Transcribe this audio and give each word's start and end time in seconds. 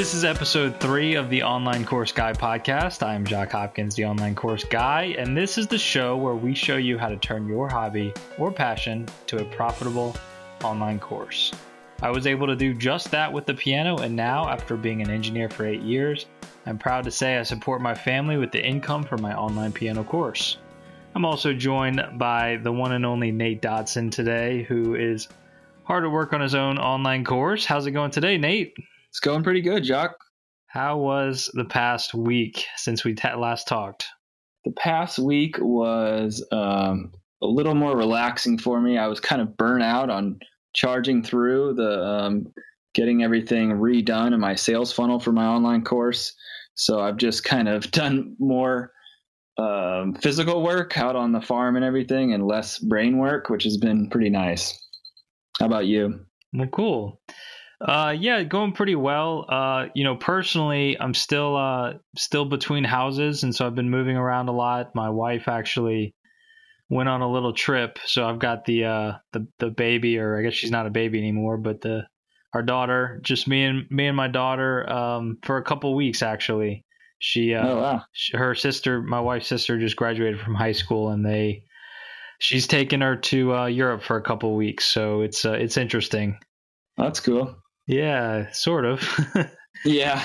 This 0.00 0.14
is 0.14 0.24
episode 0.24 0.80
three 0.80 1.14
of 1.14 1.28
the 1.28 1.42
Online 1.42 1.84
Course 1.84 2.10
Guy 2.10 2.32
podcast. 2.32 3.06
I'm 3.06 3.22
Jacques 3.26 3.52
Hopkins, 3.52 3.94
the 3.94 4.06
Online 4.06 4.34
Course 4.34 4.64
Guy, 4.64 5.14
and 5.18 5.36
this 5.36 5.58
is 5.58 5.66
the 5.66 5.76
show 5.76 6.16
where 6.16 6.34
we 6.34 6.54
show 6.54 6.78
you 6.78 6.96
how 6.96 7.10
to 7.10 7.18
turn 7.18 7.46
your 7.46 7.68
hobby 7.68 8.14
or 8.38 8.50
passion 8.50 9.06
to 9.26 9.42
a 9.42 9.44
profitable 9.44 10.16
online 10.64 10.98
course. 10.98 11.52
I 12.00 12.08
was 12.08 12.26
able 12.26 12.46
to 12.46 12.56
do 12.56 12.72
just 12.72 13.10
that 13.10 13.30
with 13.30 13.44
the 13.44 13.52
piano, 13.52 13.98
and 13.98 14.16
now, 14.16 14.48
after 14.48 14.74
being 14.74 15.02
an 15.02 15.10
engineer 15.10 15.50
for 15.50 15.66
eight 15.66 15.82
years, 15.82 16.24
I'm 16.64 16.78
proud 16.78 17.04
to 17.04 17.10
say 17.10 17.36
I 17.36 17.42
support 17.42 17.82
my 17.82 17.94
family 17.94 18.38
with 18.38 18.52
the 18.52 18.66
income 18.66 19.02
from 19.02 19.20
my 19.20 19.34
online 19.34 19.72
piano 19.72 20.02
course. 20.02 20.56
I'm 21.14 21.26
also 21.26 21.52
joined 21.52 22.02
by 22.14 22.56
the 22.62 22.72
one 22.72 22.92
and 22.92 23.04
only 23.04 23.32
Nate 23.32 23.60
Dodson 23.60 24.08
today, 24.08 24.62
who 24.62 24.94
is 24.94 25.28
hard 25.84 26.04
at 26.04 26.10
work 26.10 26.32
on 26.32 26.40
his 26.40 26.54
own 26.54 26.78
online 26.78 27.22
course. 27.22 27.66
How's 27.66 27.84
it 27.84 27.90
going 27.90 28.12
today, 28.12 28.38
Nate? 28.38 28.74
It's 29.10 29.20
going 29.20 29.42
pretty 29.42 29.60
good, 29.60 29.84
Jacques. 29.84 30.18
How 30.66 30.96
was 30.96 31.50
the 31.54 31.64
past 31.64 32.14
week 32.14 32.64
since 32.76 33.04
we 33.04 33.16
last 33.36 33.66
talked? 33.66 34.06
The 34.64 34.70
past 34.70 35.18
week 35.18 35.56
was 35.58 36.46
um, 36.52 37.12
a 37.42 37.46
little 37.46 37.74
more 37.74 37.96
relaxing 37.96 38.56
for 38.56 38.80
me. 38.80 38.98
I 38.98 39.08
was 39.08 39.18
kind 39.18 39.42
of 39.42 39.56
burnt 39.56 39.82
out 39.82 40.10
on 40.10 40.38
charging 40.74 41.24
through 41.24 41.74
the 41.74 42.04
um, 42.04 42.52
getting 42.94 43.24
everything 43.24 43.70
redone 43.70 44.32
in 44.32 44.38
my 44.38 44.54
sales 44.54 44.92
funnel 44.92 45.18
for 45.18 45.32
my 45.32 45.46
online 45.46 45.82
course. 45.82 46.32
So 46.74 47.00
I've 47.00 47.16
just 47.16 47.42
kind 47.42 47.68
of 47.68 47.90
done 47.90 48.36
more 48.38 48.92
um, 49.58 50.14
physical 50.14 50.62
work 50.62 50.96
out 50.96 51.16
on 51.16 51.32
the 51.32 51.40
farm 51.40 51.74
and 51.74 51.84
everything, 51.84 52.32
and 52.32 52.46
less 52.46 52.78
brain 52.78 53.18
work, 53.18 53.50
which 53.50 53.64
has 53.64 53.76
been 53.76 54.08
pretty 54.08 54.30
nice. 54.30 54.78
How 55.58 55.66
about 55.66 55.86
you? 55.86 56.20
Well, 56.52 56.68
cool. 56.68 57.20
Uh, 57.80 58.14
yeah, 58.18 58.42
going 58.42 58.72
pretty 58.72 58.94
well. 58.94 59.46
Uh, 59.48 59.86
you 59.94 60.04
know, 60.04 60.14
personally, 60.14 61.00
I'm 61.00 61.14
still 61.14 61.56
uh 61.56 61.94
still 62.16 62.44
between 62.44 62.84
houses, 62.84 63.42
and 63.42 63.54
so 63.54 63.66
I've 63.66 63.74
been 63.74 63.90
moving 63.90 64.16
around 64.16 64.48
a 64.48 64.52
lot. 64.52 64.94
My 64.94 65.08
wife 65.08 65.48
actually 65.48 66.14
went 66.90 67.08
on 67.08 67.22
a 67.22 67.30
little 67.30 67.54
trip, 67.54 67.98
so 68.04 68.28
I've 68.28 68.38
got 68.38 68.66
the 68.66 68.84
uh 68.84 69.12
the 69.32 69.46
the 69.58 69.70
baby, 69.70 70.18
or 70.18 70.38
I 70.38 70.42
guess 70.42 70.54
she's 70.54 70.70
not 70.70 70.86
a 70.86 70.90
baby 70.90 71.18
anymore, 71.18 71.56
but 71.56 71.80
the 71.80 72.06
our 72.52 72.62
daughter, 72.62 73.20
just 73.22 73.48
me 73.48 73.64
and 73.64 73.90
me 73.90 74.06
and 74.06 74.16
my 74.16 74.28
daughter, 74.28 74.90
um, 74.90 75.38
for 75.42 75.56
a 75.56 75.64
couple 75.64 75.94
weeks 75.94 76.22
actually. 76.22 76.84
She, 77.22 77.54
uh, 77.54 77.68
Oh 77.68 77.80
wow, 77.80 78.02
she, 78.12 78.36
her 78.36 78.54
sister, 78.54 79.02
my 79.02 79.20
wife's 79.20 79.46
sister, 79.46 79.78
just 79.78 79.96
graduated 79.96 80.40
from 80.40 80.54
high 80.54 80.72
school, 80.72 81.10
and 81.10 81.24
they, 81.24 81.64
she's 82.38 82.66
taken 82.66 83.02
her 83.02 83.16
to 83.16 83.54
uh, 83.54 83.66
Europe 83.66 84.02
for 84.02 84.16
a 84.16 84.22
couple 84.22 84.56
weeks, 84.56 84.86
so 84.86 85.20
it's 85.20 85.44
uh, 85.44 85.52
it's 85.52 85.76
interesting. 85.76 86.38
that's 86.96 87.20
cool. 87.20 87.54
Yeah, 87.90 88.52
sort 88.52 88.84
of. 88.84 89.02
Yeah, 89.84 90.22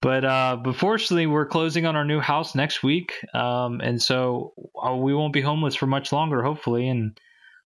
but 0.00 0.24
uh, 0.24 0.58
but 0.62 0.76
fortunately, 0.76 1.26
we're 1.26 1.46
closing 1.46 1.84
on 1.84 1.96
our 1.96 2.04
new 2.04 2.20
house 2.20 2.54
next 2.54 2.82
week, 2.84 3.12
um, 3.34 3.80
and 3.80 4.00
so 4.00 4.54
uh, 4.80 4.94
we 4.94 5.14
won't 5.14 5.32
be 5.32 5.40
homeless 5.40 5.74
for 5.74 5.86
much 5.86 6.12
longer, 6.12 6.42
hopefully. 6.42 6.88
And 6.88 7.18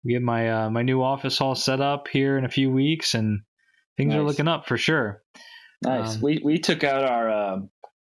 we 0.04 0.14
get 0.14 0.24
my 0.24 0.50
uh, 0.50 0.70
my 0.72 0.82
new 0.82 1.04
office 1.04 1.40
all 1.40 1.54
set 1.54 1.80
up 1.80 2.08
here 2.08 2.40
in 2.40 2.46
a 2.46 2.50
few 2.50 2.72
weeks, 2.72 3.14
and 3.14 3.42
things 3.98 4.16
are 4.16 4.24
looking 4.24 4.48
up 4.48 4.68
for 4.68 4.78
sure. 4.78 5.22
nice. 5.84 6.16
Um, 6.16 6.22
we 6.22 6.42
we 6.44 6.58
took 6.58 6.84
out 6.84 7.04
our 7.04 7.30
uh, 7.30 7.60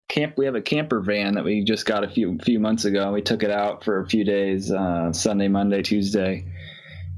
camp. 0.09 0.35
We 0.39 0.47
have 0.47 0.55
a 0.55 0.63
camper 0.63 1.01
van 1.01 1.35
that 1.35 1.45
we 1.45 1.63
just 1.65 1.85
got 1.85 2.05
a 2.05 2.09
few 2.09 2.39
few 2.43 2.59
months 2.59 2.87
ago. 2.87 3.05
and 3.05 3.13
We 3.13 3.23
took 3.23 3.43
it 3.43 3.51
out 3.51 3.85
for 3.85 4.01
a 4.01 4.07
few 4.07 4.25
days, 4.25 4.71
uh, 4.71 5.13
Sunday, 5.13 5.49
Monday, 5.49 5.83
Tuesday, 5.83 6.47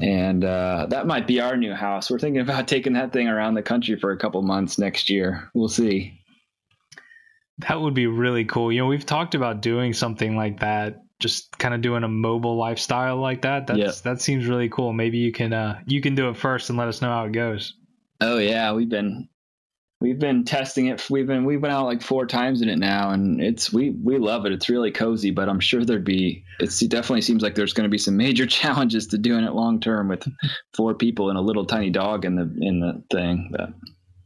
and 0.01 0.45
uh, 0.45 0.87
that 0.91 1.07
might 1.07 1.27
be 1.27 1.41
our 1.41 1.57
new 1.57 1.75
house. 1.75 2.11
We're 2.11 2.19
thinking 2.19 2.41
about 2.41 2.67
taking 2.69 2.95
that 2.95 3.13
thing 3.13 3.29
around 3.29 3.55
the 3.55 3.63
country 3.63 3.97
for 3.99 4.11
a 4.13 4.17
couple 4.19 4.43
months 4.43 4.79
next 4.79 5.11
year. 5.11 5.51
We'll 5.55 5.69
see. 5.69 6.19
That 7.69 7.81
would 7.81 7.95
be 7.95 8.07
really 8.07 8.45
cool. 8.45 8.73
You 8.73 8.81
know, 8.81 8.87
we've 8.87 9.07
talked 9.07 9.35
about 9.35 9.61
doing 9.61 9.93
something 9.93 10.37
like 10.37 10.61
that, 10.61 10.97
just 11.21 11.57
kind 11.59 11.75
of 11.75 11.81
doing 11.83 12.03
a 12.03 12.09
mobile 12.09 12.57
lifestyle 12.57 13.19
like 13.19 13.43
that. 13.43 13.67
That's 13.67 13.79
Yeah. 13.79 13.93
that 14.13 14.21
seems 14.21 14.47
really 14.47 14.69
cool. 14.69 14.93
Maybe 14.93 15.19
you 15.19 15.33
can 15.33 15.53
uh, 15.53 15.81
you 15.87 16.01
can 16.01 16.15
do 16.15 16.29
it 16.31 16.37
first 16.37 16.71
and 16.71 16.79
let 16.79 16.89
us 16.89 17.03
know 17.03 17.11
how 17.11 17.25
it 17.27 17.33
goes. 17.33 17.75
Oh 18.21 18.39
yeah, 18.39 18.73
we've 18.73 18.89
been 18.89 19.29
we've 20.03 20.19
been 20.19 20.45
testing 20.45 20.87
it. 20.87 21.09
We've 21.09 21.27
been 21.27 21.45
we've 21.45 21.61
been 21.61 21.71
out 21.71 21.87
like 21.87 22.03
four 22.03 22.27
times 22.27 22.61
in 22.61 22.69
it 22.69 22.79
now, 22.79 23.11
and 23.11 23.41
it's 23.41 23.73
we 23.73 23.91
we 23.91 24.19
love 24.19 24.45
it. 24.45 24.53
It's 24.53 24.69
really 24.69 24.91
cozy, 24.91 25.31
but 25.31 25.49
I'm 25.49 25.61
sure 25.61 25.85
there'd 25.85 26.05
be 26.05 26.45
it's, 26.59 26.83
it 26.83 26.91
definitely 26.91 27.23
seems 27.23 27.43
like 27.43 27.55
there's 27.55 27.73
going 27.73 27.85
to 27.85 27.91
be 27.91 27.99
some 27.99 28.17
major 28.17 28.45
challenges 28.61 29.07
to 29.09 29.19
doing 29.19 29.45
it 29.45 29.55
long 29.55 29.81
term 29.81 30.09
with 30.09 30.27
four 30.75 30.95
people 30.95 31.31
and 31.31 31.39
a 31.39 31.43
little 31.43 31.65
tiny 31.65 31.91
dog 31.91 32.25
in 32.25 32.35
the 32.35 32.53
in 32.61 32.81
the 32.81 33.03
thing. 33.11 33.51
But 33.53 33.71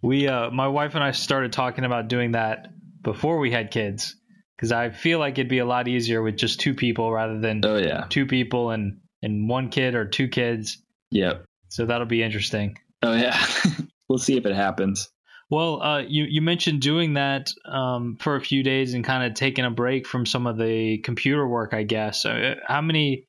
We, 0.02 0.26
uh, 0.26 0.50
my 0.50 0.68
wife 0.68 0.94
and 0.94 1.04
I 1.04 1.10
started 1.12 1.52
talking 1.52 1.84
about 1.84 2.08
doing 2.08 2.32
that 2.32 2.68
before 3.02 3.38
we 3.38 3.50
had 3.50 3.70
kids 3.70 4.16
because 4.56 4.72
I 4.72 4.90
feel 4.90 5.18
like 5.18 5.34
it'd 5.34 5.48
be 5.48 5.58
a 5.58 5.66
lot 5.66 5.86
easier 5.86 6.22
with 6.22 6.36
just 6.36 6.58
two 6.58 6.74
people 6.74 7.12
rather 7.12 7.38
than 7.38 7.60
oh 7.64 7.76
yeah, 7.76 8.06
two 8.08 8.26
people 8.26 8.70
and 8.70 9.00
and 9.22 9.48
one 9.48 9.68
kid 9.68 9.94
or 9.94 10.06
two 10.06 10.28
kids. 10.28 10.78
yep, 11.10 11.44
So 11.68 11.84
that'll 11.84 12.06
be 12.06 12.22
interesting. 12.22 12.78
oh 13.02 13.14
yeah. 13.14 13.38
we'll 14.08 14.18
see 14.18 14.36
if 14.36 14.46
it 14.46 14.54
happens. 14.54 15.10
Well, 15.48 15.80
uh, 15.80 15.98
you 16.00 16.24
you 16.24 16.42
mentioned 16.42 16.82
doing 16.82 17.14
that 17.14 17.48
um, 17.66 18.16
for 18.20 18.34
a 18.34 18.40
few 18.40 18.62
days 18.62 18.94
and 18.94 19.04
kind 19.04 19.24
of 19.24 19.34
taking 19.34 19.64
a 19.64 19.70
break 19.70 20.06
from 20.06 20.26
some 20.26 20.46
of 20.46 20.58
the 20.58 20.98
computer 20.98 21.46
work, 21.46 21.72
I 21.72 21.84
guess. 21.84 22.24
Uh, 22.24 22.56
how 22.66 22.80
many? 22.80 23.26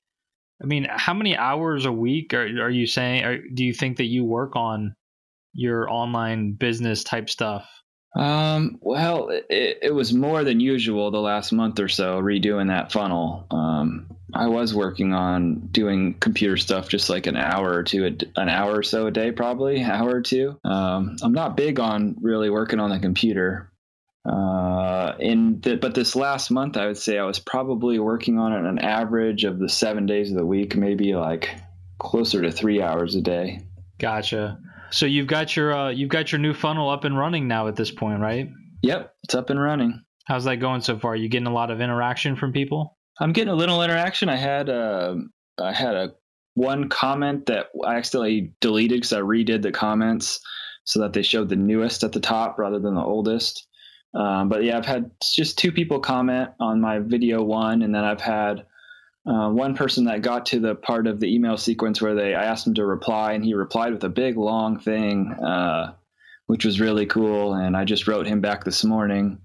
I 0.62 0.66
mean, 0.66 0.88
how 0.90 1.14
many 1.14 1.38
hours 1.38 1.86
a 1.86 1.92
week 1.92 2.34
are 2.34 2.46
are 2.64 2.70
you 2.70 2.88
saying? 2.88 3.24
Or 3.24 3.38
do 3.54 3.64
you 3.64 3.74
think 3.74 3.98
that 3.98 4.06
you 4.06 4.26
work 4.26 4.56
on 4.56 4.96
your 5.54 5.90
online 5.92 6.54
business 6.54 7.04
type 7.04 7.30
stuff? 7.30 7.70
Um, 8.16 8.80
well, 8.82 9.30
it, 9.30 9.80
it 9.82 9.94
was 9.94 10.14
more 10.14 10.44
than 10.44 10.60
usual 10.60 11.12
the 11.12 11.22
last 11.22 11.52
month 11.52 11.80
or 11.80 11.88
so 11.88 12.20
redoing 12.20 12.70
that 12.70 12.92
funnel. 12.92 13.46
Um, 13.52 14.08
I 14.34 14.48
was 14.48 14.74
working 14.74 15.14
on 15.14 15.68
doing 15.72 16.16
computer 16.16 16.58
stuff 16.58 16.90
just 16.90 17.10
like 17.10 17.28
an 17.28 17.38
hour 17.38 17.74
or 17.74 17.84
two, 17.84 18.18
an 18.36 18.50
hour 18.50 18.78
or 18.78 18.84
so 18.84 19.08
a 19.08 19.12
day, 19.12 19.32
probably 19.32 19.84
hour 19.84 20.10
or 20.10 20.22
two. 20.22 20.60
Um, 20.64 21.18
I'm 21.22 21.34
not 21.34 21.56
big 21.56 21.80
on 21.80 22.16
really 22.22 22.50
working 22.50 22.80
on 22.80 22.90
the 22.90 23.00
computer. 23.00 23.72
Uh, 24.28 25.14
in 25.20 25.62
the, 25.62 25.78
but 25.78 25.96
this 25.96 26.16
last 26.16 26.52
month, 26.52 26.76
I 26.76 26.88
would 26.88 26.98
say 26.98 27.18
I 27.18 27.24
was 27.24 27.40
probably 27.40 28.00
working 28.00 28.38
on 28.38 28.52
it 28.52 28.70
an 28.70 28.80
average 28.80 29.46
of 29.46 29.60
the 29.60 29.70
seven 29.70 30.06
days 30.06 30.32
of 30.32 30.38
the 30.38 30.46
week, 30.46 30.76
maybe 30.76 31.14
like 31.16 31.50
closer 31.98 32.42
to 32.42 32.52
three 32.52 32.82
hours 32.82 33.16
a 33.16 33.22
day. 33.22 33.62
Gotcha. 34.00 34.60
So 34.92 35.06
you've 35.06 35.28
got 35.28 35.56
your 35.56 35.74
uh, 35.74 35.90
you've 35.90 36.10
got 36.10 36.32
your 36.32 36.40
new 36.40 36.54
funnel 36.54 36.90
up 36.90 37.04
and 37.04 37.18
running 37.18 37.48
now 37.48 37.68
at 37.68 37.76
this 37.76 37.92
point, 37.92 38.20
right? 38.20 38.50
Yep, 38.84 39.14
it's 39.24 39.36
up 39.36 39.50
and 39.50 39.60
running. 39.60 40.04
How's 40.26 40.44
that 40.46 40.58
going 40.58 40.82
so 40.82 40.98
far? 41.00 41.14
Are 41.14 41.16
you 41.16 41.30
getting 41.30 41.48
a 41.48 41.54
lot 41.54 41.72
of 41.72 41.82
interaction 41.82 42.36
from 42.36 42.54
people? 42.54 42.98
I'm 43.20 43.34
getting 43.34 43.54
a 43.54 43.56
little 43.56 43.82
interaction. 43.82 44.30
I 44.30 44.36
had 44.36 44.70
uh, 44.70 45.16
I 45.60 45.74
had 45.74 45.96
a 45.96 46.14
one 46.54 46.90
comment 46.90 47.46
that 47.48 47.68
I 47.86 47.96
accidentally 47.96 48.54
deleted 48.62 48.98
because 48.98 49.14
I 49.14 49.22
redid 49.22 49.62
the 49.62 49.72
comments 49.72 50.40
so 50.86 51.02
that 51.02 51.14
they 51.14 51.22
showed 51.22 51.50
the 51.50 51.56
newest 51.56 52.04
at 52.04 52.14
the 52.14 52.20
top 52.20 52.58
rather 52.58 52.80
than 52.80 52.96
the 52.96 53.04
oldest. 53.04 53.68
Um, 54.14 54.50
but 54.50 54.64
yeah, 54.64 54.78
I've 54.78 54.86
had 54.86 55.12
just 55.22 55.58
two 55.58 55.72
people 55.72 56.00
comment 56.00 56.50
on 56.60 56.82
my 56.82 57.00
video 57.00 57.44
one, 57.44 57.82
and 57.82 57.94
then 57.94 58.04
I've 58.04 58.22
had 58.22 58.66
uh, 59.28 59.50
one 59.50 59.76
person 59.76 60.06
that 60.06 60.22
got 60.22 60.48
to 60.48 60.60
the 60.60 60.76
part 60.76 61.08
of 61.08 61.20
the 61.20 61.34
email 61.34 61.58
sequence 61.58 62.02
where 62.02 62.16
they 62.16 62.34
I 62.34 62.46
asked 62.46 62.66
him 62.66 62.76
to 62.76 62.86
reply, 62.86 63.34
and 63.34 63.44
he 63.44 63.54
replied 63.54 63.94
with 63.94 64.04
a 64.04 64.10
big 64.10 64.38
long 64.38 64.80
thing, 64.80 65.34
uh, 65.34 65.94
which 66.46 66.66
was 66.66 66.80
really 66.80 67.06
cool. 67.06 67.54
And 67.54 67.76
I 67.76 67.84
just 67.84 68.08
wrote 68.08 68.28
him 68.28 68.42
back 68.42 68.64
this 68.64 68.84
morning 68.84 69.40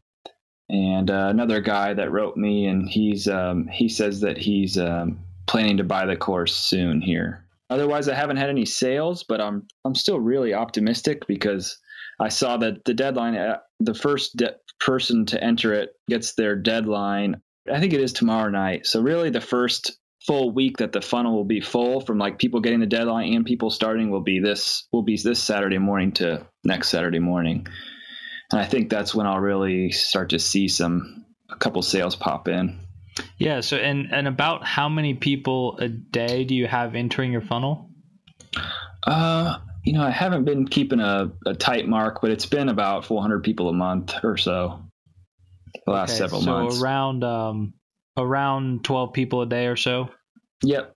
and 0.73 1.11
uh, 1.11 1.29
another 1.29 1.61
guy 1.61 1.93
that 1.93 2.11
wrote 2.11 2.37
me, 2.37 2.67
and 2.67 2.89
he's 2.89 3.29
um, 3.29 3.69
he 3.69 3.89
says 3.89 4.21
that 4.21 4.39
he's 4.39 4.79
um, 4.79 5.19
planning 5.47 5.77
to 5.77 5.85
buy 5.85 6.07
the 6.07 6.17
course 6.17 6.57
soon 6.57 7.03
here. 7.03 7.45
Otherwise, 7.69 8.09
I 8.09 8.15
haven't 8.15 8.39
had 8.39 8.49
any 8.49 8.65
sales, 8.65 9.23
but 9.23 9.41
I'm 9.41 9.67
I'm 9.85 9.95
still 9.95 10.19
really 10.19 10.55
optimistic 10.55 11.27
because 11.27 11.79
I 12.19 12.31
saw 12.31 12.57
that 12.57 12.85
the 12.87 12.95
deadline, 12.95 13.37
uh, 13.37 13.59
the 13.81 13.95
first 13.95 14.37
de- 14.37 14.57
person 14.81 15.27
to 15.27 15.45
enter 15.45 15.75
it 15.75 15.91
gets 16.09 16.35
their 16.35 16.57
deadline. 16.57 17.43
I 17.71 17.81
think 17.81 17.93
it 17.93 18.01
is 18.01 18.13
tomorrow 18.13 18.51
night. 18.51 18.87
So 18.87 19.01
really, 19.01 19.31
the 19.31 19.41
first 19.41 19.93
full 20.27 20.51
week 20.51 20.79
that 20.79 20.93
the 20.93 21.01
funnel 21.01 21.35
will 21.35 21.45
be 21.45 21.61
full 21.61 22.01
from 22.01 22.19
like 22.19 22.39
people 22.39 22.61
getting 22.61 22.81
the 22.81 22.87
deadline 22.87 23.35
and 23.35 23.45
people 23.45 23.71
starting 23.71 24.11
will 24.11 24.21
be 24.21 24.39
this 24.39 24.87
will 24.93 25.03
be 25.03 25.17
this 25.17 25.43
Saturday 25.43 25.79
morning 25.79 26.13
to 26.13 26.47
next 26.65 26.91
Saturday 26.91 27.19
morning. 27.19 27.67
And 28.51 28.61
I 28.61 28.65
think 28.65 28.89
that's 28.89 29.15
when 29.15 29.27
I'll 29.27 29.41
really 29.41 29.91
start 29.91 30.31
to 30.31 30.39
see 30.39 30.69
some 30.69 31.25
a 31.51 31.57
couple 31.57 31.83
sales 31.83 32.17
pop 32.17 32.49
in. 32.49 32.79
Yeah. 33.39 33.61
So 33.61 33.77
and 33.77 34.13
and 34.13 34.27
about 34.29 34.65
how 34.65 34.89
many 34.89 35.15
people 35.15 35.79
a 35.79 35.89
day 35.89 36.45
do 36.45 36.55
you 36.55 36.67
have 36.67 36.95
entering 36.95 37.33
your 37.33 37.43
funnel? 37.43 37.91
Uh, 39.05 39.59
you 39.85 39.93
know, 39.93 40.03
I 40.03 40.11
haven't 40.11 40.45
been 40.45 40.67
keeping 40.69 41.01
a, 41.01 41.33
a 41.45 41.55
tight 41.55 41.89
mark, 41.89 42.21
but 42.21 42.31
it's 42.31 42.47
been 42.47 42.69
about 42.69 43.05
400 43.05 43.43
people 43.43 43.69
a 43.69 43.73
month 43.73 44.15
or 44.23 44.37
so 44.37 44.81
the 45.87 45.93
last 45.93 46.11
Okay, 46.11 46.19
several 46.19 46.41
so 46.43 46.53
months. 46.53 46.81
around 46.83 47.25
um 47.25 47.75
around 48.17 48.85
twelve 48.85 49.13
people 49.13 49.43
a 49.43 49.47
day 49.47 49.67
or 49.67 49.77
so. 49.77 50.09
Yep. 50.65 50.95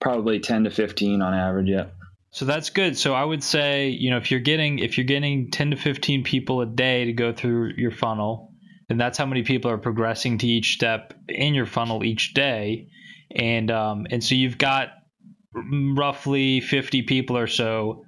Probably 0.00 0.40
10 0.40 0.64
to 0.64 0.70
15 0.70 1.22
on 1.22 1.34
average. 1.34 1.68
Yep. 1.68 1.94
So 2.30 2.44
that's 2.44 2.70
good. 2.70 2.96
So 2.98 3.14
I 3.14 3.24
would 3.24 3.42
say, 3.44 3.88
you 3.88 4.10
know, 4.10 4.16
if 4.16 4.30
you're 4.30 4.40
getting 4.40 4.78
if 4.78 4.98
you're 4.98 5.04
getting 5.06 5.50
10 5.50 5.70
to 5.72 5.76
15 5.76 6.24
people 6.24 6.60
a 6.60 6.66
day 6.66 7.04
to 7.04 7.12
go 7.12 7.32
through 7.32 7.72
your 7.76 7.90
funnel, 7.90 8.50
and 8.88 9.00
that's 9.00 9.16
how 9.16 9.26
many 9.26 9.42
people 9.44 9.70
are 9.70 9.78
progressing 9.78 10.38
to 10.38 10.46
each 10.46 10.74
step 10.74 11.14
in 11.28 11.54
your 11.54 11.66
funnel 11.66 12.02
each 12.04 12.34
day, 12.34 12.88
and 13.34 13.70
um, 13.70 14.06
and 14.10 14.22
so 14.22 14.34
you've 14.34 14.58
got 14.58 14.88
roughly 15.96 16.60
50 16.60 17.02
people 17.02 17.38
or 17.38 17.46
so 17.46 18.02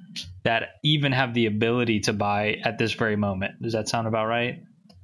that 0.44 0.70
even 0.82 1.12
have 1.12 1.32
the 1.34 1.46
ability 1.46 2.00
to 2.00 2.12
buy 2.12 2.56
at 2.64 2.78
this 2.78 2.92
very 2.94 3.16
moment. 3.16 3.52
Does 3.62 3.74
that 3.74 3.88
sound 3.88 4.06
about 4.08 4.26
right? 4.26 4.56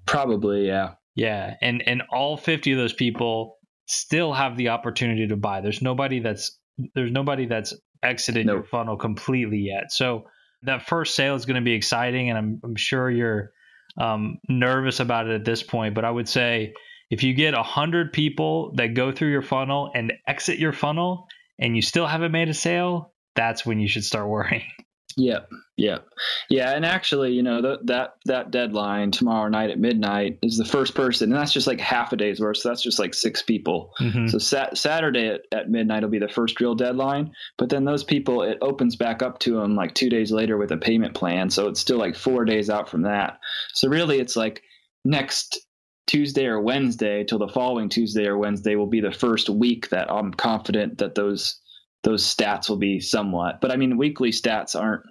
Probably, 0.06 0.66
yeah. 0.66 0.94
Yeah, 1.14 1.54
and 1.60 1.86
and 1.86 2.02
all 2.10 2.36
50 2.36 2.72
of 2.72 2.78
those 2.78 2.92
people 2.92 3.58
still 3.86 4.32
have 4.32 4.56
the 4.56 4.70
opportunity 4.70 5.26
to 5.28 5.36
buy. 5.36 5.60
There's 5.60 5.82
nobody 5.82 6.20
that's 6.20 6.58
there's 6.94 7.12
nobody 7.12 7.46
that's 7.46 7.74
exited 8.02 8.46
nope. 8.46 8.54
your 8.54 8.64
funnel 8.64 8.96
completely 8.96 9.58
yet. 9.58 9.92
So 9.92 10.24
that 10.62 10.86
first 10.86 11.14
sale 11.14 11.34
is 11.34 11.44
going 11.44 11.56
to 11.56 11.64
be 11.64 11.72
exciting, 11.72 12.30
and 12.30 12.38
I'm 12.38 12.60
I'm 12.64 12.76
sure 12.76 13.10
you're 13.10 13.52
um, 13.98 14.38
nervous 14.48 15.00
about 15.00 15.28
it 15.28 15.34
at 15.34 15.44
this 15.44 15.62
point. 15.62 15.94
But 15.94 16.04
I 16.04 16.10
would 16.10 16.28
say 16.28 16.72
if 17.10 17.22
you 17.22 17.34
get 17.34 17.54
hundred 17.54 18.12
people 18.12 18.72
that 18.76 18.94
go 18.94 19.12
through 19.12 19.30
your 19.30 19.42
funnel 19.42 19.90
and 19.94 20.14
exit 20.26 20.58
your 20.58 20.72
funnel, 20.72 21.26
and 21.58 21.76
you 21.76 21.82
still 21.82 22.06
haven't 22.06 22.32
made 22.32 22.48
a 22.48 22.54
sale, 22.54 23.12
that's 23.34 23.66
when 23.66 23.80
you 23.80 23.88
should 23.88 24.04
start 24.04 24.28
worrying. 24.28 24.64
Yep, 25.16 25.50
yep, 25.76 26.08
yeah. 26.48 26.74
And 26.74 26.86
actually, 26.86 27.32
you 27.32 27.42
know 27.42 27.60
th- 27.60 27.80
that 27.84 28.16
that 28.26 28.50
deadline 28.50 29.10
tomorrow 29.10 29.48
night 29.48 29.70
at 29.70 29.78
midnight 29.78 30.38
is 30.42 30.58
the 30.58 30.64
first 30.64 30.94
person, 30.94 31.32
and 31.32 31.40
that's 31.40 31.52
just 31.52 31.66
like 31.66 31.80
half 31.80 32.12
a 32.12 32.16
day's 32.16 32.40
worth. 32.40 32.58
So 32.58 32.68
that's 32.68 32.82
just 32.82 32.98
like 32.98 33.14
six 33.14 33.42
people. 33.42 33.92
Mm-hmm. 34.00 34.28
So 34.28 34.38
sat- 34.38 34.78
Saturday 34.78 35.28
at, 35.28 35.42
at 35.52 35.70
midnight 35.70 36.02
will 36.02 36.10
be 36.10 36.18
the 36.18 36.28
first 36.28 36.60
real 36.60 36.74
deadline. 36.74 37.32
But 37.58 37.68
then 37.68 37.84
those 37.84 38.04
people, 38.04 38.42
it 38.42 38.58
opens 38.60 38.96
back 38.96 39.22
up 39.22 39.38
to 39.40 39.60
them 39.60 39.74
like 39.74 39.94
two 39.94 40.10
days 40.10 40.32
later 40.32 40.56
with 40.56 40.72
a 40.72 40.76
payment 40.76 41.14
plan. 41.14 41.50
So 41.50 41.68
it's 41.68 41.80
still 41.80 41.98
like 41.98 42.16
four 42.16 42.44
days 42.44 42.70
out 42.70 42.88
from 42.88 43.02
that. 43.02 43.38
So 43.74 43.88
really, 43.88 44.18
it's 44.18 44.36
like 44.36 44.62
next 45.04 45.66
Tuesday 46.06 46.46
or 46.46 46.60
Wednesday 46.60 47.24
till 47.24 47.38
the 47.38 47.48
following 47.48 47.88
Tuesday 47.88 48.26
or 48.26 48.36
Wednesday 48.36 48.76
will 48.76 48.86
be 48.86 49.00
the 49.00 49.12
first 49.12 49.48
week 49.48 49.88
that 49.90 50.10
I'm 50.10 50.32
confident 50.32 50.98
that 50.98 51.14
those 51.14 51.60
those 52.02 52.24
stats 52.24 52.68
will 52.68 52.76
be 52.76 53.00
somewhat. 53.00 53.60
But 53.60 53.70
I 53.70 53.76
mean, 53.76 53.96
weekly 53.96 54.30
stats 54.30 54.78
aren't 54.78 55.02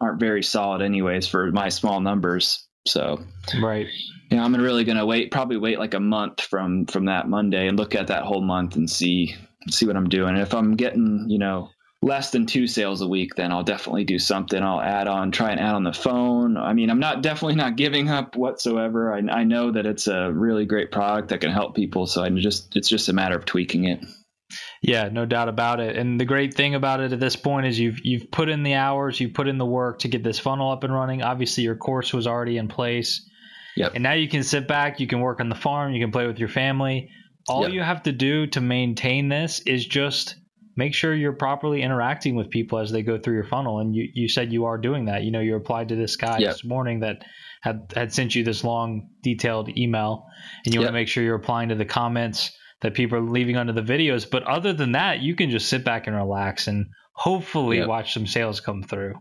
aren't 0.00 0.20
very 0.20 0.42
solid 0.42 0.82
anyways 0.82 1.28
for 1.28 1.50
my 1.52 1.68
small 1.68 2.00
numbers. 2.00 2.66
So 2.86 3.22
right, 3.60 3.86
you 4.30 4.36
know, 4.36 4.42
I'm 4.42 4.54
really 4.54 4.84
going 4.84 4.98
to 4.98 5.06
wait, 5.06 5.30
probably 5.30 5.56
wait 5.56 5.78
like 5.78 5.94
a 5.94 6.00
month 6.00 6.40
from 6.40 6.86
from 6.86 7.06
that 7.06 7.28
Monday 7.28 7.68
and 7.68 7.78
look 7.78 7.94
at 7.94 8.08
that 8.08 8.24
whole 8.24 8.42
month 8.42 8.76
and 8.76 8.90
see 8.90 9.36
see 9.70 9.86
what 9.86 9.96
I'm 9.96 10.08
doing. 10.08 10.30
And 10.30 10.42
if 10.42 10.54
I'm 10.54 10.74
getting 10.74 11.26
you 11.28 11.38
know 11.38 11.70
less 12.02 12.30
than 12.30 12.46
two 12.46 12.66
sales 12.66 13.00
a 13.00 13.06
week, 13.06 13.36
then 13.36 13.52
I'll 13.52 13.62
definitely 13.62 14.04
do 14.04 14.18
something. 14.18 14.60
I'll 14.60 14.80
add 14.80 15.06
on, 15.06 15.30
try 15.30 15.52
and 15.52 15.60
add 15.60 15.76
on 15.76 15.84
the 15.84 15.92
phone. 15.92 16.56
I 16.56 16.72
mean, 16.72 16.90
I'm 16.90 16.98
not 16.98 17.22
definitely 17.22 17.54
not 17.54 17.76
giving 17.76 18.10
up 18.10 18.36
whatsoever. 18.36 19.14
I, 19.14 19.18
I 19.18 19.44
know 19.44 19.70
that 19.70 19.86
it's 19.86 20.08
a 20.08 20.32
really 20.32 20.66
great 20.66 20.90
product 20.90 21.28
that 21.28 21.40
can 21.40 21.52
help 21.52 21.76
people. 21.76 22.06
So 22.06 22.24
I 22.24 22.28
just, 22.30 22.76
it's 22.76 22.88
just 22.88 23.08
a 23.08 23.12
matter 23.12 23.36
of 23.36 23.44
tweaking 23.44 23.84
it. 23.84 24.04
Yeah, 24.82 25.08
no 25.10 25.24
doubt 25.24 25.48
about 25.48 25.78
it. 25.78 25.96
And 25.96 26.20
the 26.20 26.24
great 26.24 26.54
thing 26.54 26.74
about 26.74 27.00
it 27.00 27.12
at 27.12 27.20
this 27.20 27.36
point 27.36 27.66
is 27.66 27.78
you've 27.78 28.04
you've 28.04 28.30
put 28.32 28.48
in 28.48 28.64
the 28.64 28.74
hours, 28.74 29.20
you've 29.20 29.32
put 29.32 29.46
in 29.46 29.56
the 29.56 29.64
work 29.64 30.00
to 30.00 30.08
get 30.08 30.24
this 30.24 30.40
funnel 30.40 30.72
up 30.72 30.82
and 30.82 30.92
running. 30.92 31.22
Obviously, 31.22 31.62
your 31.62 31.76
course 31.76 32.12
was 32.12 32.26
already 32.26 32.58
in 32.58 32.66
place. 32.66 33.24
Yep. 33.76 33.92
And 33.94 34.02
now 34.02 34.12
you 34.12 34.28
can 34.28 34.42
sit 34.42 34.66
back, 34.66 34.98
you 34.98 35.06
can 35.06 35.20
work 35.20 35.40
on 35.40 35.48
the 35.48 35.54
farm, 35.54 35.92
you 35.92 36.04
can 36.04 36.10
play 36.10 36.26
with 36.26 36.38
your 36.38 36.48
family. 36.48 37.10
All 37.48 37.62
yep. 37.62 37.72
you 37.72 37.80
have 37.80 38.02
to 38.02 38.12
do 38.12 38.46
to 38.48 38.60
maintain 38.60 39.28
this 39.28 39.60
is 39.60 39.86
just 39.86 40.34
make 40.76 40.94
sure 40.94 41.14
you're 41.14 41.32
properly 41.32 41.82
interacting 41.82 42.34
with 42.34 42.50
people 42.50 42.78
as 42.78 42.90
they 42.90 43.02
go 43.02 43.18
through 43.18 43.34
your 43.34 43.44
funnel. 43.44 43.78
And 43.78 43.94
you, 43.94 44.08
you 44.12 44.28
said 44.28 44.52
you 44.52 44.64
are 44.64 44.78
doing 44.78 45.06
that. 45.06 45.22
You 45.22 45.30
know, 45.30 45.40
you 45.40 45.54
replied 45.54 45.88
to 45.88 45.96
this 45.96 46.16
guy 46.16 46.38
yep. 46.38 46.52
this 46.52 46.64
morning 46.64 47.00
that 47.00 47.24
had, 47.60 47.92
had 47.94 48.12
sent 48.12 48.34
you 48.34 48.42
this 48.42 48.64
long, 48.64 49.08
detailed 49.22 49.76
email, 49.76 50.26
and 50.64 50.74
you 50.74 50.80
want 50.80 50.88
to 50.88 50.92
make 50.92 51.08
sure 51.08 51.22
you're 51.22 51.36
applying 51.36 51.68
to 51.68 51.74
the 51.74 51.84
comments 51.84 52.52
that 52.82 52.94
people 52.94 53.18
are 53.18 53.22
leaving 53.22 53.56
under 53.56 53.72
the 53.72 53.82
videos. 53.82 54.28
But 54.28 54.42
other 54.42 54.72
than 54.72 54.92
that, 54.92 55.20
you 55.20 55.34
can 55.34 55.50
just 55.50 55.68
sit 55.68 55.84
back 55.84 56.06
and 56.06 56.14
relax 56.14 56.66
and 56.66 56.86
hopefully 57.12 57.78
yep. 57.78 57.88
watch 57.88 58.12
some 58.12 58.26
sales 58.26 58.60
come 58.60 58.82
through. 58.82 59.14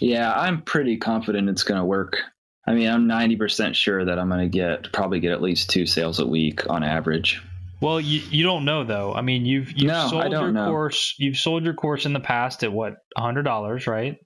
Yeah, 0.00 0.32
I'm 0.32 0.62
pretty 0.62 0.98
confident 0.98 1.48
it's 1.48 1.64
going 1.64 1.80
to 1.80 1.84
work. 1.84 2.18
I 2.66 2.74
mean, 2.74 2.88
I'm 2.88 3.08
90% 3.08 3.74
sure 3.74 4.04
that 4.04 4.18
I'm 4.18 4.28
going 4.28 4.40
to 4.40 4.48
get 4.48 4.92
probably 4.92 5.20
get 5.20 5.32
at 5.32 5.42
least 5.42 5.70
two 5.70 5.86
sales 5.86 6.20
a 6.20 6.26
week 6.26 6.68
on 6.68 6.84
average. 6.84 7.42
Well, 7.80 8.00
you, 8.00 8.20
you 8.30 8.44
don't 8.44 8.64
know 8.64 8.84
though. 8.84 9.14
I 9.14 9.22
mean, 9.22 9.46
you've 9.46 9.70
you've 9.72 9.92
no, 9.92 10.08
sold 10.08 10.32
your 10.32 10.52
know. 10.52 10.66
course. 10.66 11.14
You've 11.16 11.36
sold 11.36 11.64
your 11.64 11.74
course 11.74 12.06
in 12.06 12.12
the 12.12 12.20
past 12.20 12.64
at 12.64 12.72
what 12.72 12.96
hundred 13.16 13.44
dollars, 13.44 13.86
right? 13.86 14.18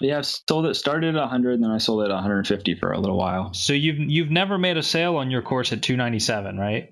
Yeah, 0.00 0.18
I've 0.18 0.26
sold 0.26 0.66
it. 0.66 0.74
Started 0.74 1.16
at 1.16 1.28
hundred, 1.28 1.62
then 1.62 1.70
I 1.70 1.78
sold 1.78 2.02
it 2.02 2.10
at 2.10 2.14
150 2.14 2.74
for 2.74 2.92
a 2.92 3.00
little 3.00 3.16
while. 3.16 3.54
So 3.54 3.72
you've 3.72 3.98
you've 3.98 4.30
never 4.30 4.58
made 4.58 4.76
a 4.76 4.82
sale 4.82 5.16
on 5.16 5.30
your 5.30 5.42
course 5.42 5.72
at 5.72 5.82
297, 5.82 6.58
right? 6.58 6.90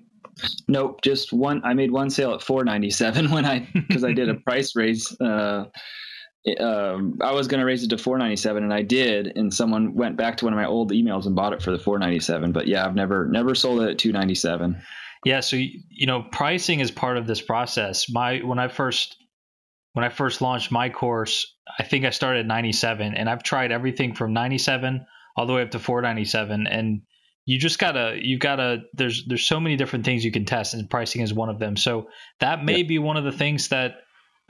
Nope, 0.67 1.01
just 1.01 1.31
one. 1.31 1.61
I 1.63 1.73
made 1.73 1.91
one 1.91 2.09
sale 2.09 2.33
at 2.33 2.41
497 2.41 3.31
when 3.31 3.45
I 3.45 3.67
because 3.73 4.03
I 4.03 4.13
did 4.13 4.29
a 4.29 4.35
price 4.45 4.75
raise. 4.75 5.15
Uh, 5.19 5.65
um, 6.59 7.19
I 7.21 7.31
was 7.31 7.47
going 7.47 7.59
to 7.59 7.65
raise 7.65 7.83
it 7.83 7.89
to 7.91 7.97
497 7.97 8.63
and 8.63 8.73
I 8.73 8.81
did 8.81 9.31
and 9.37 9.53
someone 9.53 9.95
went 9.95 10.17
back 10.17 10.35
to 10.37 10.45
one 10.45 10.53
of 10.53 10.57
my 10.57 10.65
old 10.65 10.91
emails 10.91 11.25
and 11.25 11.35
bought 11.37 11.53
it 11.53 11.61
for 11.61 11.71
the 11.71 11.79
497 11.79 12.51
but 12.51 12.67
yeah 12.67 12.85
I've 12.85 12.95
never 12.95 13.29
never 13.29 13.55
sold 13.55 13.81
it 13.81 13.91
at 13.91 13.97
297 13.97 14.75
yeah, 15.25 15.39
so 15.39 15.55
you 15.55 16.05
know, 16.05 16.21
pricing 16.21 16.79
is 16.79 16.91
part 16.91 17.17
of 17.17 17.27
this 17.27 17.41
process. 17.41 18.09
My 18.09 18.39
when 18.39 18.59
I 18.59 18.67
first 18.67 19.15
when 19.93 20.03
I 20.03 20.09
first 20.09 20.41
launched 20.41 20.71
my 20.71 20.89
course, 20.89 21.55
I 21.79 21.83
think 21.83 22.03
I 22.03 22.09
started 22.09 22.41
at 22.41 22.45
97 22.47 23.13
and 23.13 23.29
I've 23.29 23.43
tried 23.43 23.71
everything 23.71 24.15
from 24.15 24.33
97 24.33 25.05
all 25.37 25.45
the 25.45 25.53
way 25.53 25.61
up 25.61 25.71
to 25.71 25.79
497 25.79 26.67
and 26.67 27.01
you 27.45 27.57
just 27.57 27.79
gotta 27.79 28.17
you 28.21 28.37
gotta 28.37 28.83
there's 28.93 29.25
there's 29.27 29.45
so 29.45 29.59
many 29.59 29.75
different 29.75 30.05
things 30.05 30.23
you 30.23 30.31
can 30.31 30.45
test 30.45 30.73
and 30.73 30.89
pricing 30.89 31.21
is 31.21 31.33
one 31.33 31.49
of 31.49 31.59
them. 31.59 31.75
So 31.75 32.07
that 32.39 32.63
may 32.63 32.83
be 32.83 32.99
one 32.99 33.17
of 33.17 33.23
the 33.23 33.31
things 33.31 33.69
that 33.69 33.95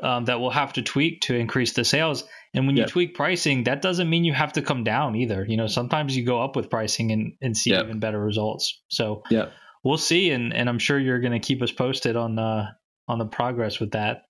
um, 0.02 0.26
that 0.26 0.40
we'll 0.40 0.50
have 0.50 0.74
to 0.74 0.82
tweak 0.82 1.22
to 1.22 1.36
increase 1.36 1.74
the 1.74 1.86
sales. 1.86 2.24
And 2.54 2.68
when 2.68 2.78
you 2.78 2.86
tweak 2.86 3.16
pricing 3.16 3.64
that 3.64 3.82
doesn't 3.82 4.10
mean 4.10 4.24
you 4.24 4.34
have 4.34 4.54
to 4.54 4.62
come 4.62 4.84
down 4.84 5.16
either. 5.16 5.46
You 5.48 5.58
know 5.58 5.68
sometimes 5.68 6.16
you 6.16 6.26
go 6.26 6.42
up 6.42 6.56
with 6.56 6.70
pricing 6.70 7.12
and, 7.12 7.34
and 7.42 7.58
see 7.58 7.74
even 7.74 8.00
better 8.00 8.20
results. 8.20 8.82
So 8.90 9.24
yeah. 9.30 9.48
we'll 9.84 9.98
see, 9.98 10.32
and 10.32 10.54
and 10.54 10.70
I'm 10.70 10.80
sure 10.80 11.00
you're 11.00 11.20
going 11.20 11.34
to 11.34 11.40
keep 11.40 11.62
us 11.62 11.72
posted 11.72 12.16
on 12.16 12.36
the 12.36 12.68
on 13.08 13.20
the 13.20 13.26
progress 13.26 13.80
with 13.80 13.92
that. 13.92 14.24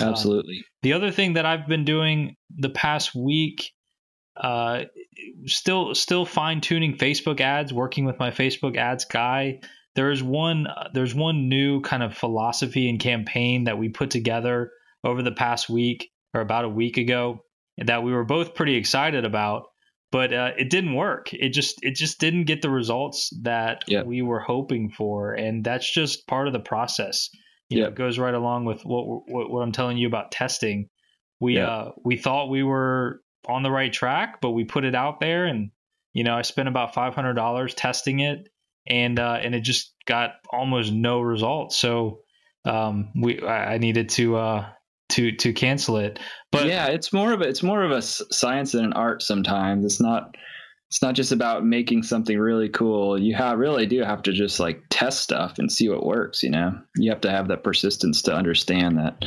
Absolutely. 0.00 0.58
Uh, 0.58 0.68
the 0.82 0.92
other 0.92 1.10
thing 1.10 1.34
that 1.34 1.46
I've 1.46 1.66
been 1.66 1.84
doing 1.84 2.36
the 2.56 2.68
past 2.68 3.14
week, 3.14 3.72
uh, 4.40 4.84
still 5.46 5.94
still 5.94 6.24
fine 6.24 6.60
tuning 6.60 6.96
Facebook 6.96 7.40
ads, 7.40 7.72
working 7.72 8.04
with 8.04 8.18
my 8.18 8.30
Facebook 8.30 8.76
ads 8.76 9.04
guy. 9.04 9.60
There's 9.94 10.22
one 10.22 10.66
there's 10.94 11.14
one 11.14 11.48
new 11.48 11.80
kind 11.80 12.02
of 12.02 12.16
philosophy 12.16 12.88
and 12.88 13.00
campaign 13.00 13.64
that 13.64 13.78
we 13.78 13.88
put 13.88 14.10
together 14.10 14.70
over 15.04 15.22
the 15.22 15.32
past 15.32 15.68
week 15.68 16.10
or 16.34 16.40
about 16.40 16.64
a 16.64 16.68
week 16.68 16.96
ago 16.98 17.44
that 17.78 18.02
we 18.02 18.12
were 18.12 18.24
both 18.24 18.54
pretty 18.54 18.74
excited 18.74 19.24
about 19.24 19.66
but 20.10 20.32
uh, 20.32 20.52
it 20.56 20.70
didn't 20.70 20.94
work. 20.94 21.32
It 21.32 21.50
just 21.50 21.78
it 21.82 21.94
just 21.94 22.18
didn't 22.18 22.44
get 22.44 22.62
the 22.62 22.70
results 22.70 23.30
that 23.42 23.84
yep. 23.86 24.06
we 24.06 24.22
were 24.22 24.40
hoping 24.40 24.90
for, 24.90 25.34
and 25.34 25.62
that's 25.62 25.90
just 25.90 26.26
part 26.26 26.46
of 26.46 26.52
the 26.52 26.60
process. 26.60 27.28
You 27.68 27.78
yep. 27.78 27.84
know, 27.84 27.88
it 27.90 27.94
goes 27.96 28.18
right 28.18 28.34
along 28.34 28.64
with 28.64 28.82
what, 28.84 29.06
what, 29.26 29.50
what 29.50 29.60
I'm 29.60 29.72
telling 29.72 29.98
you 29.98 30.06
about 30.06 30.32
testing. 30.32 30.88
We 31.40 31.56
yep. 31.56 31.68
uh 31.68 31.90
we 32.04 32.16
thought 32.16 32.48
we 32.48 32.62
were 32.62 33.20
on 33.46 33.62
the 33.62 33.70
right 33.70 33.92
track, 33.92 34.40
but 34.40 34.50
we 34.50 34.64
put 34.64 34.84
it 34.84 34.94
out 34.94 35.20
there, 35.20 35.44
and 35.44 35.70
you 36.12 36.24
know 36.24 36.36
I 36.36 36.42
spent 36.42 36.68
about 36.68 36.94
five 36.94 37.14
hundred 37.14 37.34
dollars 37.34 37.74
testing 37.74 38.20
it, 38.20 38.48
and 38.86 39.18
uh, 39.18 39.38
and 39.42 39.54
it 39.54 39.60
just 39.60 39.94
got 40.06 40.32
almost 40.50 40.92
no 40.92 41.20
results. 41.20 41.76
So 41.76 42.20
um, 42.64 43.10
we 43.14 43.42
I 43.42 43.78
needed 43.78 44.08
to 44.10 44.36
uh, 44.36 44.68
to 45.10 45.32
to 45.32 45.52
cancel 45.52 45.96
it. 45.96 46.18
But 46.52 46.66
yeah, 46.66 46.86
it's 46.86 47.12
more 47.12 47.32
of 47.32 47.40
a 47.40 47.48
it's 47.48 47.62
more 47.62 47.82
of 47.82 47.90
a 47.90 48.02
science 48.02 48.72
than 48.72 48.84
an 48.84 48.92
art. 48.92 49.22
Sometimes 49.22 49.84
it's 49.84 50.00
not 50.00 50.34
it's 50.88 51.02
not 51.02 51.14
just 51.14 51.32
about 51.32 51.66
making 51.66 52.02
something 52.02 52.38
really 52.38 52.70
cool. 52.70 53.20
You 53.20 53.34
have, 53.34 53.58
really 53.58 53.84
do 53.84 54.02
have 54.02 54.22
to 54.22 54.32
just 54.32 54.58
like 54.58 54.84
test 54.88 55.20
stuff 55.20 55.58
and 55.58 55.70
see 55.70 55.86
what 55.90 56.06
works. 56.06 56.42
You 56.42 56.48
know, 56.48 56.80
you 56.96 57.10
have 57.10 57.20
to 57.22 57.30
have 57.30 57.48
that 57.48 57.62
persistence 57.62 58.22
to 58.22 58.34
understand 58.34 58.96
that. 58.96 59.22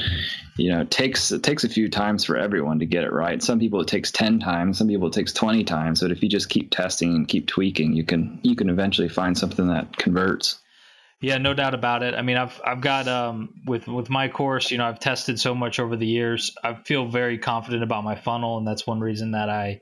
You 0.57 0.71
know, 0.71 0.81
it 0.81 0.89
takes 0.89 1.31
it 1.31 1.43
takes 1.43 1.63
a 1.63 1.69
few 1.69 1.87
times 1.87 2.25
for 2.25 2.35
everyone 2.35 2.79
to 2.79 2.87
get 2.87 3.03
it 3.03 3.11
right. 3.11 3.43
Some 3.43 3.59
people 3.59 3.79
it 3.79 3.87
takes 3.87 4.11
ten 4.11 4.39
times. 4.39 4.79
Some 4.79 4.87
people 4.87 5.09
it 5.09 5.13
takes 5.13 5.33
twenty 5.33 5.63
times. 5.63 6.01
But 6.01 6.11
if 6.11 6.23
you 6.23 6.29
just 6.29 6.49
keep 6.49 6.71
testing 6.71 7.15
and 7.15 7.27
keep 7.27 7.45
tweaking, 7.45 7.93
you 7.93 8.05
can 8.05 8.39
you 8.41 8.55
can 8.55 8.69
eventually 8.69 9.09
find 9.09 9.37
something 9.37 9.67
that 9.67 9.95
converts. 9.97 10.57
Yeah, 11.21 11.37
no 11.37 11.53
doubt 11.53 11.75
about 11.75 12.01
it. 12.01 12.15
I 12.15 12.23
mean, 12.23 12.37
I've 12.37 12.59
I've 12.65 12.81
got 12.81 13.07
um 13.07 13.53
with 13.67 13.87
with 13.87 14.09
my 14.09 14.29
course, 14.29 14.71
you 14.71 14.79
know, 14.79 14.85
I've 14.85 14.99
tested 14.99 15.39
so 15.39 15.53
much 15.53 15.79
over 15.79 15.95
the 15.95 16.07
years. 16.07 16.55
I 16.63 16.73
feel 16.73 17.07
very 17.07 17.37
confident 17.37 17.83
about 17.83 18.03
my 18.03 18.15
funnel, 18.15 18.57
and 18.57 18.65
that's 18.67 18.87
one 18.87 18.99
reason 18.99 19.31
that 19.31 19.47
I 19.47 19.81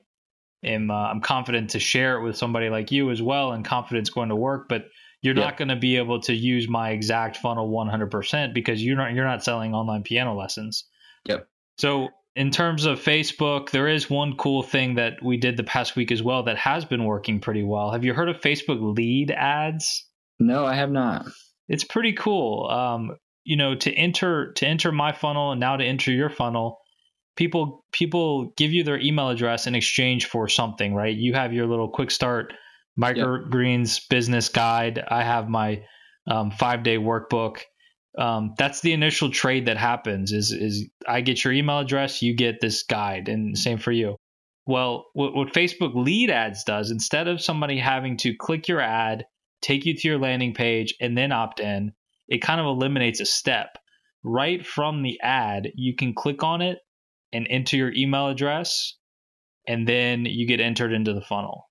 am 0.63 0.91
uh, 0.91 0.93
I'm 0.93 1.21
confident 1.21 1.71
to 1.71 1.79
share 1.79 2.17
it 2.17 2.23
with 2.23 2.37
somebody 2.37 2.69
like 2.69 2.91
you 2.91 3.11
as 3.11 3.21
well, 3.21 3.51
and 3.51 3.63
confidence 3.65 4.09
going 4.09 4.29
to 4.29 4.35
work. 4.35 4.67
But 4.69 4.85
you're 5.21 5.35
yep. 5.35 5.45
not 5.45 5.57
going 5.57 5.67
to 5.69 5.75
be 5.75 5.97
able 5.97 6.21
to 6.21 6.33
use 6.33 6.67
my 6.67 6.91
exact 6.91 7.37
funnel 7.37 7.69
100% 7.69 8.53
because 8.53 8.83
you're 8.83 8.95
not 8.95 9.13
you're 9.13 9.25
not 9.25 9.43
selling 9.43 9.73
online 9.73 10.03
piano 10.03 10.35
lessons. 10.35 10.85
Yep. 11.25 11.47
So 11.77 12.09
in 12.35 12.51
terms 12.51 12.85
of 12.85 12.99
Facebook, 12.99 13.71
there 13.71 13.87
is 13.87 14.09
one 14.09 14.37
cool 14.37 14.63
thing 14.63 14.95
that 14.95 15.21
we 15.21 15.37
did 15.37 15.57
the 15.57 15.63
past 15.63 15.95
week 15.95 16.11
as 16.11 16.23
well 16.23 16.43
that 16.43 16.57
has 16.57 16.85
been 16.85 17.03
working 17.03 17.39
pretty 17.39 17.63
well. 17.63 17.91
Have 17.91 18.05
you 18.05 18.13
heard 18.13 18.29
of 18.29 18.39
Facebook 18.39 18.95
lead 18.95 19.31
ads? 19.31 20.05
No, 20.39 20.65
I 20.65 20.75
have 20.75 20.91
not. 20.91 21.25
It's 21.67 21.83
pretty 21.83 22.13
cool. 22.13 22.67
Um, 22.69 23.17
you 23.43 23.57
know, 23.57 23.75
to 23.75 23.93
enter 23.93 24.53
to 24.53 24.65
enter 24.65 24.91
my 24.91 25.11
funnel 25.11 25.51
and 25.51 25.59
now 25.59 25.75
to 25.75 25.83
enter 25.83 26.11
your 26.11 26.29
funnel, 26.29 26.78
people 27.39 27.85
people 27.93 28.51
give 28.57 28.73
you 28.73 28.83
their 28.83 28.99
email 28.99 29.29
address 29.29 29.65
in 29.65 29.73
exchange 29.73 30.25
for 30.25 30.49
something, 30.49 30.93
right? 30.93 31.15
You 31.15 31.33
have 31.35 31.53
your 31.53 31.67
little 31.67 31.87
quick 31.87 32.11
start 32.11 32.53
microgreens 32.99 33.97
yep. 33.97 34.09
business 34.09 34.49
guide. 34.49 35.01
I 35.07 35.23
have 35.23 35.47
my 35.47 35.83
um, 36.29 36.51
five 36.51 36.83
day 36.83 36.97
workbook. 36.97 37.61
Um, 38.17 38.55
that's 38.57 38.81
the 38.81 38.91
initial 38.91 39.31
trade 39.31 39.67
that 39.67 39.77
happens. 39.77 40.33
Is 40.33 40.51
is 40.51 40.89
I 41.07 41.21
get 41.21 41.41
your 41.45 41.53
email 41.53 41.79
address, 41.79 42.21
you 42.21 42.35
get 42.35 42.59
this 42.59 42.83
guide, 42.83 43.29
and 43.29 43.57
same 43.57 43.77
for 43.77 43.93
you. 43.93 44.17
Well, 44.67 45.05
what, 45.13 45.33
what 45.33 45.53
Facebook 45.53 45.95
lead 45.95 46.29
ads 46.29 46.65
does, 46.65 46.91
instead 46.91 47.29
of 47.29 47.41
somebody 47.41 47.79
having 47.79 48.17
to 48.17 48.35
click 48.35 48.67
your 48.67 48.81
ad, 48.81 49.25
take 49.61 49.85
you 49.85 49.95
to 49.95 50.07
your 50.09 50.19
landing 50.19 50.53
page, 50.53 50.93
and 50.99 51.17
then 51.17 51.31
opt 51.31 51.61
in, 51.61 51.93
it 52.27 52.41
kind 52.41 52.59
of 52.59 52.67
eliminates 52.67 53.21
a 53.21 53.25
step. 53.25 53.77
Right 54.25 54.65
from 54.65 55.03
the 55.03 55.17
ad, 55.21 55.71
you 55.75 55.95
can 55.95 56.13
click 56.13 56.43
on 56.43 56.61
it 56.61 56.79
and 57.33 57.47
enter 57.49 57.77
your 57.77 57.93
email 57.93 58.27
address, 58.27 58.95
and 59.67 59.87
then 59.87 60.25
you 60.25 60.47
get 60.47 60.59
entered 60.59 60.93
into 60.93 61.13
the 61.13 61.21
funnel. 61.21 61.69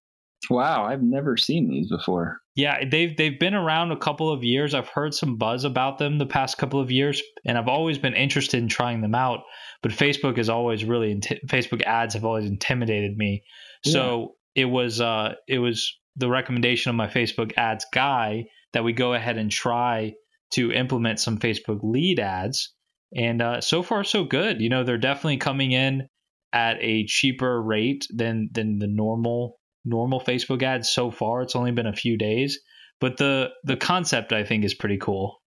Wow, 0.50 0.84
I've 0.84 1.02
never 1.02 1.36
seen 1.36 1.68
these 1.68 1.88
before. 1.88 2.40
Yeah, 2.54 2.84
they've 2.88 3.16
they've 3.16 3.38
been 3.38 3.54
around 3.54 3.92
a 3.92 3.96
couple 3.96 4.32
of 4.32 4.44
years. 4.44 4.72
I've 4.72 4.88
heard 4.88 5.14
some 5.14 5.36
buzz 5.36 5.64
about 5.64 5.98
them 5.98 6.18
the 6.18 6.26
past 6.26 6.58
couple 6.58 6.80
of 6.80 6.90
years, 6.90 7.22
and 7.44 7.58
I've 7.58 7.68
always 7.68 7.98
been 7.98 8.14
interested 8.14 8.62
in 8.62 8.68
trying 8.68 9.00
them 9.00 9.14
out. 9.14 9.40
But 9.82 9.92
Facebook 9.92 10.36
has 10.36 10.48
always 10.48 10.84
really 10.84 11.20
Facebook 11.46 11.82
ads 11.82 12.14
have 12.14 12.24
always 12.24 12.46
intimidated 12.46 13.16
me. 13.16 13.42
Yeah. 13.84 13.92
So 13.92 14.34
it 14.54 14.66
was 14.66 15.00
uh 15.00 15.34
it 15.46 15.58
was 15.58 15.96
the 16.16 16.28
recommendation 16.28 16.90
of 16.90 16.96
my 16.96 17.06
Facebook 17.08 17.52
ads 17.56 17.86
guy 17.92 18.46
that 18.72 18.84
we 18.84 18.92
go 18.92 19.14
ahead 19.14 19.38
and 19.38 19.50
try 19.50 20.14
to 20.52 20.72
implement 20.72 21.20
some 21.20 21.38
Facebook 21.38 21.80
lead 21.82 22.20
ads. 22.20 22.72
And 23.14 23.40
uh, 23.40 23.60
so 23.60 23.82
far, 23.82 24.04
so 24.04 24.24
good. 24.24 24.60
You 24.60 24.68
know, 24.68 24.84
they're 24.84 24.98
definitely 24.98 25.38
coming 25.38 25.72
in 25.72 26.08
at 26.52 26.76
a 26.80 27.06
cheaper 27.06 27.60
rate 27.60 28.06
than 28.10 28.50
than 28.52 28.78
the 28.78 28.86
normal 28.86 29.58
normal 29.84 30.20
Facebook 30.20 30.62
ads 30.62 30.90
so 30.90 31.10
far. 31.10 31.42
It's 31.42 31.56
only 31.56 31.72
been 31.72 31.86
a 31.86 31.92
few 31.92 32.18
days, 32.18 32.60
but 33.00 33.16
the 33.16 33.50
the 33.64 33.76
concept 33.76 34.32
I 34.32 34.44
think 34.44 34.64
is 34.64 34.74
pretty 34.74 34.98
cool. 34.98 35.40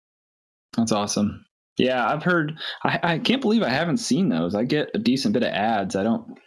That's 0.76 0.92
awesome. 0.92 1.44
Yeah, 1.76 2.06
I've 2.06 2.22
heard. 2.22 2.58
I, 2.84 3.00
I 3.02 3.18
can't 3.18 3.40
believe 3.40 3.62
I 3.62 3.70
haven't 3.70 3.98
seen 3.98 4.28
those. 4.28 4.54
I 4.54 4.64
get 4.64 4.90
a 4.94 4.98
decent 4.98 5.34
bit 5.34 5.42
of 5.42 5.52
ads. 5.52 5.96
I 5.96 6.02
don't. 6.02 6.38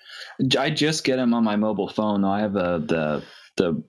I 0.57 0.69
just 0.69 1.03
get 1.03 1.17
them 1.17 1.33
on 1.33 1.43
my 1.43 1.55
mobile 1.55 1.89
phone. 1.89 2.21
Though 2.21 2.29
I 2.29 2.41
have 2.41 2.55
a, 2.55 2.83
the 2.85 3.23
the 3.57 3.83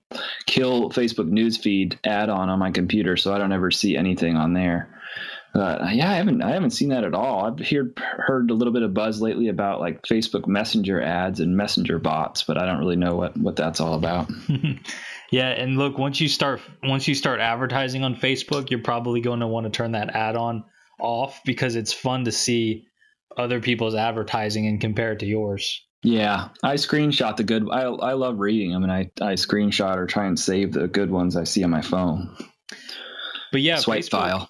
kill 0.45 0.89
Facebook 0.89 1.29
newsfeed 1.29 1.97
add 2.03 2.29
on 2.29 2.49
on 2.49 2.59
my 2.59 2.71
computer, 2.71 3.17
so 3.17 3.33
I 3.33 3.37
don't 3.37 3.51
ever 3.51 3.71
see 3.71 3.95
anything 3.95 4.35
on 4.35 4.53
there. 4.53 4.94
Uh, 5.55 5.89
yeah, 5.93 6.11
I 6.11 6.15
haven't 6.15 6.41
I 6.41 6.51
haven't 6.51 6.71
seen 6.71 6.89
that 6.89 7.05
at 7.05 7.13
all. 7.13 7.45
I've 7.45 7.65
heard 7.65 7.97
heard 7.97 8.51
a 8.51 8.53
little 8.53 8.73
bit 8.73 8.83
of 8.83 8.93
buzz 8.93 9.21
lately 9.21 9.47
about 9.47 9.79
like 9.79 10.01
Facebook 10.01 10.47
Messenger 10.47 11.01
ads 11.01 11.39
and 11.39 11.55
Messenger 11.55 11.97
bots, 11.97 12.43
but 12.43 12.57
I 12.57 12.65
don't 12.65 12.79
really 12.79 12.97
know 12.97 13.15
what 13.15 13.37
what 13.37 13.55
that's 13.55 13.79
all 13.79 13.93
about. 13.93 14.29
yeah, 15.31 15.49
and 15.49 15.77
look, 15.77 15.97
once 15.97 16.19
you 16.19 16.27
start 16.27 16.59
once 16.83 17.07
you 17.07 17.15
start 17.15 17.39
advertising 17.39 18.03
on 18.03 18.15
Facebook, 18.15 18.69
you're 18.69 18.81
probably 18.81 19.21
going 19.21 19.39
to 19.39 19.47
want 19.47 19.65
to 19.65 19.69
turn 19.69 19.93
that 19.93 20.13
ad 20.13 20.35
on 20.35 20.65
off 20.99 21.39
because 21.45 21.77
it's 21.77 21.93
fun 21.93 22.25
to 22.25 22.33
see 22.33 22.87
other 23.37 23.61
people's 23.61 23.95
advertising 23.95 24.67
and 24.67 24.81
compare 24.81 25.13
it 25.13 25.19
to 25.19 25.25
yours. 25.25 25.85
Yeah, 26.03 26.49
I 26.63 26.75
screenshot 26.75 27.37
the 27.37 27.45
good. 27.45 27.69
I 27.71 27.83
I 27.83 28.13
love 28.13 28.39
reading 28.39 28.73
them, 28.73 28.83
and 28.83 28.91
I 28.91 29.09
I 29.21 29.33
screenshot 29.35 29.95
or 29.95 30.05
try 30.05 30.25
and 30.25 30.37
save 30.37 30.73
the 30.73 30.89
good 30.89 31.09
ones 31.09 31.37
I 31.37 31.45
see 31.45 31.63
on 31.63 31.69
my 31.69 31.81
phone. 31.81 32.35
But 33.53 33.61
yeah, 33.61 33.77
swipe 33.77 34.01
Facebook, 34.01 34.09
file. 34.09 34.49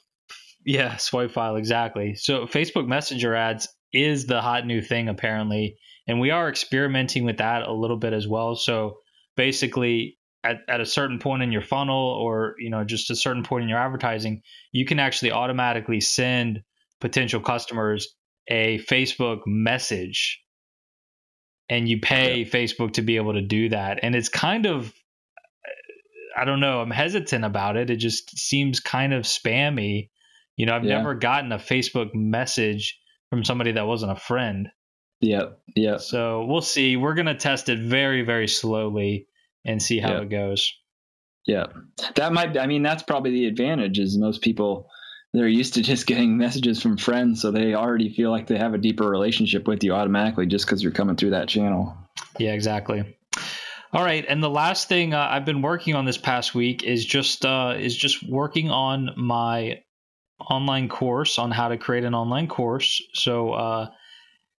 Yeah, 0.65 0.97
swipe 0.97 1.31
file 1.31 1.55
exactly. 1.57 2.15
So 2.15 2.47
Facebook 2.47 2.87
Messenger 2.87 3.35
ads 3.35 3.67
is 3.93 4.25
the 4.25 4.41
hot 4.41 4.65
new 4.65 4.81
thing 4.81 5.07
apparently, 5.07 5.77
and 6.07 6.19
we 6.19 6.31
are 6.31 6.49
experimenting 6.49 7.23
with 7.23 7.37
that 7.37 7.67
a 7.67 7.71
little 7.71 7.97
bit 7.97 8.13
as 8.13 8.27
well. 8.27 8.55
So 8.55 8.97
basically, 9.37 10.17
at, 10.43 10.57
at 10.67 10.81
a 10.81 10.85
certain 10.85 11.19
point 11.19 11.43
in 11.43 11.51
your 11.51 11.61
funnel, 11.61 12.09
or 12.09 12.55
you 12.57 12.71
know, 12.71 12.83
just 12.83 13.11
a 13.11 13.15
certain 13.15 13.43
point 13.43 13.63
in 13.63 13.69
your 13.69 13.77
advertising, 13.77 14.41
you 14.71 14.85
can 14.85 14.99
actually 14.99 15.31
automatically 15.31 16.01
send 16.01 16.63
potential 16.99 17.41
customers 17.41 18.15
a 18.47 18.79
Facebook 18.79 19.41
message, 19.45 20.41
and 21.69 21.87
you 21.87 22.01
pay 22.01 22.39
yeah. 22.39 22.45
Facebook 22.45 22.93
to 22.93 23.03
be 23.03 23.17
able 23.17 23.33
to 23.33 23.41
do 23.41 23.69
that. 23.69 23.99
And 24.01 24.15
it's 24.15 24.29
kind 24.29 24.65
of 24.65 24.91
I 26.35 26.43
don't 26.43 26.59
know. 26.59 26.81
I'm 26.81 26.91
hesitant 26.91 27.45
about 27.45 27.77
it. 27.77 27.89
It 27.91 27.97
just 27.97 28.37
seems 28.37 28.79
kind 28.79 29.13
of 29.13 29.23
spammy 29.23 30.09
you 30.57 30.65
know, 30.65 30.75
I've 30.75 30.83
yeah. 30.83 30.97
never 30.97 31.15
gotten 31.15 31.51
a 31.51 31.57
Facebook 31.57 32.13
message 32.13 32.99
from 33.29 33.43
somebody 33.43 33.73
that 33.73 33.87
wasn't 33.87 34.11
a 34.11 34.19
friend. 34.19 34.69
Yeah. 35.21 35.49
Yeah. 35.75 35.97
So 35.97 36.45
we'll 36.45 36.61
see. 36.61 36.97
We're 36.97 37.15
going 37.15 37.25
to 37.25 37.35
test 37.35 37.69
it 37.69 37.79
very, 37.79 38.21
very 38.21 38.47
slowly 38.47 39.27
and 39.65 39.81
see 39.81 39.99
how 39.99 40.17
it 40.17 40.29
goes. 40.29 40.71
Yeah. 41.45 41.65
That 42.15 42.33
might, 42.33 42.57
I 42.57 42.67
mean, 42.67 42.83
that's 42.83 43.03
probably 43.03 43.31
the 43.31 43.47
advantage 43.47 43.99
is 43.99 44.17
most 44.17 44.41
people, 44.41 44.87
they're 45.33 45.47
used 45.47 45.75
to 45.75 45.81
just 45.81 46.07
getting 46.07 46.37
messages 46.37 46.81
from 46.81 46.97
friends. 46.97 47.41
So 47.41 47.51
they 47.51 47.73
already 47.73 48.13
feel 48.13 48.31
like 48.31 48.47
they 48.47 48.57
have 48.57 48.73
a 48.73 48.79
deeper 48.79 49.09
relationship 49.09 49.67
with 49.67 49.83
you 49.83 49.93
automatically 49.93 50.45
just 50.45 50.65
because 50.65 50.83
you're 50.83 50.91
coming 50.91 51.15
through 51.15 51.31
that 51.31 51.47
channel. 51.47 51.97
Yeah, 52.39 52.53
exactly. 52.53 53.17
All 53.93 54.03
right, 54.03 54.25
and 54.27 54.43
the 54.43 54.49
last 54.49 54.89
thing 54.89 55.13
uh, 55.13 55.27
I've 55.31 55.45
been 55.45 55.61
working 55.61 55.95
on 55.95 56.03
this 56.03 56.17
past 56.17 56.53
week 56.53 56.83
is 56.83 57.05
just 57.05 57.45
uh, 57.45 57.75
is 57.77 57.95
just 57.95 58.27
working 58.27 58.69
on 58.69 59.11
my 59.15 59.79
online 60.39 60.89
course 60.89 61.37
on 61.39 61.51
how 61.51 61.69
to 61.69 61.77
create 61.77 62.03
an 62.03 62.15
online 62.15 62.47
course. 62.47 63.01
So, 63.13 63.53
uh, 63.53 63.87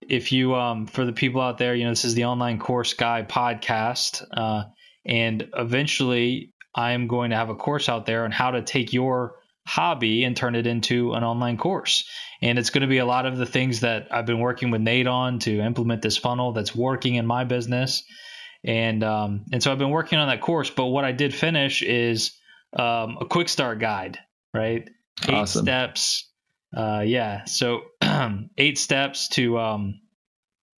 if 0.08 0.32
you, 0.32 0.55
um, 0.55 0.86
for 0.88 1.05
the 1.05 1.13
people 1.13 1.41
out 1.41 1.58
there, 1.58 1.74
you 1.74 1.84
know, 1.84 1.89
this 1.89 2.05
is 2.05 2.13
the 2.13 2.25
Online 2.25 2.60
Course 2.60 2.94
Guy 2.94 3.24
podcast. 3.24 4.24
Uh, 4.32 4.65
and 5.05 5.50
eventually, 5.55 6.53
I 6.75 6.91
am 6.91 7.08
going 7.08 7.32
to 7.32 7.36
have 7.36 7.50
a 7.50 7.55
course 7.55 7.89
out 7.89 8.05
there 8.05 8.25
on 8.25 8.32
how 8.32 8.51
to 8.51 8.62
take 8.62 8.94
your 8.94 9.36
hobby 9.65 10.24
and 10.24 10.38
turn 10.38 10.55
it 10.55 10.67
into 10.67 11.13
an 11.13 11.24
online 11.24 11.58
course. 11.58 12.08
And 12.41 12.60
it's 12.60 12.70
going 12.70 12.82
to 12.82 12.88
be 12.88 13.00
a 13.00 13.05
lot 13.05 13.25
of 13.25 13.38
the 13.38 13.46
things 13.46 13.79
that 13.79 14.08
I've 14.12 14.25
been 14.25 14.39
working 14.39 14.70
with 14.70 14.82
Nate 14.82 15.08
on 15.08 15.39
to 15.39 15.60
implement 15.60 16.01
this 16.01 16.17
funnel 16.17 16.51
that's 16.51 16.75
working 16.75 17.15
in 17.15 17.25
my 17.25 17.46
business. 17.46 18.03
And 18.63 19.03
um, 19.03 19.46
and 19.51 19.62
so 19.63 19.72
I've 19.72 19.79
been 19.79 19.91
working 19.91 20.20
on 20.20 20.27
that 20.27 20.41
course. 20.41 20.70
But 20.70 20.88
what 20.88 21.05
I 21.05 21.12
did 21.12 21.34
finish 21.34 21.82
is 21.82 22.38
um, 22.77 23.17
a 23.22 23.25
quick 23.25 23.48
start 23.48 23.79
guide, 23.79 24.20
right? 24.53 24.89
Eight 25.24 25.34
awesome. 25.34 25.65
steps. 25.65 26.29
Uh, 26.75 27.03
yeah, 27.05 27.45
so 27.45 27.84
eight 28.57 28.77
steps 28.77 29.29
to 29.29 29.57
um, 29.57 30.01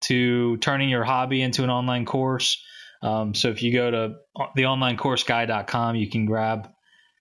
to 0.02 0.58
turning 0.58 0.90
your 0.90 1.04
hobby 1.04 1.42
into 1.42 1.64
an 1.64 1.70
online 1.70 2.06
course. 2.06 2.64
Um, 3.02 3.34
so 3.34 3.50
if 3.50 3.62
you 3.62 3.74
go 3.74 3.92
to 3.92 4.16
theonlinecourseguy.com, 4.58 5.96
you 5.96 6.10
can 6.10 6.26
grab 6.26 6.70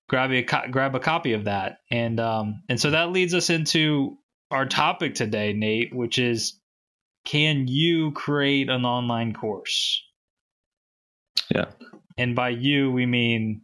grab 0.09 0.31
a 0.31 0.43
grab 0.43 0.95
a 0.95 1.01
copy 1.01 1.33
of 1.33 1.45
that, 1.45 1.79
and 1.91 2.21
um, 2.21 2.63
and 2.69 2.81
so 2.81 2.91
that 2.91 3.13
leads 3.13 3.35
us 3.35 3.51
into 3.51 4.19
our 4.51 4.67
topic 4.67 5.15
today, 5.15 5.53
Nate, 5.53 5.95
which 5.95 6.19
is 6.19 6.61
can 7.25 7.67
you 7.67 8.13
create 8.13 8.69
an 8.71 8.85
online 8.85 9.35
course? 9.35 10.03
Yeah. 11.51 11.67
And 12.17 12.35
by 12.35 12.51
you, 12.51 12.91
we 12.91 13.05
mean 13.05 13.63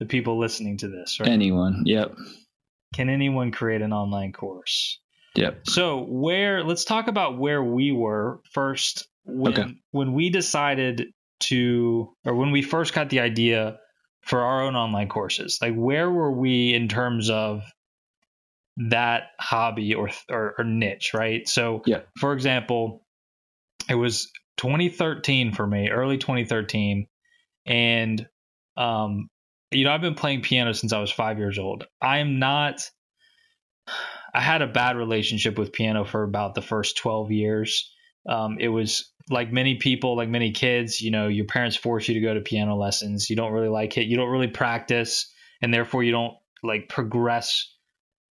the 0.00 0.06
people 0.06 0.38
listening 0.38 0.78
to 0.78 0.88
this, 0.88 1.20
right? 1.20 1.28
Anyone. 1.28 1.82
Yep. 1.84 2.16
Can 2.92 3.08
anyone 3.08 3.50
create 3.50 3.82
an 3.82 3.92
online 3.92 4.32
course? 4.32 4.98
Yep. 5.34 5.68
So 5.68 6.04
where 6.08 6.62
let's 6.62 6.84
talk 6.84 7.08
about 7.08 7.38
where 7.38 7.62
we 7.62 7.92
were 7.92 8.40
first 8.52 9.08
when 9.24 9.52
okay. 9.52 9.74
when 9.90 10.12
we 10.12 10.30
decided 10.30 11.06
to 11.40 12.14
or 12.24 12.34
when 12.34 12.50
we 12.50 12.62
first 12.62 12.92
got 12.92 13.08
the 13.08 13.20
idea 13.20 13.78
for 14.22 14.42
our 14.42 14.62
own 14.62 14.76
online 14.76 15.08
courses. 15.08 15.58
Like 15.60 15.74
where 15.74 16.10
were 16.10 16.32
we 16.32 16.74
in 16.74 16.88
terms 16.88 17.30
of 17.30 17.62
that 18.76 19.24
hobby 19.40 19.94
or 19.94 20.10
or, 20.28 20.54
or 20.58 20.64
niche, 20.64 21.12
right? 21.14 21.48
So 21.48 21.82
yeah. 21.86 22.00
for 22.18 22.32
example, 22.32 23.04
it 23.88 23.94
was 23.94 24.30
2013 24.58 25.52
for 25.52 25.66
me, 25.66 25.90
early 25.90 26.18
2013, 26.18 27.06
and 27.66 28.26
um, 28.76 29.28
you 29.72 29.84
know, 29.84 29.92
I've 29.92 30.00
been 30.00 30.14
playing 30.14 30.42
piano 30.42 30.72
since 30.72 30.92
I 30.92 31.00
was 31.00 31.10
five 31.10 31.38
years 31.38 31.58
old. 31.58 31.86
I'm 32.00 32.38
not. 32.38 32.88
I 34.34 34.40
had 34.40 34.62
a 34.62 34.66
bad 34.66 34.96
relationship 34.96 35.58
with 35.58 35.72
piano 35.72 36.04
for 36.04 36.22
about 36.22 36.54
the 36.54 36.62
first 36.62 36.96
12 36.96 37.32
years. 37.32 37.92
Um, 38.26 38.56
it 38.58 38.68
was 38.68 39.12
like 39.28 39.52
many 39.52 39.76
people, 39.76 40.16
like 40.16 40.28
many 40.28 40.52
kids, 40.52 41.00
you 41.00 41.10
know, 41.10 41.28
your 41.28 41.44
parents 41.44 41.76
force 41.76 42.08
you 42.08 42.14
to 42.14 42.20
go 42.20 42.32
to 42.32 42.40
piano 42.40 42.76
lessons. 42.76 43.28
You 43.28 43.36
don't 43.36 43.52
really 43.52 43.68
like 43.68 43.98
it. 43.98 44.06
You 44.06 44.16
don't 44.16 44.30
really 44.30 44.48
practice, 44.48 45.30
and 45.60 45.72
therefore 45.72 46.02
you 46.02 46.12
don't 46.12 46.34
like 46.62 46.88
progress 46.88 47.72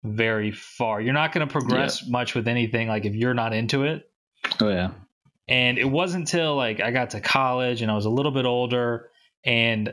very 0.05 0.53
far. 0.53 1.01
You're 1.01 1.15
not 1.15 1.33
going 1.33 1.47
to 1.47 1.53
progress 1.53 2.03
yeah. 2.03 2.11
much 2.11 2.35
with 2.35 2.49
anything 2.49 2.89
like 2.89 3.05
if 3.05 3.15
you're 3.15 3.35
not 3.35 3.53
into 3.53 3.85
it. 3.85 4.11
Oh 4.61 4.69
yeah. 4.69 4.93
And 5.49 5.79
it 5.79 5.85
wasn't 5.85 6.23
until 6.23 6.57
like 6.57 6.81
I 6.81 6.91
got 6.91 7.11
to 7.11 7.21
college 7.21 7.83
and 7.83 7.91
I 7.91 7.95
was 7.95 8.07
a 8.07 8.11
little 8.11 8.33
bit 8.33 8.47
older 8.47 9.11
and 9.45 9.93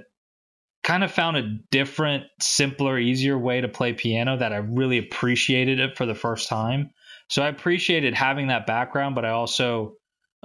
kind 0.87 1.03
of 1.03 1.11
found 1.11 1.35
a 1.35 1.57
different, 1.69 2.23
simpler, 2.39 2.97
easier 2.97 3.37
way 3.37 3.59
to 3.59 3.67
play 3.67 3.91
piano 3.91 4.37
that 4.37 4.53
I 4.53 4.57
really 4.57 4.97
appreciated 4.97 5.81
it 5.81 5.97
for 5.97 6.05
the 6.05 6.15
first 6.15 6.47
time. 6.47 6.91
So 7.27 7.43
I 7.43 7.49
appreciated 7.49 8.13
having 8.13 8.47
that 8.47 8.65
background, 8.65 9.13
but 9.13 9.25
I 9.25 9.31
also 9.31 9.95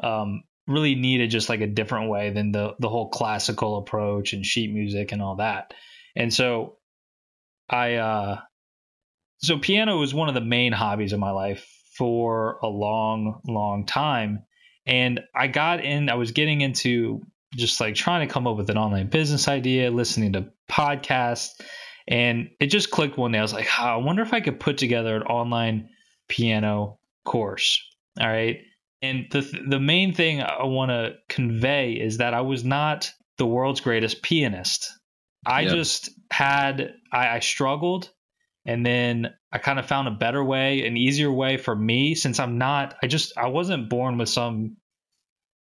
um, 0.02 0.42
really 0.66 0.96
needed 0.96 1.30
just 1.30 1.48
like 1.48 1.60
a 1.60 1.68
different 1.68 2.10
way 2.10 2.30
than 2.30 2.50
the 2.50 2.74
the 2.80 2.88
whole 2.88 3.08
classical 3.10 3.78
approach 3.78 4.32
and 4.32 4.44
sheet 4.44 4.72
music 4.72 5.12
and 5.12 5.22
all 5.22 5.36
that. 5.36 5.74
And 6.16 6.34
so 6.34 6.78
I 7.70 7.94
uh 7.94 8.40
so 9.38 9.58
piano 9.58 9.96
was 9.96 10.12
one 10.12 10.28
of 10.28 10.34
the 10.34 10.40
main 10.40 10.72
hobbies 10.72 11.12
of 11.12 11.20
my 11.20 11.30
life 11.30 11.64
for 11.96 12.58
a 12.64 12.68
long 12.68 13.40
long 13.46 13.86
time 13.86 14.42
and 14.86 15.20
I 15.36 15.46
got 15.46 15.84
in 15.84 16.08
I 16.08 16.14
was 16.14 16.32
getting 16.32 16.62
into 16.62 17.22
just 17.54 17.80
like 17.80 17.94
trying 17.94 18.26
to 18.26 18.32
come 18.32 18.46
up 18.46 18.56
with 18.56 18.70
an 18.70 18.78
online 18.78 19.08
business 19.08 19.48
idea, 19.48 19.90
listening 19.90 20.32
to 20.32 20.46
podcasts 20.70 21.50
and 22.08 22.50
it 22.60 22.66
just 22.66 22.90
clicked 22.90 23.16
one 23.16 23.32
day. 23.32 23.38
I 23.38 23.42
was 23.42 23.52
like, 23.52 23.68
oh, 23.78 23.84
I 23.84 23.96
wonder 23.96 24.22
if 24.22 24.32
I 24.32 24.40
could 24.40 24.60
put 24.60 24.78
together 24.78 25.16
an 25.16 25.22
online 25.22 25.88
piano 26.28 26.98
course. 27.24 27.82
All 28.20 28.28
right. 28.28 28.60
And 29.00 29.26
the 29.30 29.40
the 29.68 29.80
main 29.80 30.14
thing 30.14 30.42
I 30.42 30.64
want 30.64 30.90
to 30.90 31.14
convey 31.28 31.92
is 31.94 32.18
that 32.18 32.34
I 32.34 32.40
was 32.40 32.64
not 32.64 33.10
the 33.38 33.46
world's 33.46 33.80
greatest 33.80 34.22
pianist. 34.22 34.92
I 35.44 35.62
yep. 35.62 35.72
just 35.72 36.10
had 36.30 36.94
I, 37.12 37.36
I 37.36 37.40
struggled 37.40 38.10
and 38.64 38.86
then 38.86 39.34
I 39.50 39.58
kind 39.58 39.80
of 39.80 39.86
found 39.86 40.06
a 40.06 40.12
better 40.12 40.42
way, 40.44 40.86
an 40.86 40.96
easier 40.96 41.32
way 41.32 41.56
for 41.56 41.74
me 41.74 42.14
since 42.14 42.38
I'm 42.38 42.58
not 42.58 42.94
I 43.02 43.08
just 43.08 43.36
I 43.36 43.48
wasn't 43.48 43.88
born 43.88 44.18
with 44.18 44.28
some 44.28 44.76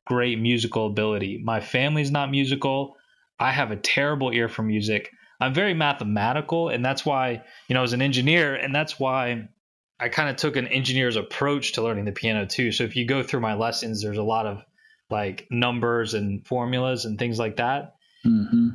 great 0.09 0.41
musical 0.41 0.87
ability. 0.87 1.41
My 1.45 1.61
family's 1.61 2.11
not 2.11 2.31
musical. 2.31 2.97
I 3.39 3.53
have 3.53 3.71
a 3.71 3.77
terrible 3.77 4.33
ear 4.33 4.49
for 4.49 4.63
music. 4.63 5.13
I'm 5.41 5.55
very 5.55 5.75
mathematical 5.75 6.71
and 6.71 6.85
that's 6.85 7.07
why, 7.07 7.45
you 7.69 7.75
know, 7.75 7.85
as 7.85 7.93
an 7.93 8.03
engineer 8.03 8.55
and 8.55 8.75
that's 8.75 8.99
why 8.99 9.49
I 10.01 10.09
kind 10.09 10.31
of 10.31 10.37
took 10.37 10.57
an 10.57 10.67
engineer's 10.67 11.17
approach 11.17 11.73
to 11.73 11.83
learning 11.83 12.07
the 12.07 12.13
piano 12.13 12.47
too. 12.47 12.73
So 12.73 12.85
if 12.85 12.97
you 12.97 13.07
go 13.07 13.23
through 13.23 13.41
my 13.41 13.55
lessons, 13.55 14.03
there's 14.03 14.19
a 14.19 14.23
lot 14.23 14.47
of 14.47 14.65
like 15.11 15.47
numbers 15.51 16.15
and 16.15 16.45
formulas 16.47 17.05
and 17.05 17.19
things 17.19 17.39
like 17.39 17.57
that. 17.57 17.95
Mm-hmm. 18.27 18.69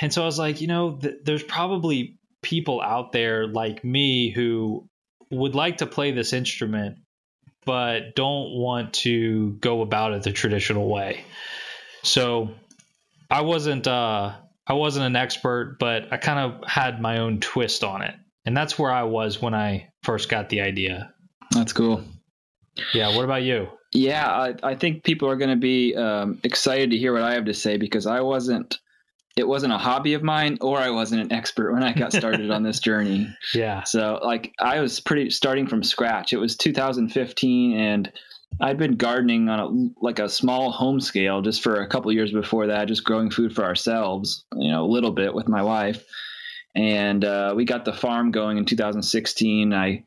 And 0.00 0.12
so 0.12 0.22
I 0.22 0.26
was 0.26 0.38
like, 0.38 0.60
you 0.60 0.66
know, 0.66 0.96
th- 0.96 1.18
there's 1.24 1.42
probably 1.42 2.18
people 2.42 2.80
out 2.80 3.12
there 3.12 3.46
like 3.46 3.84
me 3.84 4.30
who 4.30 4.88
would 5.30 5.54
like 5.54 5.78
to 5.78 5.86
play 5.86 6.12
this 6.12 6.32
instrument, 6.32 6.98
but 7.68 8.14
don't 8.14 8.52
want 8.52 8.94
to 8.94 9.50
go 9.60 9.82
about 9.82 10.14
it 10.14 10.22
the 10.22 10.32
traditional 10.32 10.88
way. 10.88 11.22
So 12.02 12.48
I 13.30 13.42
wasn't, 13.42 13.86
uh, 13.86 14.32
I 14.66 14.72
wasn't 14.72 15.04
an 15.04 15.16
expert, 15.16 15.76
but 15.78 16.10
I 16.10 16.16
kind 16.16 16.38
of 16.38 16.66
had 16.66 17.02
my 17.02 17.18
own 17.18 17.40
twist 17.40 17.84
on 17.84 18.00
it. 18.00 18.14
And 18.46 18.56
that's 18.56 18.78
where 18.78 18.90
I 18.90 19.02
was 19.02 19.42
when 19.42 19.52
I 19.52 19.90
first 20.02 20.30
got 20.30 20.48
the 20.48 20.62
idea. 20.62 21.12
That's 21.50 21.74
cool. 21.74 22.02
Yeah. 22.94 23.14
What 23.14 23.26
about 23.26 23.42
you? 23.42 23.68
Yeah, 23.92 24.26
I, 24.26 24.54
I 24.62 24.74
think 24.74 25.04
people 25.04 25.28
are 25.28 25.36
going 25.36 25.50
to 25.50 25.56
be 25.56 25.94
um, 25.94 26.40
excited 26.44 26.90
to 26.92 26.96
hear 26.96 27.12
what 27.12 27.22
I 27.22 27.34
have 27.34 27.44
to 27.44 27.54
say 27.54 27.76
because 27.76 28.06
I 28.06 28.22
wasn't, 28.22 28.78
it 29.38 29.46
wasn't 29.46 29.72
a 29.72 29.78
hobby 29.78 30.14
of 30.14 30.22
mine 30.22 30.58
or 30.60 30.78
I 30.78 30.90
wasn't 30.90 31.22
an 31.22 31.32
expert 31.32 31.72
when 31.72 31.82
I 31.82 31.92
got 31.92 32.12
started 32.12 32.50
on 32.50 32.62
this 32.62 32.80
journey. 32.88 33.28
Yeah. 33.54 33.84
So, 33.84 34.20
like, 34.22 34.52
I 34.58 34.80
was 34.80 35.00
pretty 35.00 35.30
starting 35.30 35.66
from 35.66 35.82
scratch. 35.82 36.32
It 36.32 36.38
was 36.38 36.56
2015 36.56 37.78
and 37.78 38.12
I'd 38.60 38.78
been 38.78 38.96
gardening 38.96 39.48
on 39.48 39.60
a 39.60 40.04
like 40.04 40.18
a 40.18 40.28
small 40.28 40.70
home 40.70 41.00
scale 41.00 41.42
just 41.42 41.62
for 41.62 41.82
a 41.82 41.88
couple 41.88 42.10
years 42.12 42.32
before 42.32 42.66
that, 42.66 42.88
just 42.88 43.04
growing 43.04 43.30
food 43.30 43.54
for 43.54 43.64
ourselves, 43.64 44.44
you 44.54 44.70
know, 44.70 44.84
a 44.84 44.88
little 44.90 45.12
bit 45.12 45.34
with 45.34 45.48
my 45.48 45.62
wife 45.62 46.04
and 46.78 47.24
uh, 47.24 47.54
we 47.56 47.64
got 47.64 47.84
the 47.84 47.92
farm 47.92 48.30
going 48.30 48.56
in 48.56 48.64
2016. 48.64 49.72
I 49.74 50.04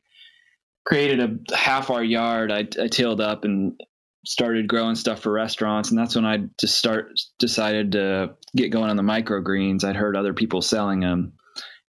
created 0.86 1.20
a 1.52 1.56
half 1.56 1.90
our 1.90 2.04
yard. 2.04 2.52
I, 2.52 2.68
I 2.82 2.88
tilled 2.88 3.20
up 3.20 3.44
and 3.44 3.80
started 4.26 4.68
growing 4.68 4.96
stuff 4.96 5.22
for 5.22 5.32
restaurants, 5.32 5.90
and 5.90 5.98
that's 5.98 6.16
when 6.16 6.26
I 6.26 6.40
just 6.60 6.78
start 6.78 7.20
decided 7.40 7.94
to 7.94 8.36
get 8.56 8.70
going 8.70 8.90
on 8.90 8.98
the 8.98 9.04
microgreens. 9.04 9.84
I'd 9.84 9.96
heard 9.96 10.16
other 10.16 10.34
people 10.34 10.62
selling 10.62 11.00
them, 11.00 11.34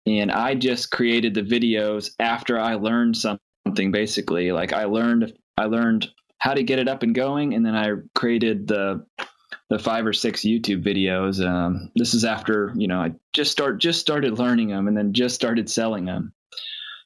and 0.05 0.31
I 0.31 0.55
just 0.55 0.91
created 0.91 1.33
the 1.33 1.41
videos 1.41 2.11
after 2.19 2.59
I 2.59 2.75
learned 2.75 3.17
something. 3.17 3.91
Basically, 3.91 4.51
like 4.51 4.73
I 4.73 4.85
learned 4.85 5.33
I 5.57 5.65
learned 5.65 6.09
how 6.39 6.53
to 6.53 6.63
get 6.63 6.79
it 6.79 6.87
up 6.87 7.03
and 7.03 7.13
going, 7.13 7.53
and 7.53 7.65
then 7.65 7.75
I 7.75 7.91
created 8.15 8.67
the 8.67 9.05
the 9.69 9.79
five 9.79 10.05
or 10.05 10.13
six 10.13 10.41
YouTube 10.41 10.83
videos. 10.83 11.45
Um, 11.45 11.91
this 11.95 12.13
is 12.13 12.25
after 12.25 12.73
you 12.75 12.87
know 12.87 12.99
I 12.99 13.13
just 13.33 13.51
start 13.51 13.79
just 13.79 13.99
started 13.99 14.39
learning 14.39 14.69
them 14.69 14.87
and 14.87 14.97
then 14.97 15.13
just 15.13 15.35
started 15.35 15.69
selling 15.69 16.05
them. 16.05 16.33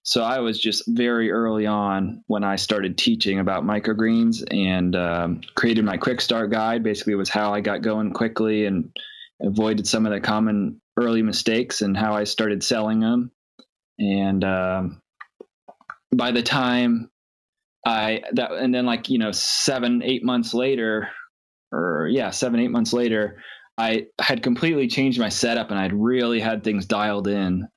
So 0.03 0.21
I 0.21 0.39
was 0.39 0.59
just 0.59 0.83
very 0.87 1.31
early 1.31 1.65
on 1.65 2.23
when 2.27 2.43
I 2.43 2.57
started 2.57 2.97
teaching 2.97 3.39
about 3.39 3.63
microgreens 3.63 4.43
and 4.51 4.95
um, 4.95 5.41
created 5.55 5.85
my 5.85 5.97
quick 5.97 6.19
start 6.19 6.51
guide. 6.51 6.83
Basically, 6.83 7.15
was 7.15 7.29
how 7.29 7.53
I 7.53 7.61
got 7.61 7.81
going 7.81 8.11
quickly 8.11 8.65
and 8.65 8.95
avoided 9.41 9.87
some 9.87 10.05
of 10.05 10.11
the 10.11 10.19
common 10.19 10.81
early 10.97 11.21
mistakes 11.21 11.81
and 11.81 11.95
how 11.95 12.13
I 12.13 12.25
started 12.25 12.63
selling 12.63 12.99
them. 12.99 13.31
And 13.97 14.43
um, 14.43 15.01
by 16.13 16.31
the 16.31 16.43
time 16.43 17.09
I 17.85 18.23
that 18.33 18.51
and 18.51 18.73
then 18.73 18.85
like 18.85 19.09
you 19.09 19.19
know 19.19 19.31
seven 19.31 20.01
eight 20.03 20.23
months 20.23 20.53
later 20.53 21.09
or 21.73 22.07
yeah, 22.09 22.29
seven, 22.29 22.59
eight 22.59 22.71
months 22.71 22.93
later, 22.93 23.41
I 23.77 24.07
had 24.21 24.43
completely 24.43 24.87
changed 24.87 25.19
my 25.19 25.29
setup 25.29 25.71
and 25.71 25.79
I'd 25.79 25.93
really 25.93 26.39
had 26.39 26.63
things 26.63 26.85
dialed 26.85 27.27
in 27.27 27.67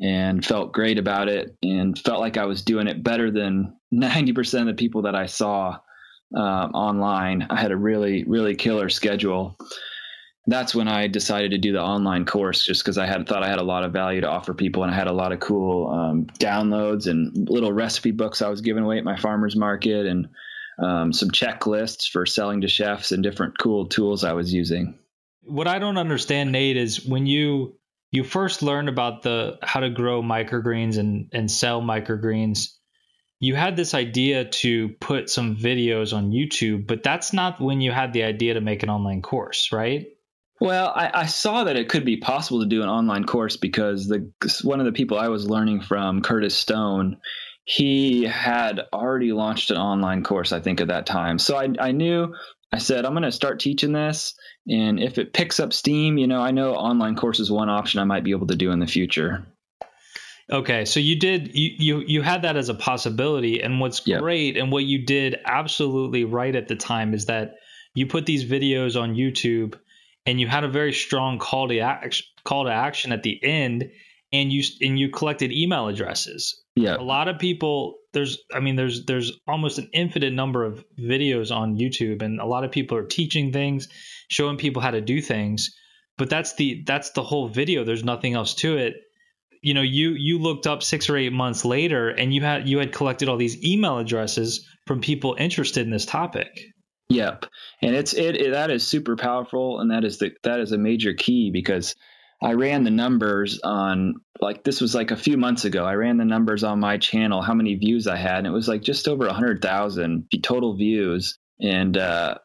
and 0.00 0.44
felt 0.44 0.72
great 0.72 0.98
about 0.98 1.28
it 1.28 1.56
and 1.62 1.98
felt 1.98 2.20
like 2.20 2.36
I 2.36 2.46
was 2.46 2.62
doing 2.62 2.88
it 2.88 3.02
better 3.02 3.30
than 3.30 3.76
90% 3.94 4.60
of 4.60 4.66
the 4.66 4.74
people 4.74 5.02
that 5.02 5.14
I 5.14 5.26
saw 5.26 5.78
um, 6.34 6.72
online. 6.72 7.46
I 7.50 7.60
had 7.60 7.70
a 7.70 7.76
really, 7.76 8.24
really 8.24 8.56
killer 8.56 8.88
schedule. 8.88 9.56
That's 10.46 10.74
when 10.74 10.88
I 10.88 11.06
decided 11.06 11.52
to 11.52 11.58
do 11.58 11.72
the 11.72 11.80
online 11.80 12.26
course 12.26 12.64
just 12.64 12.82
because 12.82 12.98
I 12.98 13.06
had 13.06 13.26
thought 13.26 13.42
I 13.42 13.48
had 13.48 13.60
a 13.60 13.64
lot 13.64 13.84
of 13.84 13.92
value 13.92 14.20
to 14.22 14.28
offer 14.28 14.52
people 14.52 14.82
and 14.82 14.92
I 14.92 14.96
had 14.96 15.06
a 15.06 15.12
lot 15.12 15.32
of 15.32 15.40
cool 15.40 15.88
um, 15.88 16.26
downloads 16.38 17.06
and 17.06 17.48
little 17.48 17.72
recipe 17.72 18.10
books 18.10 18.42
I 18.42 18.48
was 18.48 18.60
giving 18.60 18.84
away 18.84 18.98
at 18.98 19.04
my 19.04 19.16
farmer's 19.16 19.56
market 19.56 20.06
and 20.06 20.28
um, 20.78 21.12
some 21.12 21.30
checklists 21.30 22.10
for 22.10 22.26
selling 22.26 22.60
to 22.62 22.68
chefs 22.68 23.12
and 23.12 23.22
different 23.22 23.58
cool 23.58 23.86
tools 23.86 24.24
I 24.24 24.32
was 24.32 24.52
using. 24.52 24.98
What 25.42 25.68
I 25.68 25.78
don't 25.78 25.98
understand, 25.98 26.52
Nate, 26.52 26.76
is 26.76 27.06
when 27.06 27.26
you 27.26 27.76
you 28.14 28.22
first 28.22 28.62
learned 28.62 28.88
about 28.88 29.22
the 29.22 29.58
how 29.62 29.80
to 29.80 29.90
grow 29.90 30.22
microgreens 30.22 30.98
and 30.98 31.28
and 31.32 31.50
sell 31.50 31.82
microgreens, 31.82 32.68
you 33.40 33.56
had 33.56 33.76
this 33.76 33.92
idea 33.92 34.44
to 34.44 34.90
put 35.00 35.28
some 35.28 35.56
videos 35.56 36.16
on 36.16 36.30
YouTube, 36.30 36.86
but 36.86 37.02
that's 37.02 37.32
not 37.32 37.60
when 37.60 37.80
you 37.80 37.90
had 37.90 38.12
the 38.12 38.22
idea 38.22 38.54
to 38.54 38.60
make 38.60 38.84
an 38.84 38.90
online 38.90 39.20
course, 39.20 39.72
right? 39.72 40.06
Well, 40.60 40.92
I, 40.94 41.10
I, 41.12 41.26
saw 41.26 41.64
that 41.64 41.76
it 41.76 41.88
could 41.88 42.04
be 42.04 42.16
possible 42.16 42.60
to 42.60 42.66
do 42.66 42.82
an 42.82 42.88
online 42.88 43.24
course 43.24 43.56
because 43.56 44.06
the 44.06 44.30
one 44.62 44.78
of 44.78 44.86
the 44.86 44.92
people 44.92 45.18
I 45.18 45.26
was 45.26 45.50
learning 45.50 45.80
from, 45.80 46.22
Curtis 46.22 46.56
Stone, 46.56 47.16
he 47.64 48.22
had 48.22 48.80
already 48.92 49.32
launched 49.32 49.72
an 49.72 49.76
online 49.76 50.22
course, 50.22 50.52
I 50.52 50.60
think, 50.60 50.80
at 50.80 50.88
that 50.88 51.06
time. 51.06 51.40
So 51.40 51.56
I, 51.56 51.70
I 51.80 51.90
knew, 51.90 52.32
I 52.74 52.78
said, 52.78 53.04
I'm 53.04 53.12
going 53.12 53.22
to 53.22 53.30
start 53.30 53.60
teaching 53.60 53.92
this. 53.92 54.34
And 54.68 54.98
if 54.98 55.16
it 55.16 55.32
picks 55.32 55.60
up 55.60 55.72
steam, 55.72 56.18
you 56.18 56.26
know, 56.26 56.40
I 56.40 56.50
know 56.50 56.74
online 56.74 57.14
course 57.14 57.38
is 57.38 57.48
one 57.48 57.68
option 57.68 58.00
I 58.00 58.04
might 58.04 58.24
be 58.24 58.32
able 58.32 58.48
to 58.48 58.56
do 58.56 58.72
in 58.72 58.80
the 58.80 58.86
future. 58.88 59.46
Okay, 60.50 60.84
so 60.84 60.98
you 60.98 61.16
did 61.16 61.54
you 61.54 61.70
you 61.78 62.04
you 62.06 62.22
had 62.22 62.42
that 62.42 62.56
as 62.56 62.68
a 62.68 62.74
possibility, 62.74 63.62
and 63.62 63.80
what's 63.80 64.04
yep. 64.06 64.20
great 64.20 64.56
and 64.56 64.72
what 64.72 64.84
you 64.84 65.06
did 65.06 65.38
absolutely 65.46 66.24
right 66.24 66.54
at 66.54 66.68
the 66.68 66.74
time 66.74 67.14
is 67.14 67.26
that 67.26 67.54
you 67.94 68.06
put 68.06 68.26
these 68.26 68.44
videos 68.44 69.00
on 69.00 69.14
YouTube, 69.14 69.78
and 70.26 70.40
you 70.40 70.48
had 70.48 70.64
a 70.64 70.68
very 70.68 70.92
strong 70.92 71.38
call 71.38 71.68
to 71.68 71.78
action 71.78 72.26
call 72.44 72.64
to 72.64 72.70
action 72.70 73.12
at 73.12 73.22
the 73.22 73.42
end, 73.42 73.88
and 74.32 74.52
you 74.52 74.64
and 74.82 74.98
you 74.98 75.08
collected 75.08 75.52
email 75.52 75.86
addresses. 75.86 76.62
Yeah. 76.74 76.96
A 76.96 77.02
lot 77.02 77.28
of 77.28 77.38
people 77.38 77.94
there's 78.14 78.38
I 78.54 78.60
mean 78.60 78.76
there's 78.76 79.04
there's 79.04 79.32
almost 79.46 79.78
an 79.78 79.90
infinite 79.92 80.32
number 80.32 80.64
of 80.64 80.84
videos 80.98 81.54
on 81.54 81.76
YouTube 81.76 82.22
and 82.22 82.40
a 82.40 82.46
lot 82.46 82.64
of 82.64 82.70
people 82.70 82.96
are 82.96 83.04
teaching 83.04 83.52
things, 83.52 83.88
showing 84.28 84.56
people 84.56 84.80
how 84.80 84.92
to 84.92 85.02
do 85.02 85.20
things, 85.20 85.76
but 86.16 86.30
that's 86.30 86.54
the 86.54 86.82
that's 86.86 87.10
the 87.10 87.22
whole 87.22 87.48
video. 87.48 87.84
There's 87.84 88.04
nothing 88.04 88.34
else 88.34 88.54
to 88.56 88.78
it. 88.78 88.94
You 89.62 89.74
know, 89.74 89.82
you 89.82 90.10
you 90.10 90.38
looked 90.38 90.66
up 90.66 90.82
6 90.82 91.10
or 91.10 91.16
8 91.16 91.32
months 91.32 91.64
later 91.64 92.08
and 92.08 92.32
you 92.32 92.42
had 92.42 92.68
you 92.68 92.78
had 92.78 92.92
collected 92.92 93.28
all 93.28 93.36
these 93.36 93.62
email 93.64 93.98
addresses 93.98 94.66
from 94.86 95.00
people 95.00 95.36
interested 95.38 95.84
in 95.84 95.90
this 95.90 96.06
topic. 96.06 96.48
Yep. 97.10 97.46
And 97.82 97.94
it's 97.94 98.14
it, 98.14 98.36
it 98.36 98.50
that 98.52 98.70
is 98.70 98.86
super 98.86 99.16
powerful 99.16 99.80
and 99.80 99.90
that 99.90 100.04
is 100.04 100.18
the 100.18 100.32
that 100.42 100.60
is 100.60 100.72
a 100.72 100.78
major 100.78 101.12
key 101.12 101.50
because 101.50 101.94
I 102.44 102.52
ran 102.52 102.84
the 102.84 102.90
numbers 102.90 103.60
on 103.64 104.16
like 104.40 104.64
this 104.64 104.80
was 104.80 104.94
like 104.94 105.10
a 105.10 105.16
few 105.16 105.36
months 105.38 105.64
ago. 105.64 105.84
I 105.84 105.94
ran 105.94 106.18
the 106.18 106.26
numbers 106.26 106.62
on 106.64 106.80
my 106.80 106.98
channel, 106.98 107.42
how 107.42 107.54
many 107.54 107.74
views 107.76 108.06
I 108.06 108.16
had, 108.16 108.38
and 108.38 108.46
it 108.46 108.50
was 108.50 108.68
like 108.68 108.82
just 108.82 109.08
over 109.08 109.26
a 109.26 109.32
hundred 109.32 109.62
thousand 109.62 110.28
total 110.42 110.76
views. 110.76 111.38
and 111.60 111.96
uh, 111.96 112.36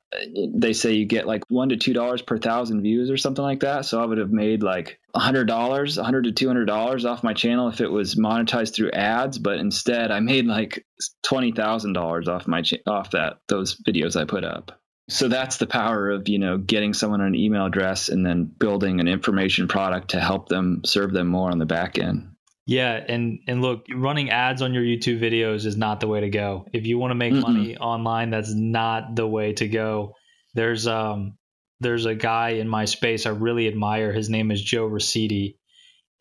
they 0.55 0.73
say 0.73 0.93
you 0.93 1.05
get 1.05 1.27
like 1.27 1.43
one 1.49 1.69
to 1.69 1.77
two 1.77 1.93
dollars 1.93 2.21
per 2.21 2.37
thousand 2.37 2.81
views 2.81 3.09
or 3.09 3.17
something 3.17 3.43
like 3.43 3.61
that. 3.61 3.85
So 3.85 4.01
I 4.01 4.05
would 4.05 4.19
have 4.19 4.31
made 4.31 4.63
like 4.63 4.99
a 5.15 5.19
hundred 5.19 5.45
dollars, 5.47 5.97
a 5.97 6.03
hundred 6.03 6.25
to 6.25 6.31
two 6.31 6.47
hundred 6.47 6.65
dollars 6.65 7.05
off 7.05 7.23
my 7.23 7.33
channel 7.33 7.67
if 7.69 7.81
it 7.81 7.91
was 7.91 8.15
monetized 8.15 8.75
through 8.75 8.91
ads. 8.91 9.37
But 9.39 9.57
instead, 9.57 10.11
I 10.11 10.19
made 10.19 10.45
like 10.45 10.85
twenty 11.23 11.51
thousand 11.51 11.93
dollars 11.93 12.27
off 12.27 12.47
my 12.47 12.61
cha- 12.61 12.77
off 12.87 13.11
that 13.11 13.39
those 13.47 13.75
videos 13.81 14.15
I 14.15 14.25
put 14.25 14.43
up. 14.43 14.78
So 15.09 15.27
that's 15.27 15.57
the 15.57 15.67
power 15.67 16.11
of 16.11 16.29
you 16.29 16.39
know 16.39 16.57
getting 16.57 16.93
someone 16.93 17.21
an 17.21 17.35
email 17.35 17.65
address 17.65 18.09
and 18.09 18.25
then 18.25 18.45
building 18.45 18.99
an 18.99 19.07
information 19.07 19.67
product 19.67 20.11
to 20.11 20.19
help 20.19 20.49
them 20.49 20.81
serve 20.85 21.11
them 21.11 21.27
more 21.27 21.51
on 21.51 21.57
the 21.57 21.65
back 21.65 21.97
end. 21.97 22.29
Yeah, 22.67 23.03
and 23.07 23.39
and 23.47 23.63
look, 23.63 23.87
running 23.91 24.29
ads 24.29 24.61
on 24.61 24.75
your 24.75 24.83
YouTube 24.83 25.19
videos 25.19 25.65
is 25.65 25.75
not 25.75 25.99
the 25.99 26.07
way 26.07 26.21
to 26.21 26.29
go. 26.29 26.67
If 26.71 26.85
you 26.85 26.99
want 26.99 27.09
to 27.11 27.15
make 27.15 27.33
Mm-mm. 27.33 27.41
money 27.41 27.77
online, 27.77 28.29
that's 28.29 28.53
not 28.53 29.15
the 29.15 29.25
way 29.25 29.53
to 29.53 29.67
go. 29.67 30.13
There's 30.53 30.85
um 30.85 31.37
there's 31.79 32.05
a 32.05 32.13
guy 32.13 32.49
in 32.49 32.67
my 32.67 32.85
space 32.85 33.25
I 33.25 33.29
really 33.31 33.67
admire. 33.67 34.13
His 34.13 34.29
name 34.29 34.51
is 34.51 34.61
Joe 34.61 34.87
Raciti, 34.87 35.55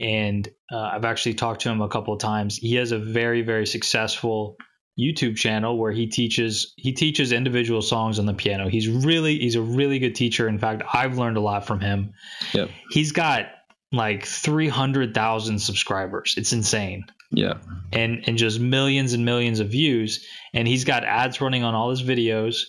and 0.01 0.49
uh, 0.73 0.79
I've 0.79 1.05
actually 1.05 1.35
talked 1.35 1.61
to 1.63 1.69
him 1.69 1.83
a 1.83 1.89
couple 1.89 2.15
of 2.15 2.21
times. 2.21 2.57
He 2.57 2.77
has 2.77 2.93
a 2.93 2.99
very 2.99 3.43
very 3.43 3.67
successful 3.67 4.57
YouTube 4.99 5.37
channel 5.37 5.79
where 5.79 5.93
he 5.93 6.07
teaches 6.07 6.73
he 6.77 6.93
teaches 6.93 7.31
individual 7.31 7.83
songs 7.83 8.19
on 8.19 8.27
the 8.27 8.35
piano. 8.35 8.69
He's 8.69 8.89
really 8.89 9.39
he's 9.39 9.55
a 9.55 9.63
really 9.63 9.99
good 9.99 10.15
teacher. 10.15 10.49
In 10.49 10.59
fact, 10.59 10.83
I've 10.93 11.17
learned 11.17 11.37
a 11.37 11.41
lot 11.41 11.67
from 11.67 11.81
him. 11.81 12.13
Yep. 12.53 12.71
He's 12.91 13.13
got 13.13 13.47
like 13.93 14.27
300,000 14.27 15.59
subscribers. 15.59 16.35
It's 16.37 16.53
insane. 16.53 17.05
Yeah. 17.31 17.55
And 17.93 18.25
and 18.27 18.37
just 18.37 18.59
millions 18.59 19.13
and 19.13 19.25
millions 19.25 19.61
of 19.61 19.69
views 19.69 20.27
and 20.53 20.67
he's 20.67 20.85
got 20.85 21.05
ads 21.05 21.41
running 21.41 21.63
on 21.63 21.75
all 21.75 21.91
his 21.91 22.03
videos. 22.03 22.63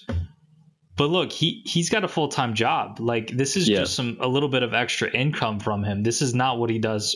But 0.98 1.10
look, 1.10 1.32
he 1.32 1.64
he's 1.66 1.90
got 1.90 2.04
a 2.04 2.08
full-time 2.08 2.54
job. 2.54 3.00
Like 3.00 3.32
this 3.36 3.56
is 3.58 3.68
yeah. 3.68 3.80
just 3.80 3.96
some 3.96 4.18
a 4.20 4.28
little 4.28 4.50
bit 4.50 4.64
of 4.64 4.74
extra 4.74 5.10
income 5.10 5.60
from 5.60 5.84
him. 5.84 6.04
This 6.04 6.22
is 6.22 6.36
not 6.36 6.60
what 6.60 6.70
he 6.70 6.78
does 6.78 7.16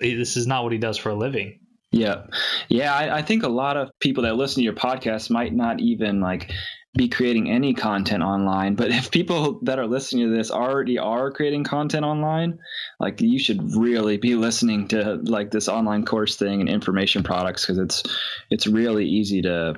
this 0.00 0.36
is 0.36 0.46
not 0.46 0.62
what 0.62 0.72
he 0.72 0.78
does 0.78 0.96
for 0.96 1.10
a 1.10 1.14
living. 1.14 1.60
Yeah. 1.94 2.24
Yeah, 2.68 2.92
I, 2.92 3.18
I 3.18 3.22
think 3.22 3.44
a 3.44 3.48
lot 3.48 3.76
of 3.76 3.90
people 4.00 4.24
that 4.24 4.34
listen 4.34 4.56
to 4.56 4.64
your 4.64 4.72
podcast 4.72 5.30
might 5.30 5.54
not 5.54 5.80
even 5.80 6.20
like 6.20 6.50
be 6.96 7.08
creating 7.08 7.48
any 7.48 7.72
content 7.72 8.22
online. 8.22 8.74
But 8.74 8.90
if 8.90 9.10
people 9.12 9.60
that 9.62 9.78
are 9.78 9.86
listening 9.86 10.28
to 10.28 10.36
this 10.36 10.50
already 10.50 10.98
are 10.98 11.30
creating 11.30 11.64
content 11.64 12.04
online, 12.04 12.58
like 12.98 13.20
you 13.20 13.38
should 13.38 13.74
really 13.76 14.16
be 14.16 14.34
listening 14.34 14.88
to 14.88 15.20
like 15.22 15.52
this 15.52 15.68
online 15.68 16.04
course 16.04 16.36
thing 16.36 16.60
and 16.60 16.68
information 16.68 17.22
products 17.22 17.64
because 17.64 17.78
it's 17.78 18.02
it's 18.50 18.66
really 18.66 19.06
easy 19.06 19.42
to 19.42 19.76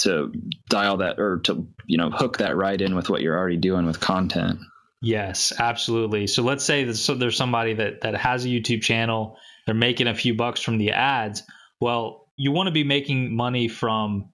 to 0.00 0.30
dial 0.68 0.98
that 0.98 1.18
or 1.18 1.38
to 1.38 1.66
you 1.86 1.96
know 1.96 2.10
hook 2.10 2.38
that 2.38 2.54
right 2.54 2.80
in 2.80 2.94
with 2.94 3.08
what 3.08 3.22
you're 3.22 3.36
already 3.36 3.56
doing 3.56 3.86
with 3.86 3.98
content. 3.98 4.58
Yes, 5.00 5.54
absolutely. 5.58 6.26
So 6.26 6.42
let's 6.42 6.64
say 6.64 6.84
that 6.84 6.96
so 6.96 7.14
there's 7.14 7.36
somebody 7.36 7.74
that 7.74 8.02
that 8.02 8.14
has 8.14 8.44
a 8.44 8.48
YouTube 8.48 8.82
channel, 8.82 9.38
they're 9.66 9.74
making 9.74 10.06
a 10.06 10.14
few 10.14 10.34
bucks 10.34 10.62
from 10.62 10.78
the 10.78 10.92
ads. 10.92 11.42
Well, 11.80 12.28
you 12.36 12.52
want 12.52 12.68
to 12.68 12.72
be 12.72 12.84
making 12.84 13.34
money 13.34 13.68
from 13.68 14.32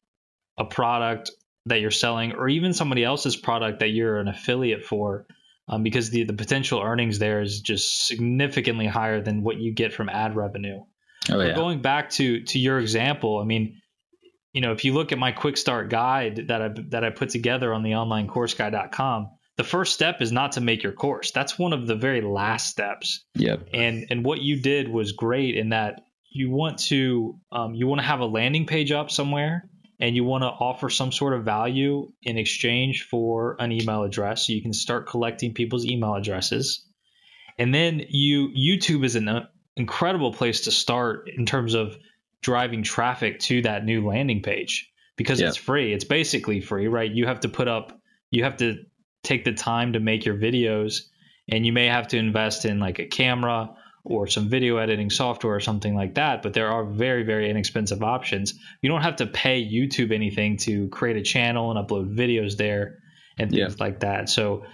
a 0.58 0.64
product 0.64 1.30
that 1.66 1.80
you're 1.80 1.90
selling 1.90 2.32
or 2.32 2.48
even 2.48 2.74
somebody 2.74 3.04
else's 3.04 3.36
product 3.36 3.80
that 3.80 3.88
you're 3.88 4.18
an 4.18 4.28
affiliate 4.28 4.84
for 4.84 5.26
um, 5.68 5.82
because 5.82 6.10
the, 6.10 6.24
the 6.24 6.32
potential 6.32 6.80
earnings 6.80 7.18
there 7.18 7.40
is 7.40 7.60
just 7.60 8.06
significantly 8.06 8.86
higher 8.86 9.20
than 9.20 9.42
what 9.42 9.56
you 9.56 9.72
get 9.72 9.92
from 9.92 10.08
ad 10.08 10.36
revenue. 10.36 10.80
Oh, 11.30 11.40
yeah. 11.40 11.54
Going 11.54 11.80
back 11.80 12.10
to 12.10 12.42
to 12.42 12.58
your 12.58 12.80
example, 12.80 13.38
I 13.38 13.44
mean, 13.44 13.80
you 14.52 14.60
know, 14.60 14.72
if 14.72 14.84
you 14.84 14.92
look 14.92 15.12
at 15.12 15.18
my 15.18 15.30
quick 15.30 15.56
start 15.56 15.88
guide 15.88 16.48
that 16.48 16.60
I 16.60 16.68
that 16.88 17.04
I 17.04 17.10
put 17.10 17.30
together 17.30 17.72
on 17.72 17.84
the 17.84 17.92
onlinecourseguy.com, 17.92 19.30
the 19.56 19.64
first 19.64 19.92
step 19.92 20.22
is 20.22 20.32
not 20.32 20.52
to 20.52 20.60
make 20.60 20.82
your 20.82 20.92
course. 20.92 21.30
That's 21.30 21.58
one 21.58 21.72
of 21.72 21.86
the 21.86 21.96
very 21.96 22.20
last 22.20 22.68
steps. 22.68 23.24
Yep. 23.34 23.68
And 23.74 24.06
and 24.10 24.24
what 24.24 24.40
you 24.40 24.60
did 24.60 24.88
was 24.88 25.12
great 25.12 25.56
in 25.56 25.70
that 25.70 26.02
you 26.30 26.50
want 26.50 26.78
to 26.78 27.38
um, 27.50 27.74
you 27.74 27.86
want 27.86 28.00
to 28.00 28.06
have 28.06 28.20
a 28.20 28.26
landing 28.26 28.66
page 28.66 28.92
up 28.92 29.10
somewhere 29.10 29.68
and 30.00 30.16
you 30.16 30.24
want 30.24 30.42
to 30.42 30.48
offer 30.48 30.90
some 30.90 31.12
sort 31.12 31.32
of 31.32 31.44
value 31.44 32.10
in 32.22 32.36
exchange 32.36 33.06
for 33.08 33.56
an 33.60 33.72
email 33.72 34.02
address 34.02 34.46
so 34.46 34.52
you 34.52 34.62
can 34.62 34.72
start 34.72 35.08
collecting 35.08 35.54
people's 35.54 35.86
email 35.86 36.14
addresses 36.14 36.84
and 37.58 37.74
then 37.74 38.02
you 38.08 38.48
youtube 38.48 39.04
is 39.04 39.14
an 39.14 39.28
uh, 39.28 39.46
incredible 39.76 40.32
place 40.32 40.62
to 40.62 40.70
start 40.70 41.30
in 41.34 41.46
terms 41.46 41.74
of 41.74 41.96
driving 42.42 42.82
traffic 42.82 43.38
to 43.38 43.62
that 43.62 43.84
new 43.84 44.06
landing 44.06 44.42
page 44.42 44.90
because 45.16 45.40
yeah. 45.40 45.48
it's 45.48 45.56
free 45.56 45.92
it's 45.92 46.04
basically 46.04 46.60
free 46.60 46.88
right 46.88 47.12
you 47.12 47.26
have 47.26 47.40
to 47.40 47.48
put 47.48 47.68
up 47.68 47.98
you 48.30 48.42
have 48.44 48.56
to 48.56 48.76
take 49.22 49.44
the 49.44 49.52
time 49.52 49.92
to 49.92 50.00
make 50.00 50.24
your 50.24 50.36
videos 50.36 51.02
and 51.48 51.66
you 51.66 51.72
may 51.72 51.86
have 51.86 52.08
to 52.08 52.16
invest 52.16 52.64
in 52.64 52.78
like 52.78 52.98
a 52.98 53.06
camera 53.06 53.70
or 54.04 54.26
some 54.26 54.48
video 54.48 54.78
editing 54.78 55.10
software 55.10 55.54
or 55.54 55.60
something 55.60 55.94
like 55.94 56.14
that. 56.14 56.42
But 56.42 56.54
there 56.54 56.68
are 56.68 56.84
very, 56.84 57.22
very 57.22 57.48
inexpensive 57.50 58.02
options. 58.02 58.54
You 58.80 58.88
don't 58.90 59.02
have 59.02 59.16
to 59.16 59.26
pay 59.26 59.64
YouTube 59.64 60.12
anything 60.12 60.56
to 60.58 60.88
create 60.88 61.16
a 61.16 61.22
channel 61.22 61.70
and 61.70 61.88
upload 61.88 62.16
videos 62.16 62.56
there 62.56 62.98
and 63.38 63.50
things 63.50 63.76
yeah. 63.78 63.84
like 63.84 64.00
that. 64.00 64.28
So 64.28 64.64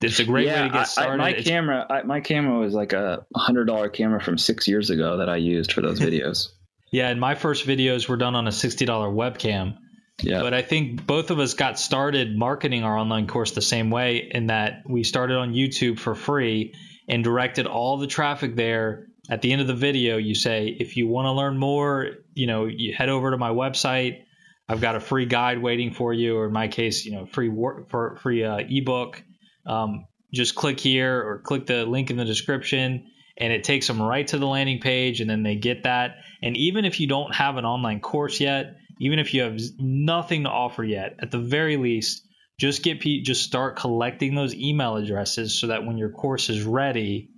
it's 0.00 0.18
a 0.18 0.24
great 0.24 0.46
yeah, 0.46 0.62
way 0.62 0.68
to 0.68 0.74
get 0.74 0.88
started. 0.88 1.14
I, 1.14 1.16
my 1.16 1.30
it's, 1.30 1.48
camera, 1.48 1.86
I, 1.90 2.02
my 2.02 2.20
camera 2.20 2.58
was 2.58 2.72
like 2.72 2.92
a 2.92 3.26
hundred 3.36 3.66
dollar 3.66 3.88
camera 3.88 4.20
from 4.20 4.38
six 4.38 4.66
years 4.66 4.90
ago 4.90 5.18
that 5.18 5.28
I 5.28 5.36
used 5.36 5.72
for 5.72 5.82
those 5.82 6.00
videos. 6.00 6.48
yeah, 6.90 7.08
and 7.08 7.20
my 7.20 7.34
first 7.34 7.66
videos 7.66 8.08
were 8.08 8.16
done 8.16 8.34
on 8.34 8.48
a 8.48 8.52
sixty 8.52 8.86
dollar 8.86 9.08
webcam. 9.08 9.76
Yeah. 10.22 10.40
But 10.40 10.54
I 10.54 10.62
think 10.62 11.06
both 11.06 11.30
of 11.30 11.38
us 11.38 11.54
got 11.54 11.78
started 11.78 12.36
marketing 12.36 12.84
our 12.84 12.96
online 12.96 13.26
course 13.26 13.52
the 13.52 13.62
same 13.62 13.90
way 13.90 14.30
in 14.30 14.48
that 14.48 14.82
we 14.88 15.04
started 15.04 15.36
on 15.36 15.52
YouTube 15.52 15.98
for 15.98 16.14
free 16.14 16.74
and 17.08 17.24
directed 17.24 17.66
all 17.66 17.98
the 17.98 18.06
traffic 18.06 18.56
there. 18.56 19.06
At 19.28 19.42
the 19.42 19.52
end 19.52 19.60
of 19.60 19.66
the 19.66 19.74
video, 19.74 20.16
you 20.16 20.34
say, 20.34 20.76
if 20.78 20.96
you 20.96 21.06
want 21.06 21.26
to 21.26 21.32
learn 21.32 21.56
more, 21.56 22.10
you 22.34 22.46
know, 22.46 22.66
you 22.66 22.94
head 22.94 23.08
over 23.08 23.30
to 23.30 23.38
my 23.38 23.50
website. 23.50 24.22
I've 24.68 24.80
got 24.80 24.96
a 24.96 25.00
free 25.00 25.26
guide 25.26 25.60
waiting 25.60 25.92
for 25.92 26.12
you, 26.12 26.36
or 26.36 26.46
in 26.46 26.52
my 26.52 26.68
case, 26.68 27.04
you 27.04 27.12
know, 27.12 27.26
free 27.26 27.48
work 27.48 27.90
for 27.90 28.16
free 28.22 28.44
uh, 28.44 28.58
ebook. 28.68 29.22
Um, 29.66 30.06
just 30.32 30.54
click 30.54 30.78
here 30.78 31.26
or 31.26 31.38
click 31.38 31.66
the 31.66 31.84
link 31.84 32.10
in 32.10 32.16
the 32.16 32.24
description, 32.24 33.10
and 33.36 33.52
it 33.52 33.64
takes 33.64 33.86
them 33.86 34.00
right 34.00 34.26
to 34.28 34.38
the 34.38 34.46
landing 34.46 34.80
page, 34.80 35.20
and 35.20 35.28
then 35.28 35.42
they 35.42 35.56
get 35.56 35.82
that. 35.84 36.16
And 36.42 36.56
even 36.56 36.84
if 36.84 37.00
you 37.00 37.08
don't 37.08 37.34
have 37.34 37.56
an 37.56 37.64
online 37.64 38.00
course 38.00 38.40
yet, 38.40 38.76
even 39.00 39.18
if 39.18 39.34
you 39.34 39.42
have 39.42 39.58
nothing 39.78 40.44
to 40.44 40.50
offer 40.50 40.84
yet, 40.84 41.16
at 41.20 41.30
the 41.30 41.38
very 41.38 41.76
least, 41.76 42.26
just 42.58 42.82
get 42.82 43.00
just 43.00 43.42
start 43.42 43.76
collecting 43.76 44.34
those 44.34 44.54
email 44.54 44.96
addresses 44.96 45.58
so 45.58 45.66
that 45.68 45.86
when 45.86 45.96
your 45.96 46.10
course 46.10 46.50
is 46.50 46.62
ready, 46.62 47.30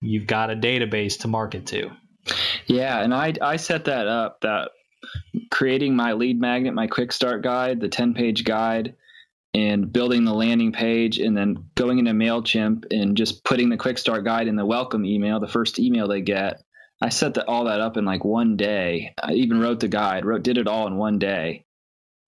you've 0.00 0.26
got 0.26 0.50
a 0.50 0.56
database 0.56 1.20
to 1.20 1.28
market 1.28 1.66
to. 1.66 1.90
Yeah, 2.66 3.02
and 3.02 3.14
I 3.14 3.34
I 3.42 3.56
set 3.56 3.84
that 3.84 4.08
up 4.08 4.40
that 4.40 4.70
creating 5.50 5.94
my 5.94 6.14
lead 6.14 6.40
magnet, 6.40 6.74
my 6.74 6.86
quick 6.86 7.12
start 7.12 7.42
guide, 7.42 7.80
the 7.80 7.88
10 7.88 8.14
page 8.14 8.44
guide, 8.44 8.94
and 9.54 9.92
building 9.92 10.24
the 10.24 10.34
landing 10.34 10.72
page, 10.72 11.18
and 11.18 11.36
then 11.36 11.66
going 11.74 11.98
into 11.98 12.12
MailChimp 12.12 12.86
and 12.90 13.16
just 13.16 13.44
putting 13.44 13.68
the 13.68 13.76
quick 13.76 13.98
start 13.98 14.24
guide 14.24 14.48
in 14.48 14.56
the 14.56 14.66
welcome 14.66 15.04
email, 15.04 15.38
the 15.38 15.46
first 15.46 15.78
email 15.78 16.08
they 16.08 16.22
get. 16.22 16.62
I 17.00 17.10
set 17.10 17.34
that 17.34 17.48
all 17.48 17.64
that 17.64 17.80
up 17.80 17.96
in 17.96 18.04
like 18.04 18.24
one 18.24 18.56
day. 18.56 19.14
I 19.22 19.32
even 19.32 19.60
wrote 19.60 19.80
the 19.80 19.88
guide, 19.88 20.24
wrote 20.24 20.42
did 20.42 20.58
it 20.58 20.68
all 20.68 20.86
in 20.86 20.96
one 20.96 21.18
day. 21.18 21.64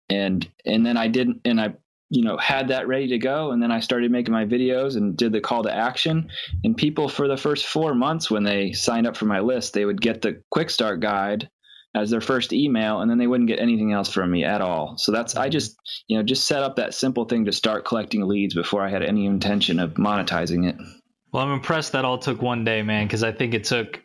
And 0.08 0.48
and 0.64 0.84
then 0.84 0.96
I 0.96 1.08
didn't 1.08 1.42
and 1.44 1.60
I 1.60 1.74
you 2.10 2.22
know 2.22 2.36
had 2.36 2.68
that 2.68 2.86
ready 2.86 3.08
to 3.08 3.18
go 3.18 3.50
and 3.50 3.62
then 3.62 3.72
i 3.72 3.80
started 3.80 4.10
making 4.10 4.32
my 4.32 4.44
videos 4.44 4.96
and 4.96 5.16
did 5.16 5.32
the 5.32 5.40
call 5.40 5.62
to 5.62 5.74
action 5.74 6.28
and 6.62 6.76
people 6.76 7.08
for 7.08 7.26
the 7.26 7.36
first 7.36 7.66
four 7.66 7.94
months 7.94 8.30
when 8.30 8.44
they 8.44 8.72
signed 8.72 9.06
up 9.06 9.16
for 9.16 9.24
my 9.24 9.40
list 9.40 9.72
they 9.72 9.84
would 9.84 10.00
get 10.00 10.22
the 10.22 10.40
quick 10.50 10.70
start 10.70 11.00
guide 11.00 11.48
as 11.94 12.10
their 12.10 12.20
first 12.20 12.52
email 12.52 13.00
and 13.00 13.10
then 13.10 13.18
they 13.18 13.26
wouldn't 13.26 13.48
get 13.48 13.58
anything 13.58 13.92
else 13.92 14.12
from 14.12 14.30
me 14.30 14.44
at 14.44 14.60
all 14.60 14.96
so 14.96 15.10
that's 15.10 15.34
i 15.34 15.48
just 15.48 15.76
you 16.06 16.16
know 16.16 16.22
just 16.22 16.46
set 16.46 16.62
up 16.62 16.76
that 16.76 16.94
simple 16.94 17.24
thing 17.24 17.44
to 17.44 17.52
start 17.52 17.84
collecting 17.84 18.22
leads 18.22 18.54
before 18.54 18.82
i 18.82 18.88
had 18.88 19.02
any 19.02 19.26
intention 19.26 19.80
of 19.80 19.94
monetizing 19.94 20.68
it 20.68 20.76
well 21.32 21.42
i'm 21.42 21.52
impressed 21.52 21.92
that 21.92 22.04
all 22.04 22.18
took 22.18 22.40
one 22.40 22.64
day 22.64 22.82
man 22.82 23.06
because 23.06 23.24
i 23.24 23.32
think 23.32 23.52
it 23.52 23.64
took 23.64 24.00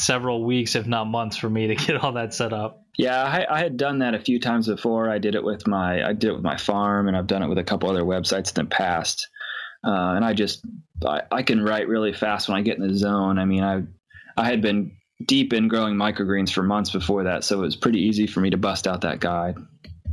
several 0.00 0.44
weeks 0.44 0.74
if 0.74 0.86
not 0.86 1.06
months 1.06 1.36
for 1.36 1.50
me 1.50 1.66
to 1.68 1.74
get 1.86 1.96
all 1.96 2.12
that 2.12 2.34
set 2.34 2.52
up 2.52 2.84
yeah, 2.98 3.22
I, 3.22 3.46
I, 3.48 3.58
had 3.60 3.76
done 3.76 4.00
that 4.00 4.14
a 4.14 4.18
few 4.18 4.40
times 4.40 4.66
before. 4.66 5.08
I 5.08 5.18
did 5.18 5.36
it 5.36 5.44
with 5.44 5.68
my 5.68 6.04
I 6.04 6.12
did 6.12 6.30
it 6.30 6.34
with 6.34 6.42
my 6.42 6.56
farm, 6.56 7.06
and 7.06 7.16
I've 7.16 7.28
done 7.28 7.44
it 7.44 7.48
with 7.48 7.58
a 7.58 7.64
couple 7.64 7.88
other 7.88 8.02
websites 8.02 8.48
in 8.48 8.64
the 8.64 8.68
past. 8.68 9.28
Uh, 9.84 10.14
and 10.16 10.24
I 10.24 10.34
just 10.34 10.66
I, 11.06 11.22
I, 11.30 11.42
can 11.44 11.62
write 11.62 11.86
really 11.86 12.12
fast 12.12 12.48
when 12.48 12.58
I 12.58 12.62
get 12.62 12.76
in 12.76 12.86
the 12.86 12.98
zone. 12.98 13.38
I 13.38 13.44
mean, 13.44 13.62
I 13.62 13.84
I 14.36 14.46
had 14.46 14.60
been 14.60 14.96
deep 15.24 15.52
in 15.52 15.68
growing 15.68 15.94
microgreens 15.94 16.50
for 16.50 16.64
months 16.64 16.90
before 16.90 17.22
that, 17.22 17.44
so 17.44 17.58
it 17.58 17.62
was 17.62 17.76
pretty 17.76 18.00
easy 18.00 18.26
for 18.26 18.40
me 18.40 18.50
to 18.50 18.56
bust 18.56 18.88
out 18.88 19.02
that 19.02 19.20
guide. 19.20 19.56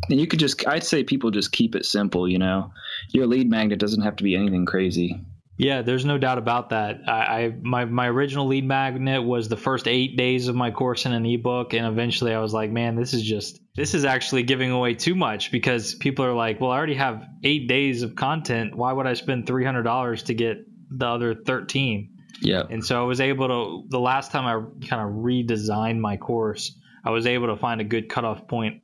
And 0.07 0.19
you 0.19 0.27
could 0.27 0.39
just 0.39 0.67
I'd 0.67 0.83
say 0.83 1.03
people 1.03 1.31
just 1.31 1.51
keep 1.51 1.73
it 1.73 1.87
simple. 1.87 2.29
You 2.29 2.37
know, 2.37 2.71
your 3.09 3.25
lead 3.25 3.49
magnet 3.49 3.79
doesn't 3.79 4.03
have 4.03 4.17
to 4.17 4.23
be 4.23 4.35
anything 4.35 4.67
crazy. 4.67 5.25
Yeah, 5.57 5.83
there's 5.83 6.03
no 6.03 6.17
doubt 6.17 6.37
about 6.37 6.69
that. 6.69 7.01
I, 7.07 7.11
I 7.11 7.53
my 7.61 7.85
my 7.85 8.07
original 8.07 8.47
lead 8.47 8.65
magnet 8.65 9.23
was 9.23 9.47
the 9.47 9.55
first 9.57 9.87
eight 9.87 10.17
days 10.17 10.49
of 10.49 10.55
my 10.55 10.71
course 10.71 11.05
in 11.05 11.13
an 11.13 11.25
ebook, 11.25 11.73
and 11.73 11.85
eventually 11.85 12.33
I 12.33 12.39
was 12.39 12.53
like, 12.53 12.71
man, 12.71 12.95
this 12.95 13.13
is 13.13 13.21
just 13.21 13.61
this 13.75 13.93
is 13.93 14.03
actually 14.03 14.43
giving 14.43 14.71
away 14.71 14.95
too 14.95 15.15
much 15.15 15.51
because 15.51 15.95
people 15.95 16.25
are 16.25 16.33
like, 16.33 16.59
well, 16.59 16.71
I 16.71 16.77
already 16.77 16.95
have 16.95 17.23
eight 17.43 17.67
days 17.69 18.01
of 18.03 18.15
content. 18.15 18.75
Why 18.75 18.91
would 18.91 19.07
I 19.07 19.13
spend 19.13 19.47
three 19.47 19.63
hundred 19.63 19.83
dollars 19.83 20.23
to 20.23 20.33
get 20.33 20.57
the 20.89 21.07
other 21.07 21.35
thirteen? 21.35 22.11
Yeah. 22.41 22.63
And 22.69 22.85
so 22.85 23.01
I 23.01 23.05
was 23.05 23.21
able 23.21 23.47
to 23.47 23.87
the 23.89 23.99
last 23.99 24.31
time 24.31 24.45
I 24.45 24.87
kind 24.87 25.01
of 25.01 25.23
redesigned 25.23 25.99
my 25.99 26.17
course, 26.17 26.77
I 27.05 27.11
was 27.11 27.25
able 27.25 27.47
to 27.47 27.55
find 27.55 27.79
a 27.79 27.85
good 27.85 28.09
cutoff 28.09 28.45
point 28.47 28.81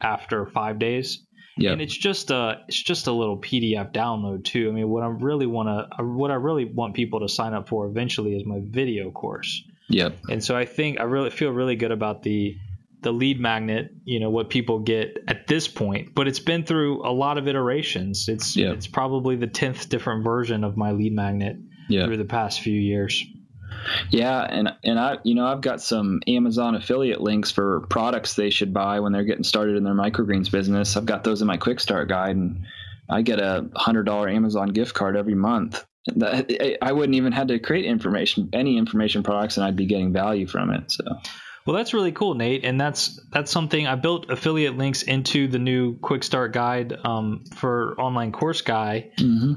after 0.00 0.46
five 0.46 0.78
days. 0.78 1.26
Yeah. 1.56 1.70
And 1.72 1.80
it's 1.80 1.96
just 1.96 2.30
a 2.30 2.62
it's 2.68 2.82
just 2.82 3.06
a 3.06 3.12
little 3.12 3.38
PDF 3.38 3.92
download 3.92 4.44
too. 4.44 4.68
I 4.68 4.72
mean, 4.72 4.88
what 4.88 5.02
I 5.02 5.06
really 5.06 5.46
want 5.46 5.68
to 5.68 6.02
uh, 6.02 6.04
what 6.04 6.30
I 6.30 6.34
really 6.34 6.64
want 6.64 6.94
people 6.94 7.20
to 7.20 7.28
sign 7.28 7.54
up 7.54 7.68
for 7.68 7.86
eventually 7.86 8.34
is 8.36 8.44
my 8.44 8.60
video 8.62 9.10
course. 9.10 9.62
Yep. 9.88 10.16
And 10.30 10.42
so 10.42 10.56
I 10.56 10.64
think 10.64 10.98
I 10.98 11.04
really 11.04 11.30
feel 11.30 11.50
really 11.50 11.76
good 11.76 11.92
about 11.92 12.22
the 12.22 12.56
the 13.02 13.12
lead 13.12 13.38
magnet, 13.38 13.90
you 14.04 14.18
know, 14.18 14.30
what 14.30 14.48
people 14.48 14.78
get 14.78 15.18
at 15.28 15.46
this 15.46 15.68
point, 15.68 16.14
but 16.14 16.26
it's 16.26 16.38
been 16.40 16.64
through 16.64 17.06
a 17.06 17.12
lot 17.12 17.36
of 17.36 17.46
iterations. 17.46 18.28
It's 18.28 18.56
Yeah. 18.56 18.72
it's 18.72 18.86
probably 18.86 19.36
the 19.36 19.46
10th 19.46 19.90
different 19.90 20.24
version 20.24 20.64
of 20.64 20.76
my 20.78 20.92
lead 20.92 21.12
magnet 21.12 21.56
Yeah. 21.90 22.06
through 22.06 22.16
the 22.16 22.24
past 22.24 22.62
few 22.62 22.80
years. 22.80 23.22
Yeah, 24.10 24.40
and 24.42 24.72
and 24.82 24.98
I 24.98 25.18
you 25.24 25.34
know 25.34 25.46
I've 25.46 25.60
got 25.60 25.80
some 25.80 26.20
Amazon 26.26 26.74
affiliate 26.74 27.20
links 27.20 27.50
for 27.50 27.80
products 27.90 28.34
they 28.34 28.50
should 28.50 28.72
buy 28.72 29.00
when 29.00 29.12
they're 29.12 29.24
getting 29.24 29.44
started 29.44 29.76
in 29.76 29.84
their 29.84 29.94
microgreens 29.94 30.50
business. 30.50 30.96
I've 30.96 31.06
got 31.06 31.24
those 31.24 31.40
in 31.40 31.46
my 31.46 31.56
quick 31.56 31.80
start 31.80 32.08
guide, 32.08 32.36
and 32.36 32.64
I 33.08 33.22
get 33.22 33.38
a 33.38 33.68
hundred 33.76 34.04
dollar 34.04 34.28
Amazon 34.28 34.68
gift 34.68 34.94
card 34.94 35.16
every 35.16 35.34
month. 35.34 35.84
I 36.20 36.92
wouldn't 36.92 37.16
even 37.16 37.32
had 37.32 37.48
to 37.48 37.58
create 37.58 37.86
information 37.86 38.50
any 38.52 38.76
information 38.76 39.22
products, 39.22 39.56
and 39.56 39.64
I'd 39.64 39.76
be 39.76 39.86
getting 39.86 40.12
value 40.12 40.46
from 40.46 40.70
it. 40.70 40.90
So 40.90 41.04
Well, 41.66 41.74
that's 41.74 41.94
really 41.94 42.12
cool, 42.12 42.34
Nate, 42.34 42.64
and 42.64 42.78
that's 42.78 43.18
that's 43.32 43.50
something 43.50 43.86
I 43.86 43.94
built 43.94 44.30
affiliate 44.30 44.76
links 44.76 45.02
into 45.02 45.48
the 45.48 45.58
new 45.58 45.96
quick 45.98 46.22
start 46.22 46.52
guide 46.52 46.94
um, 47.04 47.44
for 47.54 47.98
online 47.98 48.32
course 48.32 48.60
guy 48.60 49.10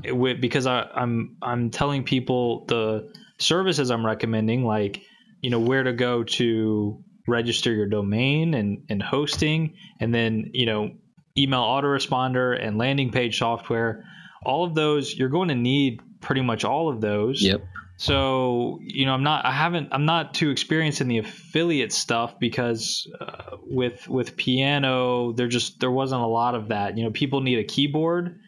with, 0.06 0.40
because 0.40 0.68
I, 0.68 0.88
I'm 0.96 1.36
I'm 1.42 1.70
telling 1.70 2.06
people 2.06 2.66
the 2.68 3.12
services 3.38 3.92
I'm 3.92 4.06
recommending, 4.06 4.66
like 4.66 5.02
you 5.42 5.50
know 5.50 5.60
where 5.60 5.84
to 5.84 5.94
go 5.94 6.24
to 6.24 7.04
register 7.28 7.74
your 7.74 7.88
domain 7.88 8.54
and 8.54 8.84
and 8.90 9.02
hosting, 9.02 9.76
and 10.00 10.14
then 10.14 10.52
you 10.54 10.66
know 10.66 10.92
email 11.38 11.62
autoresponder 11.62 12.58
and 12.62 12.78
landing 12.78 13.12
page 13.12 13.38
software. 13.38 14.04
All 14.44 14.64
of 14.64 14.76
those 14.76 15.14
you're 15.16 15.30
going 15.30 15.50
to 15.50 15.56
need 15.56 16.02
pretty 16.22 16.42
much 16.42 16.64
all 16.64 16.90
of 16.90 17.02
those. 17.02 17.42
yep, 17.42 17.64
So 17.98 18.80
you 18.82 19.06
know, 19.06 19.14
I'm 19.14 19.24
not, 19.24 19.46
I 19.46 19.52
haven't, 19.52 19.90
I'm 19.92 20.06
not 20.06 20.34
too 20.34 20.50
experienced 20.50 21.02
in 21.02 21.08
the 21.08 21.20
affiliate 21.20 21.92
stuff 21.92 22.40
because 22.40 23.10
uh, 23.20 23.58
with 23.62 24.08
with 24.08 24.36
piano, 24.38 25.34
there 25.34 25.48
just 25.48 25.80
there 25.80 25.92
wasn't 25.92 26.22
a 26.22 26.28
lot 26.28 26.56
of 26.56 26.70
that. 26.70 26.98
You 26.98 27.04
know, 27.04 27.12
people 27.12 27.42
need 27.42 27.60
a 27.60 27.64
keyboard 27.64 28.40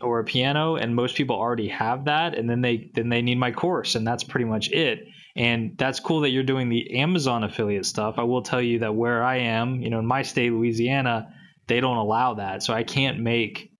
or 0.00 0.20
a 0.20 0.24
piano, 0.24 0.76
and 0.76 0.94
most 0.94 1.14
people 1.16 1.36
already 1.36 1.68
have 1.68 2.04
that, 2.06 2.36
and 2.36 2.48
then 2.48 2.60
they 2.60 2.90
then 2.94 3.08
they 3.08 3.22
need 3.22 3.38
my 3.38 3.50
course, 3.52 3.94
and 3.94 4.06
that's 4.06 4.24
pretty 4.24 4.46
much 4.46 4.70
it. 4.70 5.06
And 5.36 5.76
that's 5.76 5.98
cool 6.00 6.20
that 6.20 6.30
you're 6.30 6.44
doing 6.44 6.68
the 6.68 6.98
Amazon 7.00 7.42
affiliate 7.42 7.86
stuff. 7.86 8.14
I 8.18 8.22
will 8.22 8.42
tell 8.42 8.62
you 8.62 8.78
that 8.80 8.94
where 8.94 9.22
I 9.24 9.38
am, 9.38 9.80
you 9.80 9.90
know, 9.90 9.98
in 9.98 10.06
my 10.06 10.22
state, 10.22 10.52
Louisiana, 10.52 11.34
they 11.66 11.80
don't 11.80 11.96
allow 11.96 12.34
that, 12.34 12.62
so 12.62 12.72
I 12.72 12.84
can't 12.84 13.18
make 13.20 13.70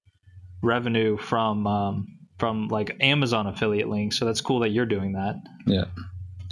revenue 0.63 1.17
from 1.17 1.67
um, 1.67 2.07
from 2.39 2.69
like 2.69 2.97
Amazon 3.01 3.47
affiliate 3.47 3.89
links. 3.89 4.19
So 4.19 4.25
that's 4.25 4.41
cool 4.41 4.61
that 4.61 4.71
you're 4.71 4.87
doing 4.87 5.13
that. 5.13 5.37
yeah. 5.67 5.85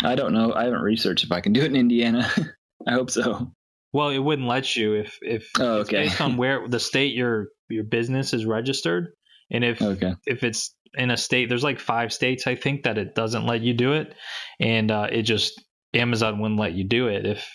I 0.04 0.16
don't 0.16 0.32
know. 0.32 0.52
I 0.52 0.64
haven't 0.64 0.80
researched 0.82 1.22
if 1.22 1.30
I 1.30 1.40
can 1.40 1.52
do 1.52 1.60
it 1.60 1.66
in 1.66 1.76
Indiana. 1.76 2.28
I 2.88 2.92
hope 2.92 3.08
so. 3.10 3.52
Well, 3.92 4.08
it 4.08 4.18
wouldn't 4.18 4.48
let 4.48 4.74
you 4.74 4.94
if 4.94 5.18
if 5.22 5.48
Oh, 5.60 5.80
okay. 5.80 6.04
based 6.04 6.20
on 6.20 6.36
where 6.36 6.66
the 6.66 6.80
state 6.80 7.14
your 7.14 7.48
your 7.68 7.84
business 7.84 8.32
is 8.32 8.44
registered, 8.44 9.12
and 9.52 9.62
if 9.64 9.80
Okay. 9.80 10.14
if 10.26 10.42
it's 10.42 10.74
in 10.94 11.10
a 11.10 11.16
state, 11.16 11.48
there's 11.48 11.62
like 11.62 11.78
five 11.78 12.12
states 12.12 12.46
I 12.46 12.56
think 12.56 12.82
that 12.82 12.98
it 12.98 13.14
doesn't 13.14 13.46
let 13.46 13.60
you 13.60 13.72
do 13.74 13.92
it, 13.92 14.14
and 14.58 14.90
uh, 14.90 15.06
it 15.12 15.22
just 15.22 15.62
Amazon 15.94 16.40
wouldn't 16.40 16.58
let 16.58 16.72
you 16.72 16.84
do 16.84 17.06
it 17.06 17.24
if 17.24 17.48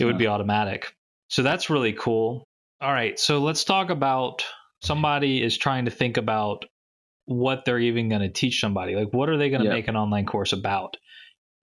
it 0.00 0.06
would 0.06 0.16
be 0.18 0.26
automatic. 0.26 0.94
So 1.28 1.42
that's 1.42 1.68
really 1.68 1.92
cool. 1.92 2.46
All 2.80 2.92
right, 2.92 3.18
so 3.18 3.40
let's 3.40 3.64
talk 3.64 3.90
about 3.90 4.44
somebody 4.82 5.42
is 5.42 5.58
trying 5.58 5.84
to 5.84 5.90
think 5.90 6.16
about 6.16 6.64
what 7.26 7.64
they're 7.64 7.78
even 7.78 8.08
going 8.08 8.22
to 8.22 8.30
teach 8.30 8.60
somebody. 8.60 8.96
Like, 8.96 9.12
what 9.12 9.28
are 9.28 9.36
they 9.36 9.50
going 9.50 9.62
to 9.62 9.68
make 9.70 9.88
an 9.88 9.96
online 9.96 10.24
course 10.24 10.52
about? 10.52 10.96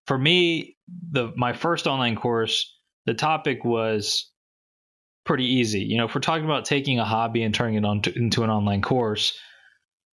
For 0.06 0.18
me, 0.18 0.78
the 1.12 1.34
my 1.36 1.54
first 1.54 1.88
online 1.88 2.16
course, 2.16 2.78
the 3.06 3.14
topic 3.14 3.66
was 3.66 4.32
pretty 5.26 5.46
easy. 5.46 5.82
You 5.82 5.98
know, 5.98 6.06
if 6.06 6.16
we're 6.16 6.22
talking 6.22 6.46
about 6.46 6.66
taking 6.66 7.00
a 7.00 7.06
hobby 7.06 7.44
and 7.44 7.54
turning 7.54 7.76
it 7.76 7.84
on 7.84 8.02
to, 8.04 8.16
into 8.16 8.44
an 8.44 8.50
online 8.50 8.82
course, 8.82 9.38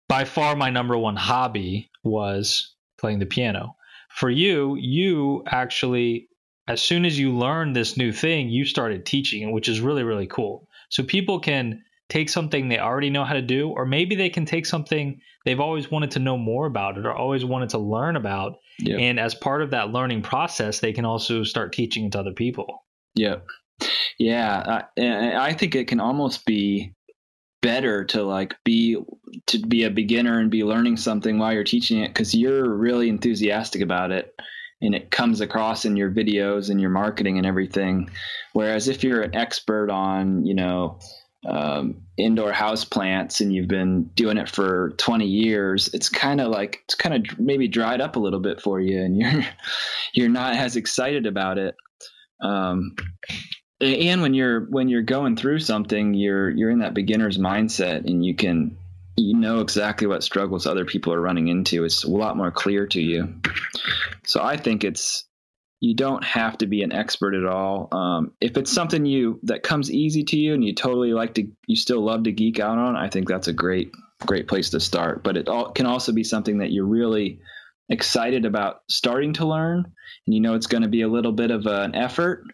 by 0.08 0.24
far 0.24 0.56
my 0.56 0.70
number 0.70 0.96
one 0.96 1.16
hobby 1.16 1.90
was 2.02 2.74
playing 2.98 3.18
the 3.18 3.26
piano. 3.26 3.76
For 4.10 4.30
you, 4.30 4.76
you 4.76 5.42
actually, 5.46 6.28
as 6.68 6.80
soon 6.80 7.04
as 7.04 7.18
you 7.18 7.36
learned 7.36 7.74
this 7.74 7.96
new 7.96 8.12
thing, 8.12 8.48
you 8.48 8.64
started 8.64 9.04
teaching 9.04 9.42
it, 9.42 9.52
which 9.52 9.68
is 9.68 9.80
really, 9.80 10.04
really 10.04 10.26
cool. 10.26 10.68
So 10.90 11.02
people 11.02 11.40
can 11.40 11.82
take 12.08 12.28
something 12.28 12.68
they 12.68 12.78
already 12.78 13.10
know 13.10 13.24
how 13.24 13.34
to 13.34 13.42
do, 13.42 13.70
or 13.70 13.86
maybe 13.86 14.14
they 14.14 14.30
can 14.30 14.44
take 14.44 14.66
something 14.66 15.20
they've 15.44 15.60
always 15.60 15.90
wanted 15.90 16.12
to 16.12 16.18
know 16.18 16.36
more 16.36 16.66
about 16.66 16.98
it 16.98 17.06
or 17.06 17.12
always 17.12 17.44
wanted 17.44 17.70
to 17.70 17.78
learn 17.78 18.16
about. 18.16 18.58
Yeah. 18.78 18.98
And 18.98 19.18
as 19.18 19.34
part 19.34 19.62
of 19.62 19.70
that 19.70 19.90
learning 19.90 20.22
process, 20.22 20.80
they 20.80 20.92
can 20.92 21.04
also 21.04 21.44
start 21.44 21.72
teaching 21.72 22.06
it 22.06 22.12
to 22.12 22.20
other 22.20 22.32
people. 22.32 22.84
Yep. 23.16 23.46
Yeah, 24.18 24.82
I, 24.96 25.48
I 25.48 25.52
think 25.54 25.74
it 25.74 25.88
can 25.88 26.00
almost 26.00 26.46
be 26.46 26.93
better 27.64 28.04
to 28.04 28.22
like 28.22 28.54
be 28.62 28.94
to 29.46 29.58
be 29.58 29.84
a 29.84 29.90
beginner 29.90 30.38
and 30.38 30.50
be 30.50 30.62
learning 30.62 30.98
something 30.98 31.38
while 31.38 31.50
you're 31.50 31.64
teaching 31.64 32.00
it 32.00 32.08
because 32.08 32.34
you're 32.34 32.68
really 32.68 33.08
enthusiastic 33.08 33.80
about 33.80 34.10
it 34.10 34.38
and 34.82 34.94
it 34.94 35.10
comes 35.10 35.40
across 35.40 35.86
in 35.86 35.96
your 35.96 36.10
videos 36.10 36.68
and 36.68 36.78
your 36.78 36.90
marketing 36.90 37.38
and 37.38 37.46
everything. 37.46 38.10
Whereas 38.52 38.86
if 38.86 39.02
you're 39.02 39.22
an 39.22 39.34
expert 39.34 39.88
on 39.90 40.44
you 40.44 40.52
know 40.52 40.98
um, 41.48 42.02
indoor 42.18 42.52
house 42.52 42.84
plants 42.84 43.40
and 43.40 43.50
you've 43.50 43.68
been 43.68 44.04
doing 44.14 44.36
it 44.36 44.48
for 44.48 44.94
20 44.96 45.26
years 45.26 45.92
it's 45.92 46.08
kind 46.08 46.40
of 46.40 46.48
like 46.48 46.80
it's 46.84 46.94
kind 46.94 47.14
of 47.14 47.38
maybe 47.38 47.68
dried 47.68 48.00
up 48.00 48.16
a 48.16 48.20
little 48.20 48.40
bit 48.40 48.60
for 48.60 48.78
you 48.78 49.00
and 49.02 49.16
you're 49.16 49.42
you're 50.12 50.28
not 50.28 50.54
as 50.54 50.76
excited 50.76 51.24
about 51.24 51.56
it. 51.56 51.76
Um, 52.42 52.94
and 53.84 54.22
when 54.22 54.34
you're 54.34 54.60
when 54.60 54.88
you're 54.88 55.02
going 55.02 55.36
through 55.36 55.60
something 55.60 56.14
you're 56.14 56.50
you're 56.50 56.70
in 56.70 56.80
that 56.80 56.94
beginner's 56.94 57.38
mindset 57.38 58.04
and 58.04 58.24
you 58.24 58.34
can 58.34 58.76
you 59.16 59.34
know 59.36 59.60
exactly 59.60 60.06
what 60.06 60.24
struggles 60.24 60.66
other 60.66 60.84
people 60.84 61.12
are 61.12 61.20
running 61.20 61.46
into. 61.46 61.84
It's 61.84 62.02
a 62.02 62.10
lot 62.10 62.36
more 62.36 62.50
clear 62.50 62.86
to 62.88 63.00
you. 63.00 63.34
So 64.24 64.42
i 64.42 64.56
think 64.56 64.84
it's 64.84 65.24
you 65.80 65.94
don't 65.94 66.24
have 66.24 66.56
to 66.58 66.66
be 66.66 66.82
an 66.82 66.92
expert 66.92 67.34
at 67.34 67.44
all. 67.44 67.88
Um, 67.92 68.32
if 68.40 68.56
it's 68.56 68.72
something 68.72 69.04
you 69.04 69.38
that 69.42 69.62
comes 69.62 69.90
easy 69.90 70.24
to 70.24 70.38
you 70.38 70.54
and 70.54 70.64
you 70.64 70.74
totally 70.74 71.12
like 71.12 71.34
to 71.34 71.48
you 71.66 71.76
still 71.76 72.00
love 72.00 72.24
to 72.24 72.32
geek 72.32 72.58
out 72.58 72.78
on 72.78 72.96
i 72.96 73.08
think 73.08 73.28
that's 73.28 73.48
a 73.48 73.52
great 73.52 73.92
great 74.20 74.48
place 74.48 74.70
to 74.70 74.80
start. 74.80 75.22
But 75.22 75.36
it 75.36 75.48
all, 75.48 75.70
can 75.72 75.86
also 75.86 76.12
be 76.12 76.24
something 76.24 76.58
that 76.58 76.72
you're 76.72 76.86
really 76.86 77.40
excited 77.88 78.46
about 78.46 78.80
starting 78.88 79.34
to 79.34 79.46
learn 79.46 79.84
and 80.24 80.34
you 80.34 80.40
know 80.40 80.54
it's 80.54 80.68
going 80.68 80.82
to 80.82 80.88
be 80.88 81.02
a 81.02 81.08
little 81.08 81.32
bit 81.32 81.50
of 81.50 81.66
an 81.66 81.94
effort 81.94 82.44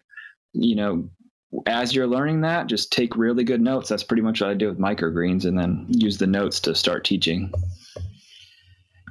you 0.51 0.75
know 0.75 1.09
as 1.65 1.93
you're 1.93 2.07
learning 2.07 2.41
that 2.41 2.67
just 2.67 2.91
take 2.91 3.15
really 3.15 3.43
good 3.43 3.61
notes. 3.61 3.89
That's 3.89 4.03
pretty 4.03 4.23
much 4.23 4.41
what 4.41 4.49
i 4.49 4.53
do 4.53 4.67
with 4.69 4.79
microgreens 4.79 5.45
and 5.45 5.57
then 5.57 5.85
use 5.89 6.17
the 6.17 6.27
notes 6.27 6.59
to 6.61 6.75
start 6.75 7.03
teaching. 7.03 7.51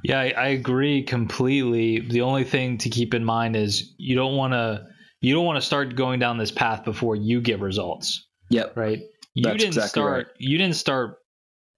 Yeah, 0.03 0.19
I, 0.19 0.29
I 0.29 0.47
agree 0.47 1.03
completely. 1.03 1.99
The 1.99 2.21
only 2.21 2.43
thing 2.43 2.79
to 2.79 2.89
keep 2.89 3.13
in 3.13 3.23
mind 3.23 3.55
is 3.55 3.93
you 3.97 4.15
don't 4.15 4.35
want 4.35 4.53
to 4.53 4.87
you 5.21 5.35
don't 5.35 5.45
want 5.45 5.57
to 5.57 5.65
start 5.65 5.95
going 5.95 6.19
down 6.19 6.37
this 6.39 6.51
path 6.51 6.83
before 6.83 7.15
you 7.15 7.41
get 7.41 7.59
results, 7.59 8.27
yep. 8.49 8.75
Right? 8.75 9.01
You 9.35 9.43
That's 9.43 9.57
didn't 9.57 9.67
exactly 9.75 10.01
start 10.01 10.27
you 10.39 10.57
didn't 10.57 10.75
start 10.75 11.17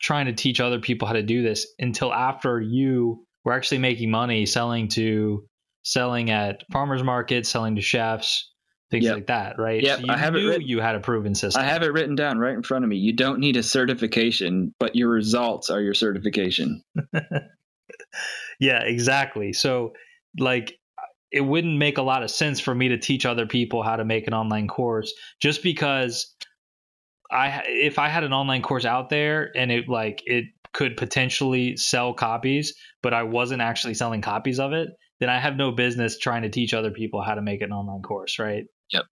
trying 0.02 0.26
to 0.28 0.34
teach 0.34 0.60
other 0.62 0.80
people 0.80 1.08
how 1.08 1.14
to 1.14 1.24
do 1.24 1.44
this 1.44 1.68
until 1.80 2.14
after 2.14 2.62
you 2.62 3.26
were 3.44 3.54
actually 3.54 3.80
making 3.80 4.10
money 4.10 4.46
selling 4.46 4.88
to 4.90 5.46
selling 5.84 6.30
at 6.30 6.64
farmers 6.72 7.04
markets, 7.04 7.50
selling 7.50 7.76
to 7.76 7.82
chefs, 7.82 8.53
things 8.94 9.04
Yep. 9.06 9.16
like 9.16 9.28
that, 9.28 9.60
right? 9.60 9.84
Yep, 9.84 10.00
So 10.00 10.06
I 10.10 10.18
have 10.18 10.36
it 10.36 10.40
written- 10.46 10.68
you 10.68 10.80
had 10.80 10.96
a 10.96 11.00
proven 11.02 11.36
system. 11.36 11.62
i 11.62 11.66
have 11.66 11.84
it 11.84 11.92
written 11.92 12.16
down 12.16 12.38
right 12.38 12.54
in 12.54 12.64
front 12.64 12.86
of 12.86 12.90
me 12.90 12.96
you 12.98 13.12
don't 13.12 13.40
need 13.40 13.58
a 13.58 13.64
certification 13.64 14.74
but 14.80 14.96
your 14.96 15.10
results 15.10 15.70
are 15.70 15.82
your 15.82 15.94
certification 15.94 16.82
Yeah, 18.60 18.82
exactly. 18.84 19.52
So, 19.54 19.94
like, 20.40 20.78
it 21.32 21.42
wouldn't 21.42 21.78
make 21.78 21.98
a 21.98 22.02
lot 22.04 22.24
of 22.24 22.30
sense 22.32 22.60
for 22.60 22.74
me 22.74 22.90
to 22.90 22.98
teach 22.98 23.26
other 23.26 23.46
people 23.48 23.82
how 23.84 23.96
to 23.96 24.06
make 24.06 24.28
an 24.28 24.34
online 24.34 24.68
course 24.68 25.12
just 25.42 25.64
because 25.64 26.34
I, 27.32 27.64
if 27.68 27.98
I 27.98 28.08
had 28.10 28.24
an 28.24 28.32
online 28.34 28.62
course 28.62 28.86
out 28.86 29.10
there 29.10 29.52
and 29.56 29.72
it 29.72 29.90
like 29.90 30.22
it 30.28 30.46
could 30.74 30.96
potentially 30.98 31.76
sell 31.78 32.14
copies, 32.14 32.76
but 33.02 33.14
I 33.14 33.24
wasn't 33.24 33.62
actually 33.62 33.96
selling 33.96 34.22
copies 34.22 34.60
of 34.60 34.74
it, 34.74 34.90
then 35.20 35.30
I 35.30 35.40
have 35.40 35.56
no 35.58 35.72
business 35.72 36.18
trying 36.20 36.44
to 36.44 36.50
teach 36.50 36.74
other 36.74 36.92
people 36.92 37.22
how 37.24 37.34
to 37.36 37.42
make 37.42 37.62
an 37.62 37.72
online 37.74 38.04
course, 38.04 38.38
right? 38.40 38.66
Yep. 38.92 39.06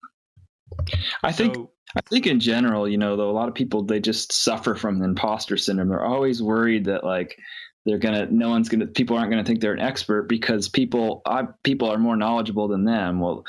I 1.23 1.33
think 1.33 1.55
so, 1.55 1.71
I 1.97 2.01
think 2.03 2.27
in 2.27 2.41
general, 2.41 2.89
you 2.89 2.99
know, 2.99 3.17
though 3.17 3.31
a 3.31 3.33
lot 3.33 3.49
of 3.49 3.55
people 3.55 3.83
they 3.83 4.01
just 4.01 4.33
suffer 4.33 4.75
from 4.75 4.99
the 4.99 5.05
imposter 5.05 5.57
syndrome. 5.57 5.89
They're 5.89 6.05
always 6.05 6.43
worried 6.43 6.85
that 6.85 7.05
like 7.05 7.37
they're 7.85 7.99
gonna 7.99 8.27
no 8.31 8.49
one's 8.49 8.69
gonna 8.69 8.87
people 8.87 9.17
aren't 9.17 9.31
gonna 9.31 9.45
think 9.45 9.61
they're 9.61 9.73
an 9.73 9.81
expert 9.81 10.29
because 10.29 10.69
people 10.69 11.23
I, 11.27 11.45
people 11.65 11.91
are 11.91 11.99
more 11.99 12.17
knowledgeable 12.17 12.69
than 12.69 12.85
them. 12.85 13.21
Well, 13.21 13.45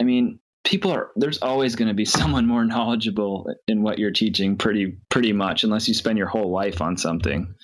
I 0.00 0.04
mean, 0.04 0.38
people 0.64 0.90
are 0.92 1.10
there's 1.16 1.38
always 1.38 1.74
going 1.74 1.88
to 1.88 1.94
be 1.94 2.04
someone 2.20 2.46
more 2.46 2.64
knowledgeable 2.64 3.46
in 3.66 3.82
what 3.82 3.98
you're 3.98 4.10
teaching 4.10 4.56
pretty 4.56 4.98
pretty 5.08 5.32
much 5.32 5.64
unless 5.64 5.88
you 5.88 5.94
spend 5.94 6.18
your 6.18 6.26
whole 6.28 6.50
life 6.50 6.80
on 6.80 6.96
something. 6.96 7.54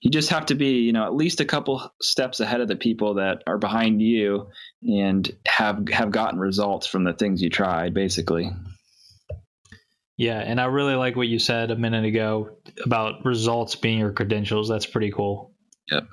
You 0.00 0.10
just 0.10 0.30
have 0.30 0.46
to 0.46 0.54
be 0.54 0.80
you 0.80 0.92
know 0.92 1.04
at 1.04 1.14
least 1.14 1.40
a 1.40 1.44
couple 1.44 1.92
steps 2.00 2.40
ahead 2.40 2.60
of 2.60 2.68
the 2.68 2.76
people 2.76 3.14
that 3.14 3.42
are 3.46 3.58
behind 3.58 4.02
you 4.02 4.48
and 4.82 5.30
have 5.46 5.88
have 5.88 6.10
gotten 6.10 6.38
results 6.38 6.86
from 6.86 7.04
the 7.04 7.12
things 7.12 7.42
you 7.42 7.50
tried 7.50 7.94
basically. 7.94 8.50
Yeah 10.16 10.38
and 10.38 10.60
i 10.60 10.66
really 10.66 10.94
like 10.94 11.16
what 11.16 11.28
you 11.28 11.38
said 11.38 11.70
a 11.70 11.76
minute 11.76 12.04
ago 12.04 12.56
about 12.84 13.24
results 13.24 13.76
being 13.76 13.98
your 13.98 14.12
credentials. 14.12 14.68
That's 14.68 14.86
pretty 14.86 15.10
cool. 15.10 15.54
Yep. 15.90 16.04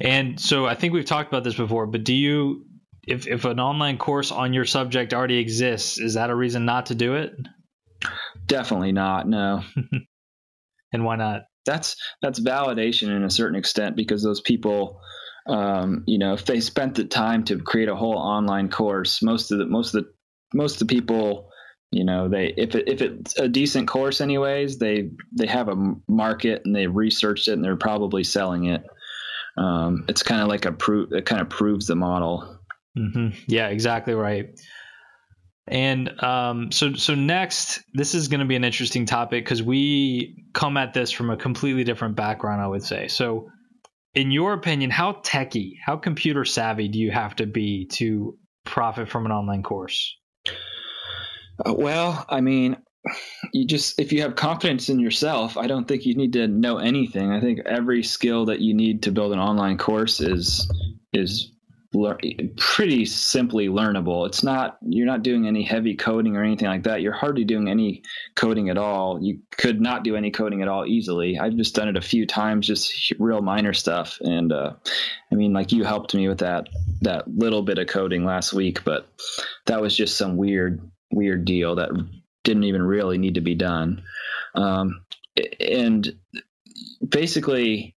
And 0.00 0.40
so 0.40 0.66
i 0.66 0.74
think 0.74 0.92
we've 0.92 1.04
talked 1.04 1.28
about 1.28 1.44
this 1.44 1.54
before 1.54 1.86
but 1.86 2.04
do 2.04 2.14
you 2.14 2.66
if 3.06 3.26
if 3.26 3.44
an 3.44 3.60
online 3.60 3.98
course 3.98 4.32
on 4.32 4.52
your 4.52 4.64
subject 4.64 5.14
already 5.14 5.38
exists, 5.38 5.98
is 5.98 6.14
that 6.14 6.30
a 6.30 6.34
reason 6.34 6.64
not 6.64 6.86
to 6.86 6.94
do 6.94 7.14
it? 7.14 7.34
Definitely 8.46 8.92
not. 8.92 9.28
No. 9.28 9.62
and 10.92 11.04
why 11.04 11.16
not? 11.16 11.42
That's 11.66 11.96
that's 12.20 12.40
validation 12.40 13.08
in 13.08 13.24
a 13.24 13.30
certain 13.30 13.58
extent 13.58 13.96
because 13.96 14.22
those 14.22 14.40
people, 14.40 15.00
um, 15.48 16.04
you 16.06 16.18
know, 16.18 16.34
if 16.34 16.44
they 16.44 16.60
spent 16.60 16.94
the 16.94 17.04
time 17.04 17.44
to 17.44 17.58
create 17.58 17.88
a 17.88 17.96
whole 17.96 18.18
online 18.18 18.68
course, 18.68 19.22
most 19.22 19.50
of 19.50 19.58
the 19.58 19.66
most 19.66 19.94
of 19.94 20.04
the 20.04 20.10
most 20.52 20.80
of 20.80 20.86
the 20.86 20.94
people, 20.94 21.50
you 21.90 22.04
know, 22.04 22.28
they 22.28 22.48
if 22.56 22.74
it, 22.74 22.88
if 22.88 23.00
it's 23.00 23.38
a 23.38 23.48
decent 23.48 23.88
course, 23.88 24.20
anyways, 24.20 24.78
they 24.78 25.10
they 25.32 25.46
have 25.46 25.68
a 25.68 25.94
market 26.06 26.62
and 26.64 26.76
they 26.76 26.86
researched 26.86 27.48
it 27.48 27.52
and 27.52 27.64
they're 27.64 27.76
probably 27.76 28.24
selling 28.24 28.66
it. 28.66 28.84
Um, 29.56 30.04
it's 30.08 30.22
kind 30.22 30.42
of 30.42 30.48
like 30.48 30.66
a 30.66 30.72
proof. 30.72 31.12
It 31.12 31.26
kind 31.26 31.40
of 31.40 31.48
proves 31.48 31.86
the 31.86 31.96
model. 31.96 32.58
Mm-hmm. 32.96 33.28
Yeah, 33.48 33.68
exactly 33.68 34.14
right. 34.14 34.48
And 35.66 36.22
um, 36.22 36.70
so, 36.72 36.92
so 36.94 37.14
next, 37.14 37.82
this 37.94 38.14
is 38.14 38.28
going 38.28 38.40
to 38.40 38.46
be 38.46 38.56
an 38.56 38.64
interesting 38.64 39.06
topic 39.06 39.44
because 39.44 39.62
we 39.62 40.44
come 40.52 40.76
at 40.76 40.92
this 40.92 41.10
from 41.10 41.30
a 41.30 41.36
completely 41.36 41.84
different 41.84 42.16
background, 42.16 42.60
I 42.60 42.66
would 42.66 42.82
say. 42.82 43.08
So, 43.08 43.48
in 44.14 44.30
your 44.30 44.52
opinion, 44.52 44.90
how 44.90 45.20
techy, 45.24 45.78
how 45.84 45.96
computer 45.96 46.44
savvy 46.44 46.88
do 46.88 46.98
you 46.98 47.10
have 47.10 47.34
to 47.36 47.46
be 47.46 47.86
to 47.92 48.38
profit 48.64 49.08
from 49.08 49.26
an 49.26 49.32
online 49.32 49.62
course? 49.62 50.16
Uh, 51.64 51.72
well, 51.72 52.24
I 52.28 52.40
mean, 52.40 52.76
you 53.52 53.66
just 53.66 54.00
if 54.00 54.12
you 54.12 54.22
have 54.22 54.36
confidence 54.36 54.88
in 54.88 54.98
yourself, 54.98 55.56
I 55.56 55.66
don't 55.66 55.86
think 55.86 56.06
you 56.06 56.14
need 56.14 56.34
to 56.34 56.46
know 56.46 56.78
anything. 56.78 57.32
I 57.32 57.40
think 57.40 57.60
every 57.66 58.02
skill 58.02 58.46
that 58.46 58.60
you 58.60 58.74
need 58.74 59.04
to 59.04 59.12
build 59.12 59.32
an 59.32 59.38
online 59.38 59.78
course 59.78 60.20
is 60.20 60.70
is 61.12 61.53
pretty 62.56 63.04
simply 63.04 63.68
learnable. 63.68 64.26
It's 64.26 64.42
not 64.42 64.78
you're 64.82 65.06
not 65.06 65.22
doing 65.22 65.46
any 65.46 65.62
heavy 65.62 65.94
coding 65.94 66.36
or 66.36 66.42
anything 66.42 66.66
like 66.66 66.82
that. 66.84 67.02
You're 67.02 67.12
hardly 67.12 67.44
doing 67.44 67.68
any 67.68 68.02
coding 68.34 68.68
at 68.68 68.78
all. 68.78 69.22
You 69.22 69.38
could 69.52 69.80
not 69.80 70.02
do 70.02 70.16
any 70.16 70.30
coding 70.30 70.62
at 70.62 70.68
all 70.68 70.86
easily. 70.86 71.38
I've 71.38 71.56
just 71.56 71.74
done 71.74 71.88
it 71.88 71.96
a 71.96 72.02
few 72.02 72.26
times, 72.26 72.66
just 72.66 73.12
real 73.18 73.42
minor 73.42 73.72
stuff. 73.72 74.18
And 74.20 74.52
uh, 74.52 74.72
I 75.30 75.34
mean, 75.34 75.52
like 75.52 75.72
you 75.72 75.84
helped 75.84 76.14
me 76.14 76.26
with 76.28 76.38
that 76.38 76.68
that 77.02 77.28
little 77.28 77.62
bit 77.62 77.78
of 77.78 77.86
coding 77.86 78.24
last 78.24 78.52
week, 78.52 78.84
but 78.84 79.06
that 79.66 79.80
was 79.80 79.96
just 79.96 80.16
some 80.16 80.36
weird 80.36 80.80
weird 81.12 81.44
deal 81.44 81.76
that 81.76 81.90
didn't 82.42 82.64
even 82.64 82.82
really 82.82 83.18
need 83.18 83.34
to 83.34 83.40
be 83.40 83.54
done. 83.54 84.02
Um, 84.54 85.04
and 85.60 86.16
basically 87.06 87.94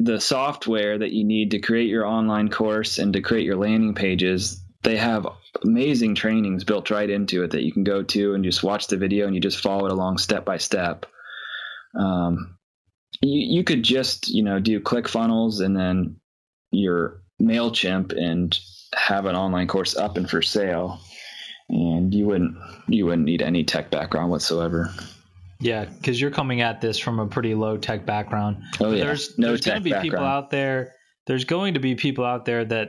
the 0.00 0.18
software 0.18 0.96
that 0.96 1.12
you 1.12 1.24
need 1.24 1.50
to 1.50 1.58
create 1.58 1.88
your 1.88 2.06
online 2.06 2.48
course 2.48 2.98
and 2.98 3.12
to 3.12 3.20
create 3.20 3.44
your 3.44 3.56
landing 3.56 3.94
pages, 3.94 4.64
they 4.82 4.96
have 4.96 5.26
amazing 5.62 6.14
trainings 6.14 6.64
built 6.64 6.90
right 6.90 7.10
into 7.10 7.44
it 7.44 7.50
that 7.50 7.64
you 7.64 7.70
can 7.70 7.84
go 7.84 8.02
to 8.02 8.32
and 8.32 8.42
just 8.42 8.62
watch 8.62 8.86
the 8.86 8.96
video 8.96 9.26
and 9.26 9.34
you 9.34 9.42
just 9.42 9.60
follow 9.60 9.84
it 9.84 9.92
along 9.92 10.16
step 10.16 10.46
by 10.46 10.56
step. 10.56 11.04
Um, 11.94 12.56
you, 13.20 13.58
you 13.58 13.64
could 13.64 13.82
just, 13.82 14.30
you 14.30 14.42
know, 14.42 14.58
do 14.58 14.80
ClickFunnels 14.80 15.62
and 15.62 15.76
then 15.76 16.16
your 16.70 17.22
MailChimp 17.42 18.16
and 18.16 18.58
have 18.94 19.26
an 19.26 19.36
online 19.36 19.68
course 19.68 19.96
up 19.96 20.16
and 20.16 20.28
for 20.28 20.40
sale. 20.40 20.98
And 21.68 22.14
you 22.14 22.26
wouldn't, 22.26 22.56
you 22.88 23.04
wouldn't 23.04 23.26
need 23.26 23.42
any 23.42 23.64
tech 23.64 23.90
background 23.90 24.30
whatsoever. 24.30 24.90
Yeah, 25.60 25.84
because 25.84 26.20
you're 26.20 26.30
coming 26.30 26.62
at 26.62 26.80
this 26.80 26.98
from 26.98 27.18
a 27.18 27.26
pretty 27.26 27.54
low 27.54 27.76
tech 27.76 28.06
background. 28.06 28.62
Oh 28.80 28.90
yeah, 28.90 29.04
there's 29.04 29.38
no 29.38 29.48
there's 29.48 29.60
going 29.60 29.76
to 29.76 29.84
be 29.84 29.90
background. 29.90 30.10
people 30.10 30.26
out 30.26 30.50
there. 30.50 30.94
There's 31.26 31.44
going 31.44 31.74
to 31.74 31.80
be 31.80 31.94
people 31.94 32.24
out 32.24 32.46
there 32.46 32.64
that 32.64 32.88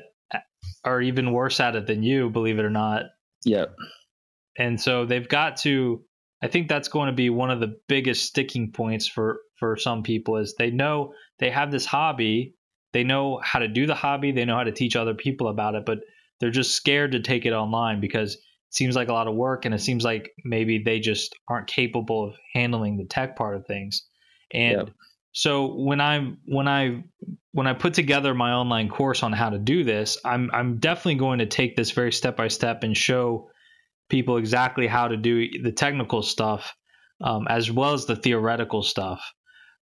are 0.84 1.02
even 1.02 1.34
worse 1.34 1.60
at 1.60 1.76
it 1.76 1.86
than 1.86 2.02
you, 2.02 2.30
believe 2.30 2.60
it 2.60 2.66
or 2.66 2.70
not. 2.70 3.06
Yep. 3.46 3.76
And 4.58 4.80
so 4.80 5.06
they've 5.06 5.28
got 5.28 5.58
to. 5.58 6.04
I 6.44 6.48
think 6.48 6.70
that's 6.70 6.88
going 6.88 7.08
to 7.08 7.14
be 7.14 7.30
one 7.30 7.52
of 7.52 7.60
the 7.60 7.76
biggest 7.88 8.26
sticking 8.26 8.72
points 8.72 9.06
for 9.08 9.42
for 9.60 9.76
some 9.76 10.02
people 10.02 10.38
is 10.38 10.56
they 10.58 10.72
know 10.72 11.14
they 11.40 11.52
have 11.52 11.72
this 11.72 11.86
hobby, 11.86 12.56
they 12.94 13.04
know 13.04 13.40
how 13.44 13.60
to 13.60 13.68
do 13.68 13.86
the 13.86 13.96
hobby, 13.96 14.32
they 14.32 14.46
know 14.46 14.56
how 14.56 14.64
to 14.64 14.72
teach 14.72 14.96
other 14.96 15.14
people 15.14 15.50
about 15.50 15.76
it, 15.76 15.86
but 15.86 16.00
they're 16.40 16.50
just 16.50 16.72
scared 16.72 17.12
to 17.12 17.20
take 17.20 17.46
it 17.46 17.54
online 17.54 18.00
because 18.02 18.38
seems 18.72 18.96
like 18.96 19.10
a 19.10 19.14
lot 19.14 19.28
of 19.28 19.36
work 19.36 19.66
and 19.66 19.76
it 19.76 19.82
seems 19.82 20.04
like 20.04 20.32
maybe 20.44 20.80
they 20.80 21.00
just 21.00 21.36
aren't 21.48 21.68
capable 21.68 22.28
of 22.28 22.36
handling 22.54 22.98
the 22.98 23.06
tech 23.06 23.36
part 23.36 23.56
of 23.56 23.66
things 23.68 24.08
and 24.54 24.78
yep. 24.78 24.90
so 25.34 25.76
when 25.76 26.02
i 26.02 26.32
when 26.46 26.68
i 26.68 27.04
when 27.52 27.68
i 27.68 27.74
put 27.74 27.94
together 27.94 28.34
my 28.34 28.52
online 28.52 28.90
course 28.90 29.24
on 29.24 29.32
how 29.32 29.50
to 29.50 29.60
do 29.60 29.84
this 29.84 30.18
i'm 30.26 30.50
i'm 30.54 30.78
definitely 30.78 31.16
going 31.16 31.40
to 31.40 31.46
take 31.46 31.76
this 31.76 31.92
very 31.92 32.12
step 32.12 32.36
by 32.36 32.48
step 32.48 32.84
and 32.84 32.98
show 32.98 33.48
people 34.10 34.38
exactly 34.38 34.88
how 34.88 35.08
to 35.08 35.18
do 35.18 35.48
the 35.62 35.72
technical 35.72 36.22
stuff 36.22 36.74
um, 37.22 37.46
as 37.50 37.72
well 37.72 37.94
as 37.94 38.06
the 38.06 38.16
theoretical 38.16 38.82
stuff 38.82 39.22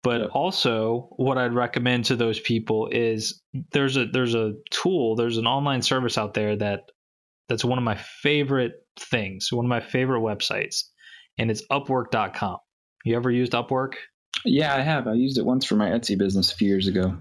but 0.02 0.22
yep. 0.22 0.30
also 0.32 1.08
what 1.16 1.36
i'd 1.36 1.54
recommend 1.54 2.06
to 2.06 2.16
those 2.16 2.40
people 2.40 2.88
is 2.90 3.42
there's 3.72 3.98
a 3.98 4.06
there's 4.06 4.34
a 4.34 4.54
tool 4.70 5.14
there's 5.14 5.36
an 5.36 5.46
online 5.46 5.82
service 5.82 6.16
out 6.16 6.32
there 6.32 6.56
that 6.56 6.84
that's 7.48 7.64
one 7.64 7.78
of 7.78 7.84
my 7.84 7.96
favorite 7.96 8.74
things, 8.98 9.48
one 9.52 9.64
of 9.64 9.70
my 9.70 9.80
favorite 9.80 10.20
websites, 10.20 10.84
and 11.38 11.50
it's 11.50 11.66
Upwork.com. 11.70 12.58
You 13.04 13.16
ever 13.16 13.30
used 13.30 13.52
Upwork? 13.52 13.94
Yeah, 14.44 14.74
I 14.74 14.80
have. 14.80 15.08
I 15.08 15.14
used 15.14 15.38
it 15.38 15.44
once 15.44 15.64
for 15.64 15.76
my 15.76 15.88
Etsy 15.90 16.16
business 16.16 16.52
a 16.52 16.54
few 16.54 16.68
years 16.68 16.86
ago. 16.86 17.16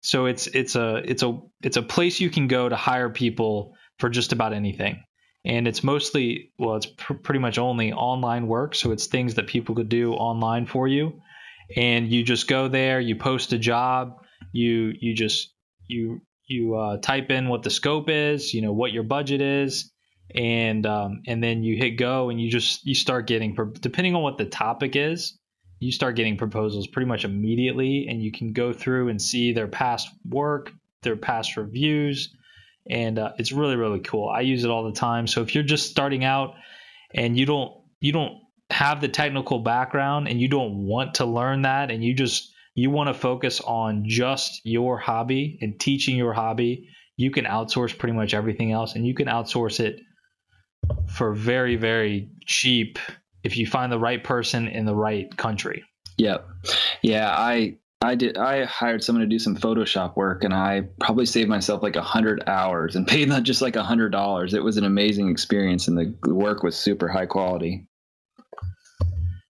So 0.00 0.26
it's 0.26 0.46
it's 0.48 0.76
a 0.76 1.02
it's 1.04 1.22
a 1.22 1.40
it's 1.62 1.76
a 1.76 1.82
place 1.82 2.20
you 2.20 2.30
can 2.30 2.46
go 2.46 2.68
to 2.68 2.76
hire 2.76 3.10
people 3.10 3.74
for 3.98 4.08
just 4.08 4.32
about 4.32 4.52
anything, 4.52 5.02
and 5.44 5.66
it's 5.66 5.82
mostly 5.82 6.52
well, 6.58 6.76
it's 6.76 6.86
pr- 6.86 7.14
pretty 7.14 7.40
much 7.40 7.58
only 7.58 7.92
online 7.92 8.46
work. 8.46 8.74
So 8.74 8.92
it's 8.92 9.06
things 9.06 9.34
that 9.34 9.48
people 9.48 9.74
could 9.74 9.88
do 9.88 10.12
online 10.12 10.66
for 10.66 10.86
you, 10.86 11.20
and 11.76 12.08
you 12.08 12.22
just 12.22 12.46
go 12.46 12.68
there, 12.68 13.00
you 13.00 13.16
post 13.16 13.52
a 13.52 13.58
job, 13.58 14.22
you 14.52 14.92
you 15.00 15.14
just 15.14 15.52
you 15.88 16.20
you 16.48 16.74
uh, 16.74 16.96
type 16.98 17.30
in 17.30 17.48
what 17.48 17.62
the 17.62 17.70
scope 17.70 18.08
is, 18.08 18.52
you 18.52 18.62
know 18.62 18.72
what 18.72 18.92
your 18.92 19.02
budget 19.02 19.40
is, 19.40 19.92
and 20.34 20.86
um, 20.86 21.22
and 21.26 21.42
then 21.42 21.62
you 21.62 21.76
hit 21.76 21.92
go 21.92 22.30
and 22.30 22.40
you 22.40 22.50
just 22.50 22.84
you 22.86 22.94
start 22.94 23.26
getting 23.26 23.56
depending 23.80 24.14
on 24.14 24.22
what 24.22 24.38
the 24.38 24.46
topic 24.46 24.96
is, 24.96 25.38
you 25.78 25.92
start 25.92 26.16
getting 26.16 26.36
proposals 26.36 26.86
pretty 26.86 27.06
much 27.06 27.24
immediately, 27.24 28.06
and 28.08 28.22
you 28.22 28.32
can 28.32 28.52
go 28.52 28.72
through 28.72 29.08
and 29.08 29.20
see 29.20 29.52
their 29.52 29.68
past 29.68 30.08
work, 30.28 30.72
their 31.02 31.16
past 31.16 31.56
reviews, 31.56 32.34
and 32.90 33.18
uh, 33.18 33.32
it's 33.38 33.52
really 33.52 33.76
really 33.76 34.00
cool. 34.00 34.28
I 34.28 34.40
use 34.40 34.64
it 34.64 34.70
all 34.70 34.84
the 34.84 34.98
time. 34.98 35.26
So 35.26 35.42
if 35.42 35.54
you're 35.54 35.64
just 35.64 35.90
starting 35.90 36.24
out 36.24 36.54
and 37.14 37.38
you 37.38 37.46
don't 37.46 37.72
you 38.00 38.12
don't 38.12 38.38
have 38.70 39.00
the 39.00 39.08
technical 39.08 39.60
background 39.60 40.28
and 40.28 40.40
you 40.40 40.48
don't 40.48 40.86
want 40.86 41.14
to 41.14 41.24
learn 41.24 41.62
that 41.62 41.90
and 41.90 42.04
you 42.04 42.14
just 42.14 42.52
you 42.78 42.90
want 42.90 43.08
to 43.08 43.14
focus 43.14 43.60
on 43.60 44.04
just 44.06 44.60
your 44.64 44.98
hobby 44.98 45.58
and 45.60 45.80
teaching 45.80 46.16
your 46.16 46.32
hobby, 46.32 46.88
you 47.16 47.28
can 47.28 47.44
outsource 47.44 47.98
pretty 47.98 48.14
much 48.14 48.34
everything 48.34 48.70
else 48.70 48.94
and 48.94 49.04
you 49.04 49.14
can 49.14 49.26
outsource 49.26 49.80
it 49.80 50.00
for 51.08 51.34
very, 51.34 51.74
very 51.74 52.30
cheap 52.46 53.00
if 53.42 53.56
you 53.56 53.66
find 53.66 53.90
the 53.90 53.98
right 53.98 54.22
person 54.22 54.68
in 54.68 54.84
the 54.84 54.94
right 54.94 55.36
country. 55.36 55.82
Yep. 56.18 56.48
Yeah, 57.02 57.28
I 57.36 57.78
I 58.00 58.14
did 58.14 58.38
I 58.38 58.64
hired 58.64 59.02
someone 59.02 59.22
to 59.22 59.28
do 59.28 59.40
some 59.40 59.56
Photoshop 59.56 60.14
work 60.14 60.44
and 60.44 60.54
I 60.54 60.82
probably 61.00 61.26
saved 61.26 61.48
myself 61.48 61.82
like 61.82 61.96
a 61.96 62.02
hundred 62.02 62.44
hours 62.46 62.94
and 62.94 63.08
paid 63.08 63.28
not 63.28 63.42
just 63.42 63.60
like 63.60 63.74
a 63.74 63.82
hundred 63.82 64.10
dollars. 64.10 64.54
It 64.54 64.62
was 64.62 64.76
an 64.76 64.84
amazing 64.84 65.30
experience 65.30 65.88
and 65.88 65.98
the 65.98 66.32
work 66.32 66.62
was 66.62 66.76
super 66.76 67.08
high 67.08 67.26
quality. 67.26 67.88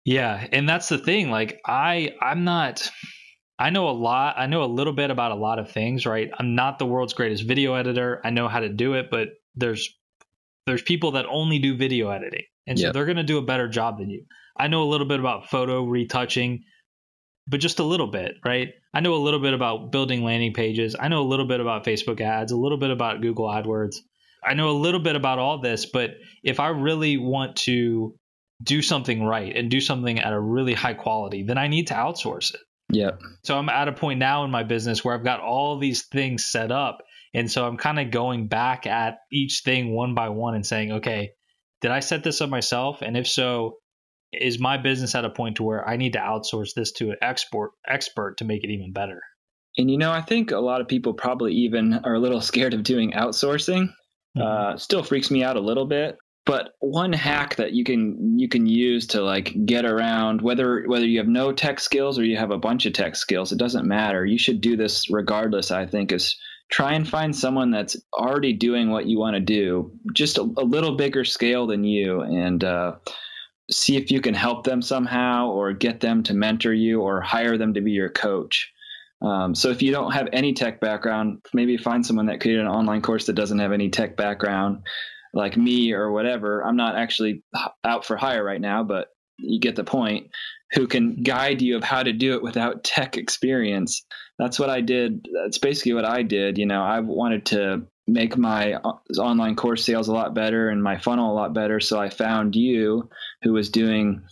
Yeah, 0.06 0.46
and 0.50 0.66
that's 0.66 0.88
the 0.88 0.96
thing. 0.96 1.30
Like 1.30 1.60
I 1.66 2.14
I'm 2.22 2.44
not 2.44 2.90
I 3.58 3.70
know 3.70 3.88
a 3.88 3.90
lot. 3.90 4.36
I 4.38 4.46
know 4.46 4.62
a 4.62 4.66
little 4.66 4.92
bit 4.92 5.10
about 5.10 5.32
a 5.32 5.36
lot 5.36 5.58
of 5.58 5.70
things, 5.70 6.06
right? 6.06 6.30
I'm 6.38 6.54
not 6.54 6.78
the 6.78 6.86
world's 6.86 7.12
greatest 7.12 7.44
video 7.44 7.74
editor. 7.74 8.20
I 8.24 8.30
know 8.30 8.48
how 8.48 8.60
to 8.60 8.68
do 8.68 8.94
it, 8.94 9.10
but 9.10 9.28
there's 9.56 9.88
there's 10.66 10.82
people 10.82 11.12
that 11.12 11.26
only 11.28 11.58
do 11.58 11.76
video 11.76 12.10
editing. 12.10 12.44
And 12.66 12.78
so 12.78 12.86
yep. 12.86 12.94
they're 12.94 13.06
going 13.06 13.16
to 13.16 13.22
do 13.22 13.38
a 13.38 13.42
better 13.42 13.68
job 13.68 13.98
than 13.98 14.10
you. 14.10 14.26
I 14.56 14.68
know 14.68 14.82
a 14.82 14.90
little 14.90 15.06
bit 15.06 15.18
about 15.18 15.48
photo 15.48 15.84
retouching, 15.84 16.64
but 17.46 17.60
just 17.60 17.78
a 17.78 17.84
little 17.84 18.08
bit, 18.08 18.34
right? 18.44 18.68
I 18.92 19.00
know 19.00 19.14
a 19.14 19.16
little 19.16 19.40
bit 19.40 19.54
about 19.54 19.90
building 19.90 20.22
landing 20.22 20.52
pages. 20.52 20.94
I 20.98 21.08
know 21.08 21.22
a 21.22 21.26
little 21.28 21.46
bit 21.46 21.60
about 21.60 21.84
Facebook 21.84 22.20
ads, 22.20 22.52
a 22.52 22.56
little 22.56 22.76
bit 22.76 22.90
about 22.90 23.22
Google 23.22 23.46
AdWords. 23.46 23.96
I 24.44 24.54
know 24.54 24.68
a 24.68 24.72
little 24.72 25.00
bit 25.00 25.16
about 25.16 25.38
all 25.38 25.60
this, 25.60 25.86
but 25.86 26.10
if 26.44 26.60
I 26.60 26.68
really 26.68 27.16
want 27.16 27.56
to 27.56 28.14
do 28.62 28.82
something 28.82 29.24
right 29.24 29.56
and 29.56 29.70
do 29.70 29.80
something 29.80 30.18
at 30.18 30.32
a 30.32 30.40
really 30.40 30.74
high 30.74 30.94
quality, 30.94 31.44
then 31.44 31.58
I 31.58 31.68
need 31.68 31.88
to 31.88 31.94
outsource 31.94 32.54
it. 32.54 32.60
Yeah. 32.90 33.12
So 33.44 33.58
I'm 33.58 33.68
at 33.68 33.88
a 33.88 33.92
point 33.92 34.18
now 34.18 34.44
in 34.44 34.50
my 34.50 34.62
business 34.62 35.04
where 35.04 35.14
I've 35.14 35.24
got 35.24 35.40
all 35.40 35.78
these 35.78 36.06
things 36.06 36.46
set 36.50 36.72
up. 36.72 36.98
And 37.34 37.50
so 37.50 37.66
I'm 37.66 37.76
kind 37.76 38.00
of 38.00 38.10
going 38.10 38.48
back 38.48 38.86
at 38.86 39.18
each 39.30 39.62
thing 39.64 39.94
one 39.94 40.14
by 40.14 40.30
one 40.30 40.54
and 40.54 40.64
saying, 40.64 40.92
okay, 40.92 41.30
did 41.80 41.90
I 41.90 42.00
set 42.00 42.24
this 42.24 42.40
up 42.40 42.48
myself? 42.48 43.02
And 43.02 43.16
if 43.16 43.28
so, 43.28 43.76
is 44.32 44.58
my 44.58 44.76
business 44.76 45.14
at 45.14 45.24
a 45.24 45.30
point 45.30 45.56
to 45.56 45.62
where 45.62 45.86
I 45.86 45.96
need 45.96 46.14
to 46.14 46.18
outsource 46.18 46.74
this 46.74 46.92
to 46.92 47.10
an 47.10 47.16
export 47.22 47.72
expert 47.86 48.38
to 48.38 48.44
make 48.44 48.64
it 48.64 48.70
even 48.70 48.92
better? 48.92 49.20
And 49.76 49.90
you 49.90 49.96
know, 49.96 50.10
I 50.10 50.22
think 50.22 50.50
a 50.50 50.58
lot 50.58 50.80
of 50.80 50.88
people 50.88 51.14
probably 51.14 51.54
even 51.54 51.94
are 52.04 52.14
a 52.14 52.18
little 52.18 52.40
scared 52.42 52.74
of 52.74 52.82
doing 52.82 53.12
outsourcing. 53.12 53.88
Mm-hmm. 54.36 54.42
Uh, 54.42 54.76
still 54.76 55.02
freaks 55.02 55.30
me 55.30 55.42
out 55.42 55.56
a 55.56 55.60
little 55.60 55.86
bit. 55.86 56.16
But 56.48 56.76
one 56.78 57.12
hack 57.12 57.56
that 57.56 57.72
you 57.72 57.84
can 57.84 58.38
you 58.38 58.48
can 58.48 58.66
use 58.66 59.06
to 59.08 59.20
like 59.20 59.54
get 59.66 59.84
around 59.84 60.40
whether 60.40 60.84
whether 60.86 61.04
you 61.04 61.18
have 61.18 61.28
no 61.28 61.52
tech 61.52 61.78
skills 61.78 62.18
or 62.18 62.24
you 62.24 62.38
have 62.38 62.50
a 62.50 62.56
bunch 62.56 62.86
of 62.86 62.94
tech 62.94 63.16
skills, 63.16 63.52
it 63.52 63.58
doesn't 63.58 63.86
matter. 63.86 64.24
You 64.24 64.38
should 64.38 64.62
do 64.62 64.74
this 64.74 65.10
regardless. 65.10 65.70
I 65.70 65.84
think 65.84 66.10
is 66.10 66.38
try 66.70 66.94
and 66.94 67.06
find 67.06 67.36
someone 67.36 67.70
that's 67.70 67.98
already 68.14 68.54
doing 68.54 68.88
what 68.88 69.04
you 69.04 69.18
want 69.18 69.34
to 69.34 69.40
do, 69.40 69.92
just 70.14 70.38
a, 70.38 70.40
a 70.40 70.64
little 70.64 70.96
bigger 70.96 71.22
scale 71.22 71.66
than 71.66 71.84
you, 71.84 72.22
and 72.22 72.64
uh, 72.64 72.94
see 73.70 73.98
if 73.98 74.10
you 74.10 74.22
can 74.22 74.32
help 74.32 74.64
them 74.64 74.80
somehow 74.80 75.50
or 75.50 75.74
get 75.74 76.00
them 76.00 76.22
to 76.22 76.32
mentor 76.32 76.72
you 76.72 77.02
or 77.02 77.20
hire 77.20 77.58
them 77.58 77.74
to 77.74 77.82
be 77.82 77.92
your 77.92 78.08
coach. 78.08 78.72
Um, 79.20 79.54
so 79.54 79.68
if 79.68 79.82
you 79.82 79.92
don't 79.92 80.12
have 80.12 80.30
any 80.32 80.54
tech 80.54 80.80
background, 80.80 81.42
maybe 81.52 81.76
find 81.76 82.06
someone 82.06 82.26
that 82.26 82.40
created 82.40 82.62
an 82.62 82.68
online 82.68 83.02
course 83.02 83.26
that 83.26 83.34
doesn't 83.34 83.58
have 83.58 83.72
any 83.72 83.90
tech 83.90 84.16
background, 84.16 84.84
like 85.38 85.56
me 85.56 85.92
or 85.92 86.10
whatever. 86.10 86.64
I'm 86.64 86.76
not 86.76 86.96
actually 86.96 87.44
out 87.84 88.04
for 88.04 88.16
hire 88.16 88.44
right 88.44 88.60
now, 88.60 88.82
but 88.82 89.08
you 89.38 89.60
get 89.60 89.76
the 89.76 89.84
point. 89.84 90.30
Who 90.72 90.88
can 90.88 91.22
guide 91.22 91.62
you 91.62 91.76
of 91.76 91.84
how 91.84 92.02
to 92.02 92.12
do 92.12 92.34
it 92.34 92.42
without 92.42 92.84
tech 92.84 93.16
experience? 93.16 94.04
That's 94.38 94.58
what 94.58 94.68
I 94.68 94.80
did. 94.80 95.28
That's 95.32 95.58
basically 95.58 95.94
what 95.94 96.04
I 96.04 96.22
did. 96.22 96.58
You 96.58 96.66
know, 96.66 96.82
I 96.82 97.00
wanted 97.00 97.46
to 97.46 97.86
make 98.08 98.36
my 98.36 98.74
uh, 98.74 98.94
online 99.18 99.54
course 99.54 99.84
sales 99.84 100.08
a 100.08 100.12
lot 100.12 100.34
better 100.34 100.70
and 100.70 100.82
my 100.82 100.98
funnel 100.98 101.32
a 101.32 101.36
lot 101.36 101.54
better. 101.54 101.78
So 101.78 102.00
I 102.00 102.10
found 102.10 102.56
you 102.56 103.08
who 103.42 103.52
was 103.52 103.70
doing 103.70 104.22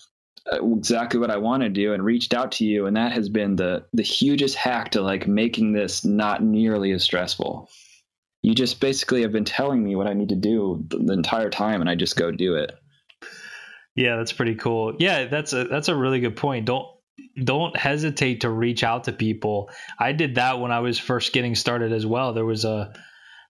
uh, 0.53 0.65
exactly 0.77 1.21
what 1.21 1.31
I 1.31 1.37
want 1.37 1.63
to 1.63 1.69
do 1.69 1.93
and 1.93 2.05
reached 2.05 2.35
out 2.35 2.53
to 2.53 2.65
you. 2.65 2.87
And 2.87 2.97
that 2.97 3.13
has 3.13 3.29
been 3.29 3.55
the, 3.55 3.85
the 3.93 4.03
hugest 4.03 4.57
hack 4.57 4.91
to 4.93 5.03
like 5.03 5.29
making 5.29 5.73
this 5.73 6.05
not 6.05 6.43
nearly 6.43 6.91
as 6.91 7.05
stressful. 7.05 7.69
You 8.47 8.55
just 8.55 8.79
basically 8.79 9.23
have 9.23 9.33
been 9.33 9.45
telling 9.45 9.83
me 9.83 9.97
what 9.97 10.07
I 10.07 10.13
need 10.13 10.29
to 10.29 10.37
do 10.37 10.85
the 10.89 11.13
entire 11.13 11.51
time 11.51 11.81
and 11.81 11.91
I 11.91 11.97
just 11.97 12.15
go 12.15 12.31
do 12.31 12.55
it. 12.55 12.71
Yeah, 13.97 14.15
that's 14.15 14.31
pretty 14.31 14.55
cool. 14.55 14.95
Yeah, 15.01 15.25
that's 15.25 15.53
a 15.53 15.65
that's 15.65 15.89
a 15.89 15.97
really 15.97 16.21
good 16.21 16.37
point. 16.37 16.65
Don't 16.65 16.87
don't 17.43 17.77
hesitate 17.77 18.43
to 18.43 18.51
reach 18.51 18.85
out 18.85 19.03
to 19.05 19.13
people. 19.13 19.69
I 19.99 20.13
did 20.13 20.37
that 20.37 20.61
when 20.61 20.71
I 20.71 20.79
was 20.79 20.97
first 20.97 21.33
getting 21.33 21.57
started 21.57 21.93
as 21.93 22.07
well. 22.07 22.35
There 22.35 22.45
was 22.45 22.65
a 22.65 22.95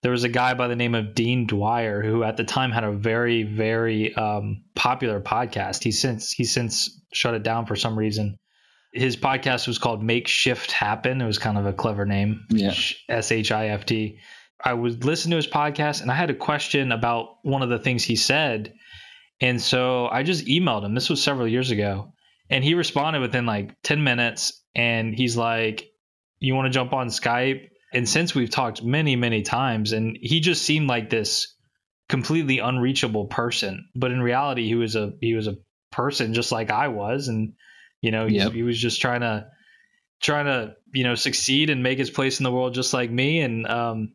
there 0.03 0.13
was 0.13 0.25
a 0.25 0.31
guy 0.31 0.55
by 0.55 0.67
the 0.67 0.77
name 0.77 0.95
of 0.95 1.15
Dean 1.15 1.47
Dwyer 1.47 2.03
who 2.03 2.23
at 2.23 2.39
the 2.39 2.45
time 2.45 2.73
had 2.73 2.85
a 2.85 2.93
very 2.93 3.43
very 3.43 4.15
um, 4.15 4.65
popular 4.75 5.21
podcast. 5.21 5.85
He 5.85 5.93
since 5.93 6.33
he 6.33 6.45
since 6.45 7.03
shut 7.13 7.35
it 7.35 7.43
down 7.43 7.67
for 7.67 7.77
some 7.77 7.99
reason. 7.99 8.39
His 8.95 9.15
podcast 9.15 9.67
was 9.67 9.77
called 9.77 10.03
Make 10.03 10.27
Shift 10.27 10.73
Happen. 10.73 11.21
It 11.21 11.27
was 11.27 11.37
kind 11.37 11.59
of 11.59 11.67
a 11.67 11.75
clever 11.75 12.07
name. 12.07 12.47
Yeah. 12.49 12.73
S 13.11 13.31
H 13.31 13.53
I 13.53 13.69
F 13.69 13.85
T. 13.85 14.21
I 14.65 14.75
was 14.75 15.05
listening 15.05 15.33
to 15.33 15.37
his 15.37 15.47
podcast 15.47 16.03
and 16.03 16.11
I 16.11 16.15
had 16.15 16.31
a 16.31 16.35
question 16.35 16.93
about 16.93 17.39
one 17.43 17.63
of 17.63 17.69
the 17.69 17.79
things 17.79 18.05
he 18.05 18.17
said. 18.17 18.75
And 19.41 19.61
so 19.61 20.09
I 20.09 20.23
just 20.23 20.47
emailed 20.47 20.85
him. 20.85 20.95
This 20.95 21.11
was 21.11 21.23
several 21.23 21.47
years 21.47 21.71
ago. 21.71 22.13
And 22.49 22.65
he 22.65 22.75
responded 22.75 23.21
within 23.21 23.45
like 23.45 23.75
10 23.83 24.03
minutes. 24.03 24.63
And 24.75 25.15
he's 25.15 25.37
like, 25.37 25.91
You 26.39 26.55
want 26.55 26.67
to 26.67 26.71
jump 26.71 26.93
on 26.93 27.09
Skype? 27.09 27.69
and 27.93 28.09
since 28.09 28.35
we've 28.35 28.51
talked 28.51 28.83
many 28.83 29.17
many 29.17 29.43
times 29.43 29.93
and 29.93 30.19
he 30.21 30.41
just 30.41 30.63
seemed 30.63 30.89
like 30.89 31.11
this 31.11 31.55
completely 32.09 32.59
unreachable 32.59 33.27
person 33.27 33.89
but 33.95 34.13
in 34.13 34.21
reality 34.21 34.67
he 34.67 34.75
was 34.75 34.95
a 34.95 35.13
he 35.21 35.35
was 35.35 35.47
a 35.47 35.57
person 35.91 36.35
just 36.35 36.53
like 36.53 36.71
I 36.71 36.89
was 36.89 37.29
and 37.29 37.55
you 38.01 38.11
know 38.11 38.27
yep. 38.27 38.53
he, 38.53 38.59
he 38.59 38.63
was 38.63 38.79
just 38.79 39.01
trying 39.01 39.23
to 39.23 39.47
trying 40.21 40.47
to 40.47 40.75
you 40.93 41.05
know 41.05 41.15
succeed 41.15 41.71
and 41.71 41.83
make 41.83 41.99
his 41.99 42.11
place 42.11 42.39
in 42.39 42.45
the 42.45 42.53
world 42.53 42.75
just 42.75 42.93
like 42.93 43.11
me 43.11 43.41
and 43.41 43.67
um 43.67 44.13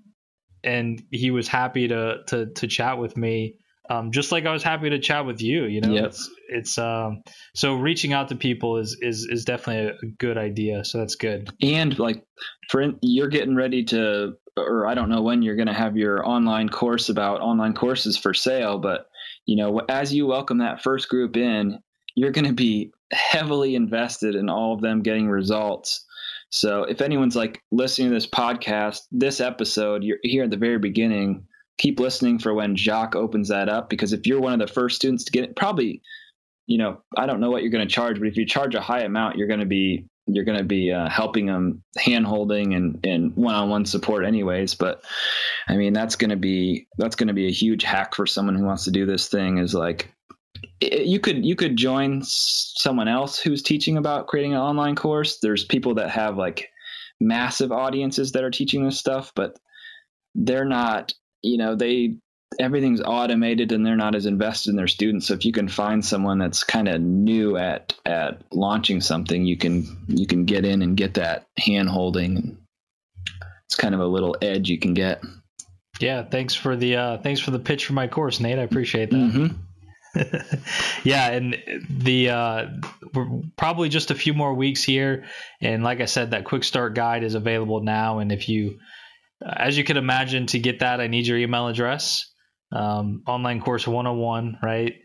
and 0.64 1.04
he 1.12 1.32
was 1.32 1.48
happy 1.48 1.88
to 1.88 2.24
to 2.28 2.48
to 2.48 2.68
chat 2.68 2.98
with 2.98 3.18
me 3.18 3.56
um, 3.92 4.12
just 4.12 4.32
like 4.32 4.46
I 4.46 4.54
was 4.54 4.64
happy 4.64 4.90
to 4.90 5.00
chat 5.00 5.26
with 5.26 5.42
you. 5.42 5.66
You 5.66 5.82
know, 5.82 5.94
yep. 5.94 6.06
it's 6.06 6.30
it's 6.48 6.78
um, 6.78 7.24
so 7.54 7.76
reaching 7.76 8.14
out 8.14 8.30
to 8.30 8.36
people 8.36 8.78
is 8.78 8.98
is 9.02 9.28
is 9.30 9.44
definitely 9.44 9.92
a 9.92 10.12
good 10.18 10.38
idea. 10.38 10.86
So 10.86 11.00
that's 11.00 11.16
good. 11.16 11.50
And 11.62 11.98
like, 12.00 12.24
for 12.70 12.94
you're 13.02 13.28
getting 13.28 13.56
ready 13.56 13.84
to, 13.86 14.34
or 14.56 14.88
I 14.88 14.94
don't 14.94 15.10
know 15.10 15.22
when 15.22 15.42
you're 15.42 15.56
going 15.56 15.68
to 15.68 15.74
have 15.74 15.98
your 15.98 16.26
online 16.26 16.70
course 16.70 17.10
about 17.10 17.42
online 17.42 17.74
courses 17.74 18.18
for 18.18 18.34
sale, 18.34 18.78
but 18.78 19.08
you 19.46 19.58
know, 19.58 19.82
as 19.90 20.14
you 20.14 20.26
welcome 20.26 20.60
that 20.60 20.82
first 20.82 21.10
group 21.10 21.36
in, 21.36 21.80
you're 22.16 22.32
going 22.32 22.48
to 22.48 22.54
be 22.54 22.92
heavily 23.12 23.76
invested 23.76 24.36
in 24.36 24.50
all 24.50 24.74
of 24.74 24.82
them 24.82 25.02
getting 25.02 25.28
results. 25.28 26.06
So 26.52 26.84
if 26.84 27.02
anyone's 27.02 27.36
like 27.36 27.62
listening 27.72 28.10
to 28.10 28.14
this 28.14 28.28
podcast, 28.28 29.02
this 29.12 29.40
episode, 29.40 30.04
you're 30.04 30.20
here 30.22 30.44
at 30.44 30.52
the 30.52 30.58
very 30.58 30.78
beginning 30.78 31.48
keep 31.82 32.00
listening 32.00 32.38
for 32.38 32.54
when 32.54 32.76
Jacques 32.76 33.16
opens 33.16 33.50
that 33.50 33.68
up 33.68 33.90
because 33.90 34.14
if 34.14 34.28
you're 34.28 34.40
one 34.40 34.54
of 34.54 34.60
the 34.60 34.72
first 34.72 34.98
students 34.98 35.24
to 35.26 35.32
get 35.32 35.44
it, 35.44 35.56
probably, 35.56 36.04
you 36.68 36.78
know, 36.78 37.02
I 37.18 37.26
don't 37.26 37.40
know 37.40 37.50
what 37.50 37.64
you're 37.64 37.72
going 37.72 37.88
to 37.88 37.94
charge, 37.94 38.20
but 38.20 38.28
if 38.28 38.38
you 38.38 38.46
charge 38.46 38.76
a 38.76 38.82
high 38.82 39.02
amount, 39.02 39.38
you're 39.38 39.48
going 39.48 39.62
to 39.62 39.66
be 39.66 40.06
you're 40.28 40.46
going 40.46 40.60
to 40.60 40.64
be 40.64 40.94
uh, 40.94 41.10
helping 41.10 41.48
them 41.48 41.84
hand 41.98 42.28
holding 42.28 42.76
and, 42.76 43.04
and 43.06 43.36
one-on-one 43.36 43.86
support 43.86 44.24
anyways 44.24 44.76
but 44.76 45.04
i 45.68 45.76
mean 45.76 45.94
that's 45.94 46.16
going 46.16 46.30
to 46.30 46.36
be 46.36 46.88
that's 47.00 47.16
going 47.16 47.28
to 47.28 47.34
be 47.34 47.48
a 47.48 47.52
huge 47.52 47.84
hack 47.84 48.14
for 48.14 48.28
someone 48.28 48.56
who 48.56 48.64
wants 48.64 48.86
to 48.86 48.92
do 48.92 49.08
this 49.08 49.28
thing 49.28 49.58
is 49.58 49.74
like 49.74 50.14
you 50.82 51.20
could 51.20 51.46
you 51.46 51.56
could 51.56 51.76
join 51.76 52.24
someone 52.24 53.08
else 53.08 53.40
who's 53.40 53.62
teaching 53.62 53.98
about 53.98 54.28
creating 54.28 54.54
an 54.54 54.60
online 54.60 54.96
course. 54.96 55.40
There's 55.40 55.64
people 55.64 55.96
that 55.96 56.10
have 56.10 56.38
like 56.38 56.70
massive 57.22 57.72
audiences 57.72 58.32
that 58.32 58.44
are 58.44 58.50
teaching 58.50 58.84
this 58.84 58.98
stuff 58.98 59.32
but 59.36 59.58
they're 60.34 60.66
not 60.66 61.14
you 61.44 61.58
know 61.58 61.76
they 61.76 62.16
everything's 62.60 63.02
automated 63.02 63.72
and 63.72 63.86
they're 63.86 63.96
not 63.96 64.14
as 64.14 64.26
invested 64.26 64.72
in 64.72 64.76
their 64.76 64.88
students. 64.88 65.28
So 65.28 65.34
if 65.36 65.46
you 65.46 65.54
can 65.54 65.70
find 65.70 66.04
someone 66.04 66.38
that's 66.38 66.66
kind 66.66 66.90
of 66.90 67.00
new 67.00 67.56
at 67.56 67.94
at 68.06 68.42
launching 68.52 69.00
something 69.00 69.46
you 69.46 69.56
can 69.56 69.86
you 70.08 70.28
can 70.28 70.46
get 70.46 70.66
in 70.66 70.82
and 70.82 70.98
get 70.98 71.14
that 71.14 71.48
hand 71.58 71.90
holding 71.90 72.58
it's 73.66 73.76
kind 73.78 73.96
of 73.96 74.02
a 74.02 74.06
little 74.06 74.36
edge 74.42 74.70
you 74.70 74.80
can 74.80 74.94
get. 74.94 75.24
Yeah 76.00 76.24
thanks 76.24 76.56
for 76.56 76.76
the 76.76 76.96
uh 76.96 77.18
thanks 77.20 77.40
for 77.40 77.52
the 77.52 77.60
pitch 77.60 77.86
for 77.86 77.94
my 77.94 78.08
course 78.08 78.40
nate. 78.40 78.60
I 78.60 78.64
appreciate 78.64 79.12
that. 79.12 79.18
Mm-hmm. 79.18 79.56
Yeah 81.04 81.30
and 81.30 81.58
the 81.90 82.30
uh 82.30 82.66
we're 83.14 83.42
probably 83.58 83.88
just 83.88 84.12
a 84.12 84.16
few 84.16 84.34
more 84.34 84.54
weeks 84.54 84.84
here 84.84 85.24
and 85.62 85.84
like 85.84 86.02
i 86.02 86.06
said 86.06 86.32
that 86.32 86.44
quick 86.44 86.66
start 86.66 86.94
guide 86.96 87.24
is 87.24 87.34
available 87.34 87.82
now 87.82 88.20
and 88.20 88.32
if 88.32 88.50
you 88.50 88.78
as 89.42 89.78
you 89.78 89.84
can 89.84 89.98
imagine, 89.98 90.46
to 90.48 90.60
get 90.60 90.80
that, 90.80 91.02
I 91.02 91.08
need 91.08 91.28
your 91.28 91.38
email 91.38 91.68
address. 91.68 92.32
Um, 92.72 93.24
online 93.28 93.62
course 93.62 93.88
101, 93.88 94.60
right? 94.62 94.96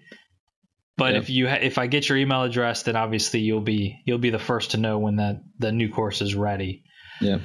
But 0.97 1.15
yep. 1.15 1.23
if 1.23 1.31
you 1.31 1.49
ha- 1.49 1.59
if 1.61 1.79
I 1.79 1.87
get 1.89 2.09
your 2.09 2.17
email 2.17 2.43
address, 2.43 2.85
then 2.85 2.97
obviously 2.97 3.41
you'll 3.41 3.61
be 3.61 4.01
you'll 4.07 4.19
be 4.19 4.31
the 4.31 4.39
first 4.39 4.71
to 4.71 4.77
know 4.79 4.99
when 4.99 5.17
that 5.17 5.43
the 5.59 5.73
new 5.73 5.91
course 5.91 6.23
is 6.23 6.35
ready. 6.35 6.85
Yeah. 7.21 7.39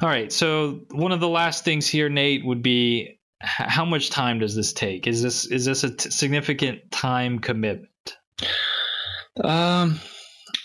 All 0.00 0.08
right. 0.08 0.32
So 0.32 0.80
one 0.90 1.12
of 1.12 1.20
the 1.20 1.28
last 1.28 1.64
things 1.64 1.88
here, 1.88 2.08
Nate, 2.08 2.44
would 2.44 2.62
be 2.62 3.19
how 3.40 3.84
much 3.84 4.10
time 4.10 4.38
does 4.38 4.54
this 4.54 4.72
take? 4.72 5.06
Is 5.06 5.22
this 5.22 5.46
is 5.46 5.64
this 5.64 5.84
a 5.84 5.90
t- 5.90 6.10
significant 6.10 6.90
time 6.90 7.38
commitment? 7.38 7.88
Um, 9.42 10.00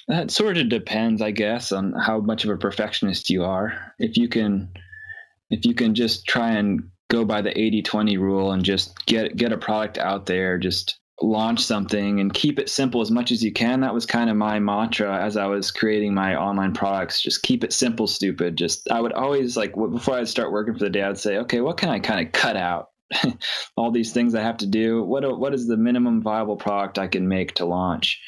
that 0.07 0.31
sort 0.31 0.57
of 0.57 0.69
depends, 0.69 1.21
I 1.21 1.31
guess, 1.31 1.71
on 1.71 1.93
how 1.93 2.19
much 2.19 2.43
of 2.43 2.49
a 2.49 2.57
perfectionist 2.57 3.29
you 3.29 3.43
are. 3.43 3.93
If 3.97 4.17
you 4.17 4.27
can 4.27 4.71
if 5.49 5.65
you 5.65 5.73
can 5.73 5.95
just 5.95 6.25
try 6.25 6.51
and 6.51 6.89
go 7.09 7.23
by 7.23 7.41
the 7.41 7.51
80-20 7.51 8.17
rule 8.19 8.51
and 8.51 8.63
just 8.63 9.05
get 9.05 9.35
get 9.35 9.51
a 9.51 9.57
product 9.57 9.97
out 9.97 10.25
there 10.25 10.57
just 10.57 10.99
launch 11.21 11.61
something 11.61 12.19
and 12.19 12.33
keep 12.33 12.59
it 12.59 12.69
simple 12.69 13.01
as 13.01 13.09
much 13.09 13.31
as 13.31 13.43
you 13.43 13.51
can. 13.51 13.81
That 13.81 13.93
was 13.93 14.05
kind 14.05 14.29
of 14.29 14.35
my 14.35 14.59
mantra 14.59 15.23
as 15.23 15.37
I 15.37 15.45
was 15.45 15.71
creating 15.71 16.13
my 16.13 16.35
online 16.35 16.73
products. 16.73 17.21
Just 17.21 17.43
keep 17.43 17.63
it 17.63 17.73
simple, 17.73 18.07
stupid. 18.07 18.57
Just 18.57 18.89
I 18.91 18.99
would 18.99 19.13
always 19.13 19.55
like 19.55 19.73
before 19.75 20.15
I'd 20.15 20.27
start 20.27 20.51
working 20.51 20.73
for 20.73 20.79
the 20.79 20.89
day, 20.89 21.03
I'd 21.03 21.17
say, 21.17 21.37
okay, 21.37 21.61
what 21.61 21.77
can 21.77 21.89
I 21.89 21.99
kind 21.99 22.25
of 22.25 22.33
cut 22.33 22.57
out? 22.57 22.89
all 23.77 23.91
these 23.91 24.11
things 24.13 24.33
I 24.33 24.41
have 24.41 24.57
to 24.57 24.67
do. 24.67 25.03
What 25.03 25.39
what 25.39 25.53
is 25.53 25.67
the 25.67 25.77
minimum 25.77 26.21
viable 26.21 26.57
product 26.57 26.99
I 26.99 27.07
can 27.07 27.27
make 27.27 27.55
to 27.55 27.65
launch? 27.65 28.21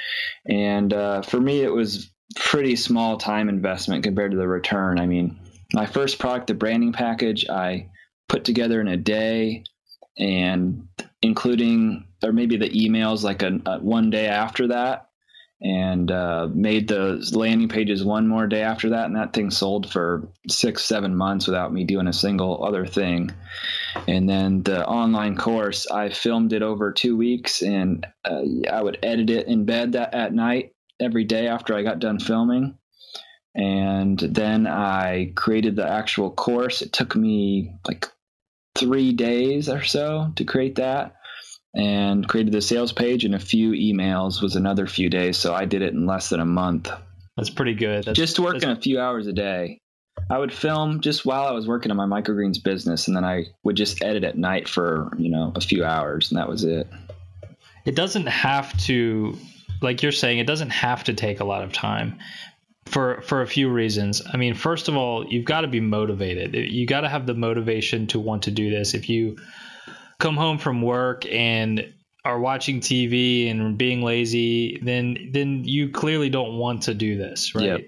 And 0.47 0.93
uh, 0.93 1.23
for 1.23 1.41
me, 1.41 1.61
it 1.61 1.73
was 1.73 2.11
pretty 2.35 2.75
small 2.75 3.17
time 3.17 3.49
investment 3.49 4.03
compared 4.03 4.31
to 4.31 4.38
the 4.38 4.47
return. 4.47 4.99
I 4.99 5.07
mean, 5.07 5.39
my 5.73 5.85
first 5.85 6.19
product, 6.19 6.47
the 6.47 6.53
branding 6.53 6.93
package, 6.93 7.49
I 7.49 7.89
put 8.29 8.45
together 8.45 8.79
in 8.79 8.88
a 8.88 8.97
day, 8.97 9.63
and 10.17 10.88
including 11.21 12.07
or 12.24 12.32
maybe 12.32 12.57
the 12.57 12.70
emails 12.70 13.24
like 13.24 13.43
a, 13.43 13.59
a 13.65 13.80
one 13.80 14.09
day 14.09 14.28
after 14.28 14.68
that 14.68 15.07
and 15.59 16.11
uh, 16.11 16.47
made 16.53 16.88
the 16.88 17.28
landing 17.34 17.68
pages 17.68 18.03
one 18.03 18.28
more 18.28 18.45
day 18.45 18.61
after 18.61 18.89
that 18.89 19.05
and 19.05 19.15
that 19.15 19.34
thing 19.34 19.49
sold 19.49 19.91
for 19.91 20.30
six 20.47 20.84
seven 20.84 21.15
months 21.15 21.47
without 21.47 21.74
me 21.74 21.84
doing 21.84 22.07
a 22.07 22.13
single 22.13 22.63
other 22.63 22.86
thing. 22.86 23.32
And 24.07 24.30
then 24.30 24.61
the 24.61 24.86
online 24.86 25.36
course 25.36 25.88
i 25.89 26.09
filmed 26.09 26.53
it 26.53 26.61
over 26.61 26.91
two 26.91 27.18
weeks 27.18 27.63
and 27.63 28.05
uh, 28.24 28.41
i 28.72 28.82
would 28.82 28.99
edit 29.01 29.30
it 29.30 29.47
in 29.47 29.65
bed 29.65 29.93
that 29.93 30.13
at 30.13 30.34
night 30.34 30.74
every 30.99 31.24
day 31.24 31.47
after 31.47 31.74
i 31.74 31.84
got 31.84 31.99
done 31.99 32.20
filming. 32.20 32.78
And 33.55 34.20
then 34.20 34.68
i 34.68 35.32
created 35.36 35.76
the 35.76 35.89
actual 35.89 36.30
course. 36.30 36.84
It 36.84 36.93
took 36.93 37.15
me 37.15 37.74
like 37.88 38.05
three 38.76 39.11
days 39.11 39.70
or 39.70 39.82
so 39.82 40.32
to 40.36 40.45
create 40.45 40.76
that 40.76 41.15
and 41.76 42.28
created 42.28 42.53
the 42.53 42.61
sales 42.61 42.91
page 42.91 43.26
and 43.26 43.36
a 43.36 43.39
few 43.39 43.72
emails 43.72 44.41
was 44.41 44.55
another 44.55 44.88
few 44.88 45.09
days. 45.09 45.38
So 45.38 45.53
I 45.53 45.65
did 45.65 45.82
it 45.82 45.93
in 45.93 46.05
less 46.05 46.30
than 46.30 46.39
a 46.39 46.45
month. 46.45 46.89
That's 47.36 47.49
pretty 47.49 47.76
good. 47.76 48.05
That's, 48.05 48.18
just 48.18 48.39
working 48.39 48.70
a 48.70 48.76
few 48.76 48.99
hours 48.99 49.28
a 49.28 49.34
day. 49.34 49.80
I 50.30 50.39
would 50.39 50.51
film 50.51 51.01
just 51.01 51.26
while 51.26 51.45
I 51.45 51.51
was 51.51 51.68
working 51.68 51.91
on 51.91 51.97
my 51.97 52.05
microgreens 52.05 52.61
business, 52.61 53.07
and 53.07 53.15
then 53.15 53.24
I 53.24 53.45
would 53.63 53.78
just 53.78 54.03
edit 54.03 54.24
at 54.24 54.38
night 54.38 54.68
for 54.68 55.11
you 55.18 55.30
know 55.30 55.51
a 55.55 55.61
few 55.61 55.86
hours, 55.86 56.32
and 56.32 56.39
that 56.39 56.49
was 56.49 56.63
it. 56.63 56.88
It 57.86 57.95
doesn't 57.95 58.26
have 58.26 58.76
to, 58.86 59.38
like 59.82 60.01
you're 60.01 60.11
saying, 60.11 60.39
it 60.39 60.47
doesn't 60.47 60.72
have 60.72 61.03
to 61.05 61.13
take 61.13 61.39
a 61.39 61.45
lot 61.45 61.63
of 61.63 61.72
time 61.72 62.18
for 62.88 63.22
for 63.22 63.41
a 63.41 63.47
few 63.47 63.70
reasons. 63.70 64.22
I 64.34 64.38
mean, 64.38 64.55
first 64.55 64.88
of 64.88 64.97
all, 64.97 65.26
you've 65.28 65.45
got 65.45 65.61
to 65.61 65.68
be 65.68 65.80
motivated. 65.80 66.55
You 66.55 66.88
got 66.88 67.01
to 67.01 67.09
have 67.09 67.28
the 67.28 67.36
motivation 67.36 68.07
to 68.07 68.20
want 68.20 68.43
to 68.43 68.51
do 68.51 68.72
this. 68.72 68.93
If 68.93 69.09
you 69.09 69.38
come 70.20 70.36
home 70.36 70.57
from 70.57 70.82
work 70.82 71.26
and 71.26 71.93
are 72.26 72.39
watching 72.39 72.82
TV 72.82 73.49
and 73.49 73.78
being 73.78 74.01
lazy, 74.01 74.80
then 74.84 75.30
then 75.32 75.63
you 75.63 75.89
clearly 75.89 76.30
don't 76.30 76.57
want 76.57 76.84
to 76.84 76.93
do 76.93 77.18
this, 77.18 77.55
right? 77.55 77.65
Yep. 77.65 77.82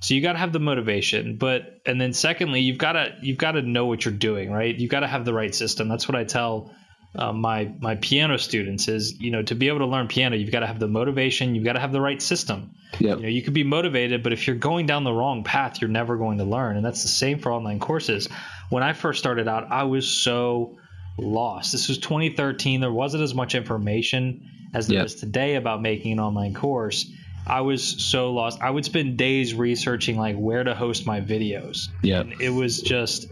So 0.00 0.14
you 0.14 0.20
got 0.20 0.32
to 0.32 0.38
have 0.38 0.52
the 0.52 0.60
motivation, 0.60 1.36
but 1.36 1.80
and 1.86 2.00
then 2.00 2.12
secondly, 2.12 2.60
you've 2.60 2.78
got 2.78 2.92
to 2.92 3.14
you've 3.22 3.38
got 3.38 3.52
to 3.52 3.62
know 3.62 3.86
what 3.86 4.04
you're 4.04 4.14
doing, 4.14 4.50
right? 4.50 4.74
You've 4.74 4.90
got 4.90 5.00
to 5.00 5.06
have 5.06 5.24
the 5.24 5.32
right 5.32 5.54
system. 5.54 5.88
That's 5.88 6.08
what 6.08 6.16
I 6.16 6.24
tell 6.24 6.74
uh, 7.16 7.32
my 7.32 7.72
my 7.80 7.94
piano 7.96 8.38
students 8.38 8.88
is 8.88 9.18
you 9.20 9.30
know 9.30 9.42
to 9.42 9.54
be 9.54 9.68
able 9.68 9.78
to 9.78 9.86
learn 9.86 10.08
piano, 10.08 10.36
you've 10.36 10.52
got 10.52 10.60
to 10.60 10.66
have 10.66 10.80
the 10.80 10.88
motivation, 10.88 11.54
you've 11.54 11.64
got 11.64 11.74
to 11.74 11.80
have 11.80 11.92
the 11.92 12.00
right 12.00 12.20
system. 12.20 12.72
Yep. 12.98 13.18
You 13.18 13.22
know, 13.22 13.28
you 13.28 13.42
could 13.42 13.54
be 13.54 13.64
motivated, 13.64 14.22
but 14.22 14.32
if 14.32 14.46
you're 14.46 14.56
going 14.56 14.86
down 14.86 15.04
the 15.04 15.12
wrong 15.12 15.44
path, 15.44 15.80
you're 15.80 15.90
never 15.90 16.16
going 16.16 16.38
to 16.38 16.44
learn, 16.44 16.76
and 16.76 16.84
that's 16.84 17.02
the 17.02 17.08
same 17.08 17.38
for 17.38 17.52
online 17.52 17.78
courses. 17.78 18.28
When 18.68 18.82
I 18.82 18.92
first 18.92 19.18
started 19.18 19.48
out, 19.48 19.70
I 19.70 19.84
was 19.84 20.08
so 20.08 20.76
lost. 21.18 21.72
This 21.72 21.88
was 21.88 21.98
2013. 21.98 22.80
There 22.80 22.92
wasn't 22.92 23.22
as 23.22 23.34
much 23.34 23.54
information 23.54 24.48
as 24.74 24.88
there 24.88 24.98
yep. 24.98 25.06
is 25.06 25.14
today 25.14 25.54
about 25.56 25.82
making 25.82 26.12
an 26.12 26.20
online 26.20 26.54
course. 26.54 27.10
I 27.46 27.60
was 27.60 27.82
so 27.82 28.32
lost. 28.32 28.60
I 28.60 28.70
would 28.70 28.84
spend 28.84 29.16
days 29.16 29.54
researching 29.54 30.18
like 30.18 30.36
where 30.36 30.64
to 30.64 30.74
host 30.74 31.06
my 31.06 31.20
videos. 31.20 31.88
Yeah. 32.02 32.24
It 32.40 32.50
was 32.50 32.82
just 32.82 33.28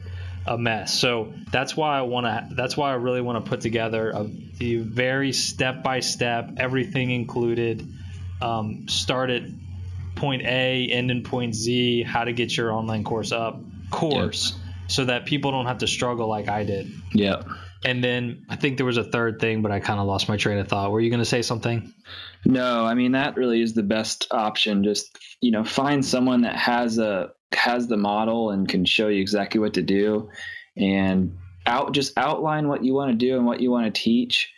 a 0.47 0.57
mess. 0.57 0.99
So 0.99 1.33
that's 1.51 1.77
why 1.77 1.99
I 1.99 2.03
want 2.03 2.27
to 2.27 2.55
that's 2.55 2.77
why 2.77 2.91
I 2.91 2.95
really 2.95 3.21
want 3.21 3.45
to 3.45 3.49
put 3.49 3.61
together 3.61 4.11
a, 4.11 4.31
a 4.61 4.77
very 4.77 5.33
step 5.33 5.83
by 5.83 6.01
step, 6.01 6.51
everything 6.59 7.11
included, 7.11 7.89
um, 8.41 8.87
start 8.89 9.31
at 9.31 9.43
point 10.15 10.43
A, 10.43 10.87
end 10.87 11.11
in 11.11 11.23
point 11.23 11.55
Z, 11.55 12.03
how 12.05 12.25
to 12.25 12.33
get 12.33 12.57
your 12.57 12.73
online 12.73 13.05
course 13.05 13.33
up 13.33 13.61
course 13.91 14.53
yep. 14.53 14.91
so 14.91 15.05
that 15.07 15.27
people 15.27 15.51
don't 15.51 15.67
have 15.67 15.79
to 15.79 15.87
struggle 15.87 16.29
like 16.29 16.49
I 16.49 16.65
did. 16.65 16.93
Yeah. 17.13 17.43
And 17.85 18.03
then 18.03 18.47
I 18.49 18.57
think 18.57 18.79
there 18.79 18.87
was 18.87 18.97
a 18.97 19.05
third 19.05 19.41
thing, 19.41 19.61
but 19.61 19.71
I 19.71 19.79
kind 19.79 20.01
of 20.01 20.07
lost 20.07 20.29
my 20.29 20.39
train 20.39 20.59
of 20.59 20.69
thought. 20.69 20.91
Were 20.91 21.01
you 21.01 21.11
going 21.11 21.21
to 21.21 21.27
say 21.27 21.43
something? 21.43 21.93
No, 22.47 22.85
I 22.85 22.95
mean 22.95 23.13
that 23.13 23.37
really 23.37 23.61
is 23.61 23.75
the 23.75 23.83
best 23.83 24.27
option. 24.31 24.83
Just 24.83 25.19
you 25.41 25.51
know, 25.51 25.65
find 25.65 26.05
someone 26.05 26.43
that 26.43 26.57
has 26.57 26.99
a 26.99 27.31
has 27.53 27.87
the 27.87 27.97
model 27.97 28.51
and 28.51 28.69
can 28.69 28.85
show 28.85 29.09
you 29.09 29.21
exactly 29.21 29.61
what 29.61 29.75
to 29.75 29.83
do, 29.83 30.31
and 30.77 31.37
out 31.67 31.93
just 31.93 32.17
outline 32.17 32.69
what 32.69 32.85
you 32.85 32.95
want 32.95 33.11
to 33.11 33.17
do 33.17 33.37
and 33.37 33.47
what 33.47 33.61
you 33.61 33.71
want 33.71 33.93
to 33.93 34.01
teach, 34.03 34.53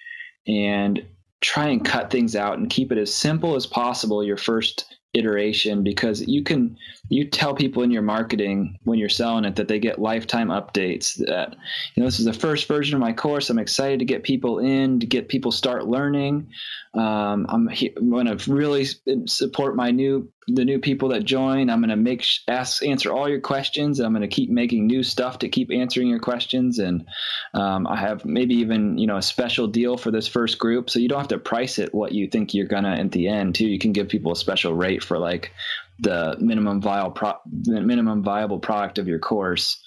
and 0.47 1.05
try 1.41 1.69
and 1.69 1.85
cut 1.85 2.11
things 2.11 2.35
out 2.35 2.59
and 2.59 2.71
keep 2.71 2.91
it 2.93 2.99
as 2.99 3.13
simple 3.13 3.57
as 3.57 3.67
possible. 3.67 4.25
Your 4.25 4.37
first 4.37 4.97
iteration 5.15 5.83
because 5.83 6.27
you 6.27 6.43
can 6.43 6.77
you 7.09 7.29
tell 7.29 7.55
people 7.55 7.83
in 7.83 7.91
your 7.91 8.03
marketing 8.03 8.79
when 8.85 8.99
you're 8.99 9.09
selling 9.09 9.45
it 9.45 9.57
that 9.57 9.69
they 9.69 9.79
get 9.79 10.01
lifetime 10.01 10.49
updates 10.49 11.15
that 11.27 11.55
you 11.95 12.03
know 12.03 12.07
this 12.07 12.19
is 12.19 12.25
the 12.25 12.33
first 12.33 12.67
version 12.67 12.95
of 12.95 13.01
my 13.01 13.13
course. 13.13 13.49
I'm 13.51 13.59
excited 13.59 14.01
to 14.01 14.05
get 14.05 14.23
people 14.23 14.59
in 14.59 15.01
to 15.01 15.07
get 15.07 15.29
people 15.29 15.53
start 15.53 15.87
learning. 15.87 16.49
Um, 16.95 17.47
i'm, 17.51 17.69
I'm 17.69 18.11
going 18.11 18.27
to 18.27 18.53
really 18.53 18.87
support 19.27 19.77
my 19.77 19.91
new 19.91 20.31
the 20.49 20.65
new 20.65 20.79
people 20.79 21.09
that 21.09 21.25
join. 21.25 21.71
I'm 21.71 21.81
going 21.81 21.91
to 21.91 21.97
make 21.97 22.25
ask 22.49 22.85
answer 22.85 23.13
all 23.13 23.29
your 23.29 23.41
questions. 23.41 23.99
I'm 23.99 24.13
going 24.13 24.23
to 24.23 24.29
keep 24.29 24.49
making 24.49 24.87
new 24.87 25.03
stuff 25.03 25.41
to 25.41 25.49
keep 25.49 25.71
answering 25.73 26.07
your 26.09 26.21
questions. 26.21 26.79
And 26.79 27.05
um, 27.53 27.87
i 27.87 27.97
have 27.97 28.25
maybe 28.25 28.55
even 28.57 28.99
you 28.99 29.07
know 29.07 29.17
a 29.17 29.23
special 29.23 29.67
deal 29.67 29.97
for 29.97 30.11
this 30.11 30.29
first 30.29 30.59
group. 30.59 30.91
So 30.91 30.99
you 30.99 31.09
don't 31.09 31.19
have 31.19 31.29
to 31.29 31.39
price 31.39 31.79
it 31.79 31.95
what 31.95 32.13
you 32.13 32.29
think 32.29 32.55
you're 32.55 32.67
gonna 32.67 32.97
at 32.97 33.13
the 33.13 33.29
end 33.29 33.55
too. 33.55 33.67
You 33.67 33.79
can 33.79 33.93
give 33.93 34.09
people 34.09 34.33
a 34.33 34.37
special 34.37 34.75
rate 34.75 35.03
for 35.03 35.19
like 35.19 35.53
the 35.99 36.37
minimum 36.41 36.81
viable 36.81 37.13
pro- 37.13 37.41
minimum 37.45 38.23
viable 38.23 38.59
product 38.59 38.99
of 38.99 39.09
your 39.09 39.19
course. 39.19 39.83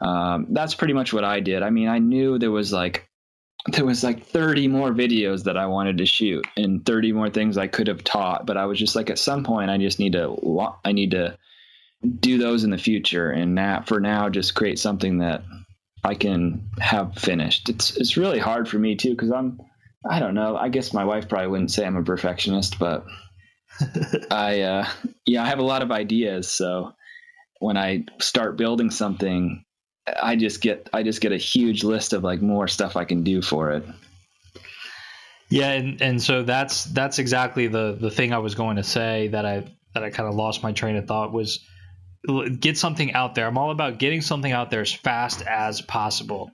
Um, 0.00 0.48
that's 0.50 0.74
pretty 0.74 0.92
much 0.92 1.12
what 1.12 1.24
I 1.24 1.40
did. 1.40 1.62
I 1.62 1.70
mean, 1.70 1.88
I 1.88 1.98
knew 1.98 2.38
there 2.38 2.50
was 2.50 2.72
like 2.72 3.08
there 3.72 3.84
was 3.84 4.04
like 4.04 4.24
30 4.26 4.68
more 4.68 4.90
videos 4.90 5.44
that 5.44 5.56
I 5.56 5.66
wanted 5.66 5.98
to 5.98 6.06
shoot 6.06 6.46
and 6.56 6.84
30 6.84 7.12
more 7.12 7.30
things 7.30 7.58
I 7.58 7.66
could 7.66 7.88
have 7.88 8.04
taught, 8.04 8.46
but 8.46 8.56
I 8.56 8.66
was 8.66 8.78
just 8.78 8.94
like 8.94 9.10
at 9.10 9.18
some 9.18 9.44
point 9.44 9.70
I 9.70 9.78
just 9.78 9.98
need 9.98 10.12
to 10.12 10.76
I 10.84 10.92
need 10.92 11.12
to 11.12 11.36
do 12.20 12.38
those 12.38 12.62
in 12.62 12.70
the 12.70 12.78
future 12.78 13.30
and 13.30 13.58
that 13.58 13.88
for 13.88 14.00
now 14.00 14.28
just 14.28 14.54
create 14.54 14.78
something 14.78 15.18
that 15.18 15.42
I 16.04 16.14
can 16.14 16.70
have 16.78 17.16
finished. 17.16 17.68
It's 17.68 17.96
it's 17.96 18.16
really 18.16 18.38
hard 18.38 18.68
for 18.68 18.78
me 18.78 18.94
too 18.94 19.16
cuz 19.16 19.32
I'm 19.32 19.60
I 20.08 20.20
don't 20.20 20.34
know. 20.34 20.56
I 20.56 20.68
guess 20.68 20.92
my 20.92 21.04
wife 21.04 21.28
probably 21.28 21.48
wouldn't 21.48 21.72
say 21.72 21.84
I'm 21.84 21.96
a 21.96 22.04
perfectionist, 22.04 22.78
but 22.78 23.06
I 24.30 24.60
uh, 24.60 24.88
yeah, 25.24 25.42
I 25.42 25.46
have 25.46 25.58
a 25.58 25.64
lot 25.64 25.82
of 25.82 25.90
ideas. 25.90 26.50
So 26.50 26.94
when 27.60 27.76
I 27.76 28.04
start 28.20 28.56
building 28.56 28.90
something, 28.90 29.64
I 30.22 30.36
just 30.36 30.60
get 30.60 30.88
I 30.92 31.02
just 31.02 31.20
get 31.20 31.32
a 31.32 31.38
huge 31.38 31.84
list 31.84 32.12
of 32.12 32.22
like 32.22 32.40
more 32.40 32.68
stuff 32.68 32.96
I 32.96 33.04
can 33.04 33.22
do 33.22 33.42
for 33.42 33.72
it. 33.72 33.84
Yeah, 35.48 35.72
and, 35.72 36.02
and 36.02 36.22
so 36.22 36.42
that's 36.42 36.84
that's 36.84 37.18
exactly 37.18 37.68
the 37.68 37.96
the 38.00 38.10
thing 38.10 38.32
I 38.32 38.38
was 38.38 38.54
going 38.54 38.76
to 38.76 38.82
say 38.82 39.28
that 39.28 39.46
I 39.46 39.64
that 39.94 40.02
I 40.02 40.10
kind 40.10 40.28
of 40.28 40.34
lost 40.34 40.62
my 40.62 40.72
train 40.72 40.96
of 40.96 41.06
thought 41.06 41.32
was 41.32 41.60
get 42.58 42.76
something 42.76 43.12
out 43.12 43.34
there. 43.34 43.46
I'm 43.46 43.58
all 43.58 43.70
about 43.70 43.98
getting 43.98 44.20
something 44.20 44.50
out 44.50 44.70
there 44.70 44.80
as 44.80 44.92
fast 44.92 45.42
as 45.42 45.80
possible. 45.80 46.50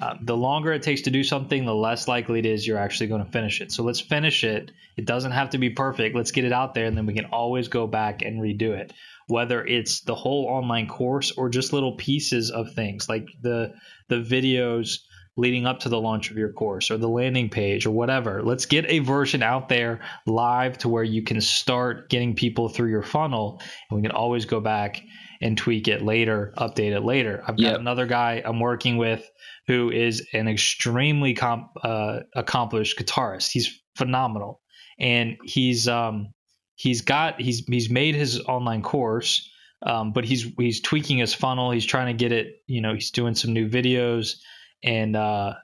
Uh, 0.00 0.14
the 0.22 0.36
longer 0.36 0.72
it 0.72 0.82
takes 0.82 1.02
to 1.02 1.10
do 1.10 1.22
something, 1.22 1.64
the 1.64 1.74
less 1.74 2.08
likely 2.08 2.40
it 2.40 2.46
is 2.46 2.66
you're 2.66 2.78
actually 2.78 3.06
going 3.06 3.24
to 3.24 3.30
finish 3.30 3.60
it. 3.60 3.70
So 3.70 3.84
let's 3.84 4.00
finish 4.00 4.42
it. 4.42 4.72
It 4.96 5.06
doesn't 5.06 5.30
have 5.32 5.50
to 5.50 5.58
be 5.58 5.70
perfect. 5.70 6.16
Let's 6.16 6.32
get 6.32 6.44
it 6.44 6.52
out 6.52 6.74
there, 6.74 6.86
and 6.86 6.96
then 6.96 7.06
we 7.06 7.14
can 7.14 7.26
always 7.26 7.68
go 7.68 7.86
back 7.86 8.22
and 8.22 8.40
redo 8.40 8.70
it. 8.70 8.92
Whether 9.28 9.64
it's 9.64 10.00
the 10.00 10.14
whole 10.14 10.46
online 10.46 10.88
course 10.88 11.30
or 11.32 11.48
just 11.48 11.72
little 11.72 11.96
pieces 11.96 12.50
of 12.50 12.74
things 12.74 13.08
like 13.08 13.28
the 13.40 13.72
the 14.08 14.16
videos 14.16 14.98
leading 15.36 15.66
up 15.66 15.80
to 15.80 15.88
the 15.88 16.00
launch 16.00 16.30
of 16.30 16.36
your 16.36 16.52
course 16.52 16.90
or 16.90 16.96
the 16.96 17.08
landing 17.08 17.48
page 17.48 17.86
or 17.86 17.90
whatever. 17.90 18.42
Let's 18.42 18.66
get 18.66 18.86
a 18.86 19.00
version 19.00 19.42
out 19.42 19.68
there 19.68 20.00
live 20.26 20.78
to 20.78 20.88
where 20.88 21.02
you 21.02 21.22
can 21.22 21.40
start 21.40 22.08
getting 22.08 22.34
people 22.34 22.68
through 22.68 22.90
your 22.90 23.02
funnel, 23.02 23.60
and 23.90 23.96
we 23.96 24.02
can 24.02 24.14
always 24.16 24.44
go 24.44 24.60
back 24.60 25.02
and 25.40 25.56
tweak 25.56 25.88
it 25.88 26.02
later, 26.02 26.52
update 26.56 26.92
it 26.92 27.02
later. 27.02 27.42
I've 27.42 27.56
got 27.56 27.62
yep. 27.72 27.80
another 27.80 28.06
guy 28.06 28.42
I'm 28.44 28.60
working 28.60 28.96
with 28.96 29.28
who 29.66 29.90
is 29.90 30.26
an 30.32 30.48
extremely 30.48 31.34
comp, 31.34 31.70
uh, 31.82 32.20
accomplished 32.34 32.98
guitarist. 32.98 33.50
He's 33.50 33.80
phenomenal, 33.96 34.60
and 34.98 35.36
he's 35.44 35.88
um, 35.88 36.32
he's 36.76 37.02
got 37.02 37.40
he's 37.40 37.64
he's 37.66 37.90
made 37.90 38.14
his 38.14 38.40
online 38.40 38.82
course, 38.82 39.50
um, 39.84 40.12
but 40.12 40.24
he's 40.24 40.46
he's 40.58 40.80
tweaking 40.80 41.18
his 41.18 41.34
funnel. 41.34 41.70
He's 41.70 41.86
trying 41.86 42.16
to 42.16 42.22
get 42.22 42.32
it. 42.32 42.62
You 42.66 42.80
know, 42.80 42.94
he's 42.94 43.10
doing 43.10 43.34
some 43.34 43.52
new 43.52 43.68
videos, 43.68 44.36
and 44.82 45.16
uh, 45.16 45.54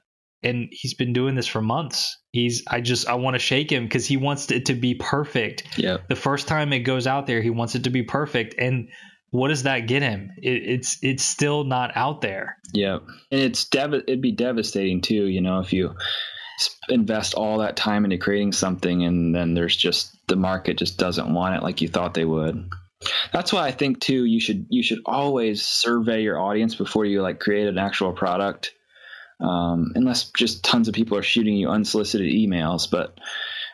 and 0.43 0.69
he's 0.71 0.93
been 0.93 1.13
doing 1.13 1.35
this 1.35 1.47
for 1.47 1.61
months. 1.61 2.17
He's 2.31 2.63
I 2.67 2.81
just 2.81 3.07
I 3.07 3.15
want 3.15 3.35
to 3.35 3.39
shake 3.39 3.71
him 3.71 3.83
because 3.83 4.05
he 4.05 4.17
wants 4.17 4.49
it 4.51 4.65
to 4.67 4.73
be 4.73 4.95
perfect. 4.95 5.77
Yeah. 5.77 5.97
The 6.09 6.15
first 6.15 6.47
time 6.47 6.73
it 6.73 6.79
goes 6.79 7.07
out 7.07 7.27
there, 7.27 7.41
he 7.41 7.49
wants 7.49 7.75
it 7.75 7.83
to 7.83 7.89
be 7.89 8.03
perfect, 8.03 8.55
and 8.57 8.89
what 9.31 9.47
does 9.47 9.63
that 9.63 9.87
get 9.87 10.03
him? 10.03 10.31
It, 10.37 10.63
it's 10.63 10.97
it's 11.01 11.23
still 11.23 11.63
not 11.63 11.91
out 11.95 12.21
there. 12.21 12.57
Yeah, 12.73 12.99
and 13.31 13.41
it's 13.41 13.65
dev- 13.65 13.93
it'd 13.93 14.21
be 14.21 14.33
devastating 14.33 15.01
too. 15.01 15.25
You 15.25 15.41
know, 15.41 15.59
if 15.59 15.73
you 15.73 15.95
invest 16.89 17.33
all 17.33 17.59
that 17.59 17.75
time 17.75 18.03
into 18.03 18.17
creating 18.17 18.51
something 18.51 19.03
and 19.03 19.33
then 19.33 19.53
there's 19.55 19.75
just 19.75 20.15
the 20.27 20.35
market 20.35 20.77
just 20.77 20.97
doesn't 20.97 21.33
want 21.33 21.55
it 21.55 21.63
like 21.63 21.81
you 21.81 21.87
thought 21.87 22.13
they 22.13 22.25
would. 22.25 22.69
That's 23.33 23.51
why 23.51 23.65
I 23.65 23.71
think 23.71 23.99
too 23.99 24.25
you 24.25 24.39
should 24.39 24.67
you 24.69 24.83
should 24.83 25.01
always 25.05 25.65
survey 25.65 26.21
your 26.21 26.39
audience 26.39 26.75
before 26.75 27.05
you 27.05 27.21
like 27.21 27.39
create 27.39 27.67
an 27.67 27.77
actual 27.77 28.13
product. 28.13 28.73
Um, 29.39 29.93
unless 29.95 30.29
just 30.31 30.63
tons 30.63 30.87
of 30.87 30.93
people 30.93 31.17
are 31.17 31.23
shooting 31.23 31.55
you 31.55 31.69
unsolicited 31.69 32.31
emails, 32.31 32.89
but 32.91 33.17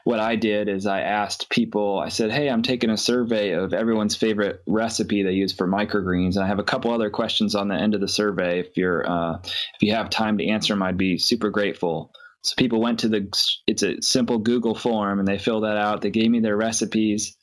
what 0.08 0.22
I 0.22 0.38
did 0.38 0.70
is 0.70 0.88
I 0.88 1.01
asked 1.01 1.49
people, 1.49 1.99
I 1.99 2.08
said, 2.08 2.32
Hey, 2.32 2.47
I'm 2.47 2.62
taking 2.62 2.89
a 2.89 2.95
survey 2.95 3.51
of 3.51 3.74
everyone's 3.74 4.16
favorite 4.16 4.64
recipe 4.66 5.22
they 5.22 5.34
use 5.34 5.51
for 5.51 5.68
microgreens. 5.68 6.38
And 6.38 6.45
I 6.45 6.47
have 6.47 6.60
a 6.60 6.64
couple 6.64 6.93
other 6.93 7.10
questions 7.10 7.55
on 7.55 7.68
the 7.68 7.76
end 7.76 7.93
of 7.93 7.99
the 7.99 8.08
survey. 8.08 8.62
If 8.62 8.78
you're, 8.78 9.05
uh, 9.05 9.39
if 9.43 9.82
you 9.82 9.91
have 9.95 10.10
time 10.10 10.38
to 10.38 10.47
answer 10.47 10.74
them, 10.74 10.82
I'd 10.82 10.95
be 10.95 11.18
super 11.18 11.49
grateful. 11.49 12.14
So 12.41 12.55
people 12.55 12.80
went 12.80 12.99
to 12.99 13.10
the, 13.10 13.60
it's 13.68 13.84
a 13.84 14.01
simple 14.01 14.38
Google 14.38 14.76
form 14.76 15.20
and 15.20 15.28
they 15.28 15.38
filled 15.38 15.66
that 15.66 15.76
out. 15.76 16.01
They 16.01 16.10
gave 16.10 16.32
me 16.32 16.39
their 16.39 16.55
recipes. 16.55 17.36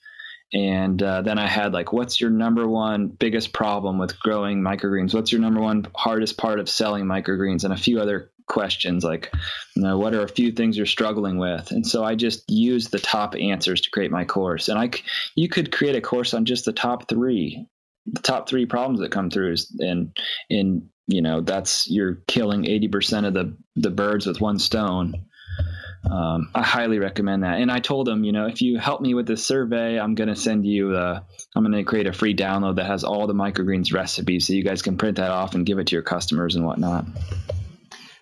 And 0.55 1.03
uh, 1.03 1.21
then 1.21 1.39
I 1.39 1.47
had 1.47 1.75
like, 1.75 1.93
what's 1.93 2.19
your 2.19 2.31
number 2.31 2.67
one 2.67 3.09
biggest 3.09 3.53
problem 3.53 3.99
with 3.99 4.19
growing 4.21 4.63
microgreens? 4.63 5.13
What's 5.13 5.33
your 5.33 5.43
number 5.43 5.61
one 5.61 5.87
hardest 5.95 6.39
part 6.39 6.61
of 6.61 6.71
selling 6.71 7.05
microgreens? 7.05 7.65
And 7.65 7.75
a 7.75 7.77
few 7.77 8.01
other 8.01 8.31
questions 8.47 9.03
like 9.03 9.33
you 9.75 9.83
know 9.83 9.97
what 9.97 10.15
are 10.15 10.23
a 10.23 10.29
few 10.29 10.53
things 10.53 10.77
you're 10.77 10.87
struggling 10.87 11.39
with? 11.39 11.71
And 11.71 11.87
so 11.87 12.05
i 12.05 12.15
just 12.15 12.45
use 12.49 12.89
the 12.89 12.99
top 12.99 13.35
answers 13.37 13.81
to 13.83 13.91
create 13.91 14.11
my 14.11 14.25
course. 14.25 14.69
And 14.69 14.79
i 14.79 14.91
you 15.35 15.49
could 15.49 15.73
create 15.73 15.97
a 15.97 16.01
course 16.01 16.35
on 16.35 16.45
just 16.45 16.65
the 16.65 16.73
top 16.73 17.09
three 17.09 17.67
the 18.07 18.21
top 18.21 18.49
three 18.49 18.67
problems 18.67 19.01
that 19.01 19.13
come 19.13 19.31
through 19.31 19.53
is, 19.53 19.75
and 19.79 20.17
and 20.51 20.89
you 21.07 21.23
know 21.23 21.41
that's 21.41 21.91
you're 21.91 22.17
killing 22.27 22.65
80% 22.65 23.27
of 23.27 23.35
the 23.35 23.57
the 23.77 23.91
birds 23.91 24.27
with 24.27 24.41
one 24.41 24.59
stone. 24.59 25.27
Um, 26.11 26.51
I 26.55 26.63
highly 26.63 26.99
recommend 26.99 27.45
that. 27.45 27.61
And 27.61 27.73
I 27.73 27.79
told 27.79 28.07
them, 28.07 28.25
you 28.25 28.33
know, 28.33 28.45
if 28.45 28.61
you 28.61 28.79
help 28.79 29.01
me 29.01 29.15
with 29.15 29.27
this 29.27 29.43
survey, 29.43 29.99
I'm 29.99 30.15
going 30.15 30.29
to 30.29 30.37
send 30.37 30.67
you 30.67 30.93
the, 30.93 31.23
I'm 31.57 31.65
going 31.65 31.73
to 31.73 31.83
create 31.83 32.07
a 32.07 32.13
free 32.13 32.37
download 32.37 32.77
that 32.77 32.85
has 32.85 33.05
all 33.05 33.27
the 33.27 33.33
microgreens 33.33 33.91
recipes 33.95 34.47
so 34.47 34.53
you 34.53 34.63
guys 34.63 34.83
can 34.83 34.99
print 34.99 35.17
that 35.17 35.31
off 35.31 35.55
and 35.55 35.65
give 35.65 35.79
it 35.79 35.87
to 35.87 35.97
your 35.97 36.03
customers 36.03 36.57
and 36.57 36.67
whatnot 36.67 37.07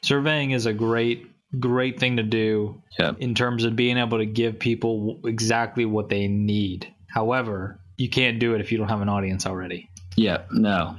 surveying 0.02 0.50
is 0.50 0.66
a 0.66 0.72
great 0.72 1.28
great 1.58 2.00
thing 2.00 2.16
to 2.16 2.22
do 2.22 2.82
yep. 2.98 3.16
in 3.18 3.34
terms 3.34 3.64
of 3.64 3.76
being 3.76 3.98
able 3.98 4.18
to 4.18 4.26
give 4.26 4.58
people 4.58 5.20
exactly 5.24 5.84
what 5.84 6.08
they 6.08 6.26
need. 6.26 6.92
However, 7.08 7.78
you 7.98 8.08
can't 8.08 8.38
do 8.38 8.54
it 8.54 8.60
if 8.60 8.72
you 8.72 8.78
don't 8.78 8.88
have 8.88 9.02
an 9.02 9.08
audience 9.08 9.46
already. 9.46 9.90
Yeah, 10.16 10.42
no. 10.50 10.96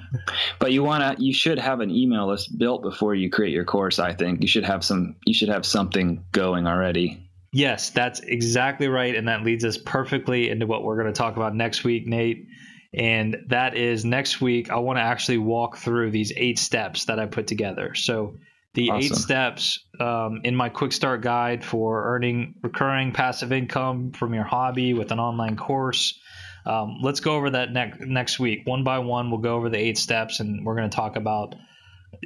But 0.59 0.71
you 0.71 0.83
want 0.83 1.17
to 1.17 1.23
you 1.23 1.33
should 1.33 1.59
have 1.59 1.79
an 1.81 1.91
email 1.91 2.27
list 2.27 2.57
built 2.57 2.81
before 2.81 3.13
you 3.13 3.29
create 3.29 3.53
your 3.53 3.65
course, 3.65 3.99
I 3.99 4.13
think. 4.13 4.41
You 4.41 4.47
should 4.47 4.63
have 4.63 4.83
some 4.83 5.15
you 5.25 5.33
should 5.33 5.49
have 5.49 5.65
something 5.65 6.23
going 6.31 6.67
already. 6.67 7.19
Yes, 7.51 7.91
that's 7.91 8.19
exactly 8.21 8.87
right 8.87 9.15
and 9.15 9.27
that 9.27 9.43
leads 9.43 9.63
us 9.65 9.77
perfectly 9.77 10.49
into 10.49 10.65
what 10.65 10.83
we're 10.83 10.95
going 10.95 11.13
to 11.13 11.17
talk 11.17 11.35
about 11.35 11.55
next 11.55 11.83
week, 11.83 12.07
Nate. 12.07 12.47
And 12.95 13.37
that 13.49 13.75
is 13.75 14.05
next 14.05 14.41
week 14.41 14.71
I 14.71 14.77
want 14.77 14.97
to 14.97 15.03
actually 15.03 15.39
walk 15.39 15.77
through 15.77 16.11
these 16.11 16.31
8 16.35 16.57
steps 16.57 17.05
that 17.05 17.19
I 17.19 17.25
put 17.27 17.45
together. 17.47 17.93
So 17.95 18.37
the 18.73 18.89
awesome. 18.89 18.99
eight 18.99 19.15
steps 19.15 19.79
um, 19.99 20.41
in 20.43 20.55
my 20.55 20.69
quick 20.69 20.91
start 20.91 21.21
guide 21.21 21.63
for 21.63 22.15
earning 22.15 22.55
recurring 22.61 23.11
passive 23.11 23.51
income 23.51 24.11
from 24.11 24.33
your 24.33 24.43
hobby 24.43 24.93
with 24.93 25.11
an 25.11 25.19
online 25.19 25.55
course. 25.55 26.19
Um, 26.65 26.99
let's 27.01 27.19
go 27.19 27.35
over 27.35 27.49
that 27.51 27.71
next 27.71 27.99
next 28.01 28.39
week, 28.39 28.61
one 28.65 28.83
by 28.83 28.99
one. 28.99 29.29
We'll 29.29 29.41
go 29.41 29.55
over 29.55 29.69
the 29.69 29.77
eight 29.77 29.97
steps, 29.97 30.39
and 30.39 30.65
we're 30.65 30.75
going 30.75 30.89
to 30.89 30.95
talk 30.95 31.15
about. 31.15 31.55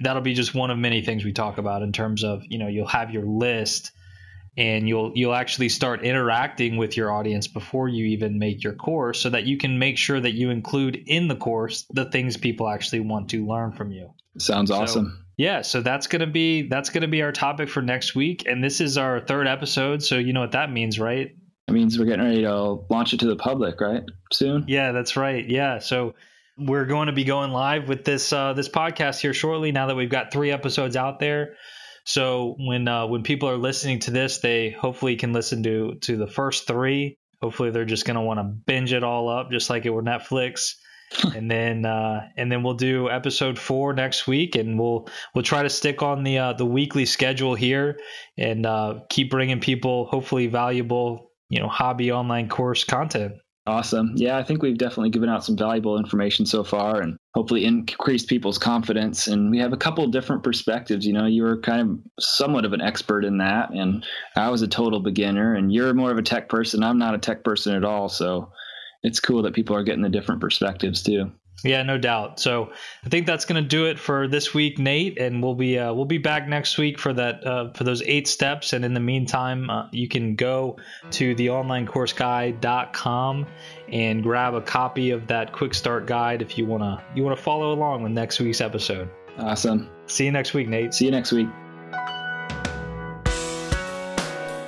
That'll 0.01 0.21
be 0.21 0.33
just 0.33 0.53
one 0.53 0.69
of 0.69 0.77
many 0.77 1.01
things 1.01 1.23
we 1.25 1.33
talk 1.33 1.57
about 1.57 1.81
in 1.81 1.91
terms 1.91 2.23
of 2.23 2.43
you 2.47 2.59
know 2.59 2.67
you'll 2.67 2.87
have 2.87 3.11
your 3.11 3.25
list, 3.25 3.91
and 4.55 4.87
you'll 4.87 5.11
you'll 5.15 5.33
actually 5.33 5.69
start 5.69 6.03
interacting 6.03 6.77
with 6.77 6.95
your 6.95 7.11
audience 7.11 7.47
before 7.47 7.89
you 7.89 8.05
even 8.05 8.37
make 8.37 8.63
your 8.63 8.73
course, 8.73 9.19
so 9.19 9.29
that 9.31 9.45
you 9.45 9.57
can 9.57 9.79
make 9.79 9.97
sure 9.97 10.19
that 10.19 10.33
you 10.33 10.49
include 10.51 11.01
in 11.07 11.27
the 11.27 11.35
course 11.35 11.85
the 11.89 12.05
things 12.05 12.37
people 12.37 12.69
actually 12.69 12.99
want 12.99 13.31
to 13.31 13.45
learn 13.45 13.71
from 13.71 13.91
you. 13.91 14.13
Sounds 14.37 14.69
awesome. 14.69 15.17
So, 15.17 15.26
yeah, 15.37 15.61
so 15.61 15.81
that's 15.81 16.07
gonna 16.07 16.27
be 16.27 16.63
that's 16.67 16.89
gonna 16.89 17.07
be 17.07 17.21
our 17.21 17.31
topic 17.31 17.69
for 17.69 17.81
next 17.81 18.15
week, 18.15 18.45
and 18.47 18.63
this 18.63 18.81
is 18.81 18.97
our 18.97 19.19
third 19.19 19.47
episode. 19.47 20.01
So 20.01 20.17
you 20.17 20.33
know 20.33 20.41
what 20.41 20.53
that 20.53 20.71
means, 20.71 20.99
right? 20.99 21.29
It 21.67 21.71
means 21.71 21.99
we're 21.99 22.05
getting 22.05 22.25
ready 22.25 22.41
to 22.41 22.79
launch 22.89 23.13
it 23.13 23.19
to 23.19 23.27
the 23.27 23.35
public, 23.35 23.79
right? 23.79 24.01
Soon. 24.33 24.65
Yeah, 24.67 24.93
that's 24.93 25.15
right. 25.15 25.47
Yeah, 25.47 25.79
so 25.79 26.15
we're 26.57 26.85
going 26.85 27.05
to 27.05 27.13
be 27.13 27.23
going 27.23 27.51
live 27.51 27.87
with 27.87 28.03
this 28.03 28.33
uh, 28.33 28.53
this 28.53 28.67
podcast 28.67 29.19
here 29.19 29.33
shortly. 29.33 29.71
Now 29.71 29.87
that 29.87 29.95
we've 29.95 30.09
got 30.09 30.33
three 30.33 30.49
episodes 30.49 30.95
out 30.95 31.19
there, 31.19 31.53
so 32.03 32.55
when 32.57 32.87
uh, 32.87 33.05
when 33.05 33.21
people 33.21 33.47
are 33.47 33.57
listening 33.57 33.99
to 33.99 34.11
this, 34.11 34.39
they 34.39 34.71
hopefully 34.71 35.17
can 35.17 35.33
listen 35.33 35.61
to 35.63 35.95
to 36.01 36.17
the 36.17 36.27
first 36.27 36.65
three. 36.65 37.19
Hopefully, 37.43 37.69
they're 37.69 37.85
just 37.85 38.05
going 38.05 38.15
to 38.15 38.21
want 38.21 38.39
to 38.39 38.43
binge 38.43 38.91
it 38.91 39.03
all 39.03 39.29
up, 39.29 39.51
just 39.51 39.69
like 39.69 39.85
it 39.85 39.91
were 39.91 40.01
Netflix 40.01 40.77
and 41.35 41.49
then 41.49 41.85
uh, 41.85 42.27
and 42.35 42.51
then 42.51 42.63
we'll 42.63 42.73
do 42.73 43.09
episode 43.09 43.57
four 43.57 43.93
next 43.93 44.27
week, 44.27 44.55
and 44.55 44.79
we'll 44.79 45.07
we'll 45.33 45.43
try 45.43 45.63
to 45.63 45.69
stick 45.69 46.01
on 46.01 46.23
the 46.23 46.37
uh, 46.37 46.53
the 46.53 46.65
weekly 46.65 47.05
schedule 47.05 47.55
here 47.55 47.99
and 48.37 48.65
uh, 48.65 48.99
keep 49.09 49.29
bringing 49.29 49.59
people 49.59 50.05
hopefully 50.05 50.47
valuable 50.47 51.31
you 51.49 51.59
know 51.59 51.67
hobby 51.67 52.11
online 52.11 52.49
course 52.49 52.83
content. 52.83 53.33
Awesome. 53.67 54.13
Yeah, 54.15 54.37
I 54.37 54.43
think 54.43 54.61
we've 54.61 54.77
definitely 54.77 55.09
given 55.09 55.27
out 55.27 55.43
some 55.43 55.57
valuable 55.57 55.97
information 55.97 56.45
so 56.45 56.63
far 56.63 57.01
and 57.01 57.17
hopefully 57.33 57.65
increased 57.65 58.29
people's 58.29 58.57
confidence. 58.57 59.27
And 59.27 59.51
we 59.51 59.59
have 59.59 59.73
a 59.73 59.77
couple 59.77 60.07
different 60.07 60.41
perspectives. 60.41 61.05
You 61.05 61.11
know, 61.11 61.25
you 61.25 61.43
were 61.43 61.59
kind 61.59 61.81
of 61.81 61.99
somewhat 62.23 62.63
of 62.63 62.71
an 62.71 62.79
expert 62.79 63.25
in 63.25 63.39
that, 63.39 63.71
and 63.71 64.05
I 64.37 64.49
was 64.51 64.61
a 64.61 64.69
total 64.69 65.01
beginner, 65.01 65.53
and 65.53 65.73
you're 65.73 65.93
more 65.93 66.11
of 66.11 66.17
a 66.17 66.21
tech 66.21 66.47
person. 66.47 66.81
I'm 66.81 66.97
not 66.97 67.13
a 67.13 67.17
tech 67.17 67.43
person 67.43 67.75
at 67.75 67.83
all. 67.83 68.07
So 68.07 68.53
it's 69.03 69.19
cool 69.19 69.43
that 69.43 69.53
people 69.53 69.75
are 69.75 69.83
getting 69.83 70.03
the 70.03 70.09
different 70.09 70.41
perspectives 70.41 71.03
too. 71.03 71.31
Yeah, 71.63 71.81
no 71.83 71.97
doubt. 71.97 72.39
So 72.39 72.71
I 73.03 73.09
think 73.09 73.25
that's 73.25 73.45
going 73.45 73.63
to 73.63 73.67
do 73.67 73.87
it 73.87 73.97
for 73.97 74.27
this 74.27 74.53
week, 74.53 74.77
Nate, 74.77 75.17
and 75.17 75.41
we'll 75.41 75.55
be 75.55 75.79
uh, 75.79 75.91
we'll 75.91 76.05
be 76.05 76.19
back 76.19 76.47
next 76.47 76.77
week 76.77 76.99
for 76.99 77.11
that 77.13 77.43
uh, 77.45 77.73
for 77.73 77.83
those 77.83 78.03
eight 78.03 78.27
steps. 78.27 78.73
And 78.73 78.85
in 78.85 78.93
the 78.93 78.99
meantime, 78.99 79.67
uh, 79.69 79.87
you 79.91 80.07
can 80.07 80.35
go 80.35 80.77
to 81.11 81.35
theonlinecourseguy.com 81.35 83.47
and 83.91 84.23
grab 84.23 84.53
a 84.53 84.61
copy 84.61 85.09
of 85.11 85.27
that 85.27 85.51
quick 85.51 85.73
start 85.73 86.05
guide 86.05 86.43
if 86.43 86.57
you 86.57 86.65
wanna 86.67 87.03
you 87.15 87.23
wanna 87.23 87.37
follow 87.37 87.73
along 87.73 88.03
with 88.03 88.11
next 88.11 88.39
week's 88.39 88.61
episode. 88.61 89.09
Awesome. 89.39 89.89
See 90.05 90.25
you 90.25 90.31
next 90.31 90.53
week, 90.53 90.67
Nate. 90.67 90.93
See 90.93 91.05
you 91.05 91.11
next 91.11 91.31
week. 91.31 91.47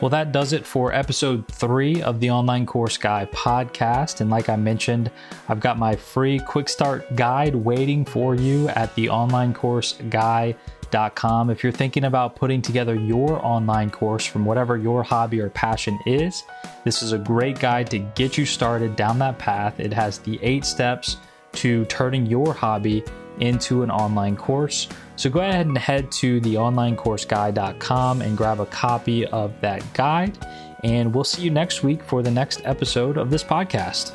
Well, 0.01 0.09
that 0.11 0.31
does 0.31 0.53
it 0.53 0.65
for 0.65 0.93
episode 0.93 1.45
three 1.49 2.01
of 2.01 2.21
the 2.21 2.31
Online 2.31 2.65
Course 2.65 2.97
Guy 2.97 3.27
podcast. 3.33 4.21
And 4.21 4.29
like 4.29 4.47
I 4.47 4.55
mentioned, 4.55 5.11
I've 5.49 5.59
got 5.59 5.77
my 5.77 5.97
free 5.97 6.39
quick 6.39 6.69
start 6.69 7.17
guide 7.17 7.53
waiting 7.53 8.05
for 8.05 8.33
you 8.33 8.69
at 8.69 8.95
the 8.95 9.07
onlinecourseguy.com. 9.07 11.49
If 11.49 11.63
you're 11.63 11.73
thinking 11.73 12.05
about 12.05 12.37
putting 12.37 12.61
together 12.61 12.95
your 12.95 13.45
online 13.45 13.89
course 13.89 14.25
from 14.25 14.45
whatever 14.45 14.77
your 14.77 15.03
hobby 15.03 15.41
or 15.41 15.49
passion 15.49 15.99
is, 16.05 16.43
this 16.85 17.03
is 17.03 17.11
a 17.11 17.17
great 17.17 17.59
guide 17.59 17.91
to 17.91 17.99
get 17.99 18.37
you 18.37 18.45
started 18.45 18.95
down 18.95 19.19
that 19.19 19.37
path. 19.37 19.81
It 19.81 19.91
has 19.91 20.19
the 20.19 20.39
eight 20.41 20.63
steps 20.63 21.17
to 21.55 21.83
turning 21.85 22.25
your 22.25 22.53
hobby 22.53 23.03
into 23.41 23.83
an 23.83 23.91
online 23.91 24.37
course. 24.37 24.87
So 25.19 25.29
go 25.29 25.41
ahead 25.41 25.65
and 25.65 25.77
head 25.77 26.13
to 26.13 26.39
theonlinecourseguy.com 26.39 28.21
and 28.21 28.37
grab 28.37 28.61
a 28.61 28.65
copy 28.67 29.25
of 29.25 29.51
that 29.59 29.83
guide. 29.93 30.37
And 30.85 31.13
we'll 31.13 31.25
see 31.25 31.41
you 31.41 31.51
next 31.51 31.83
week 31.83 32.01
for 32.01 32.23
the 32.23 32.31
next 32.31 32.61
episode 32.63 33.17
of 33.17 33.29
this 33.29 33.43
podcast. 33.43 34.13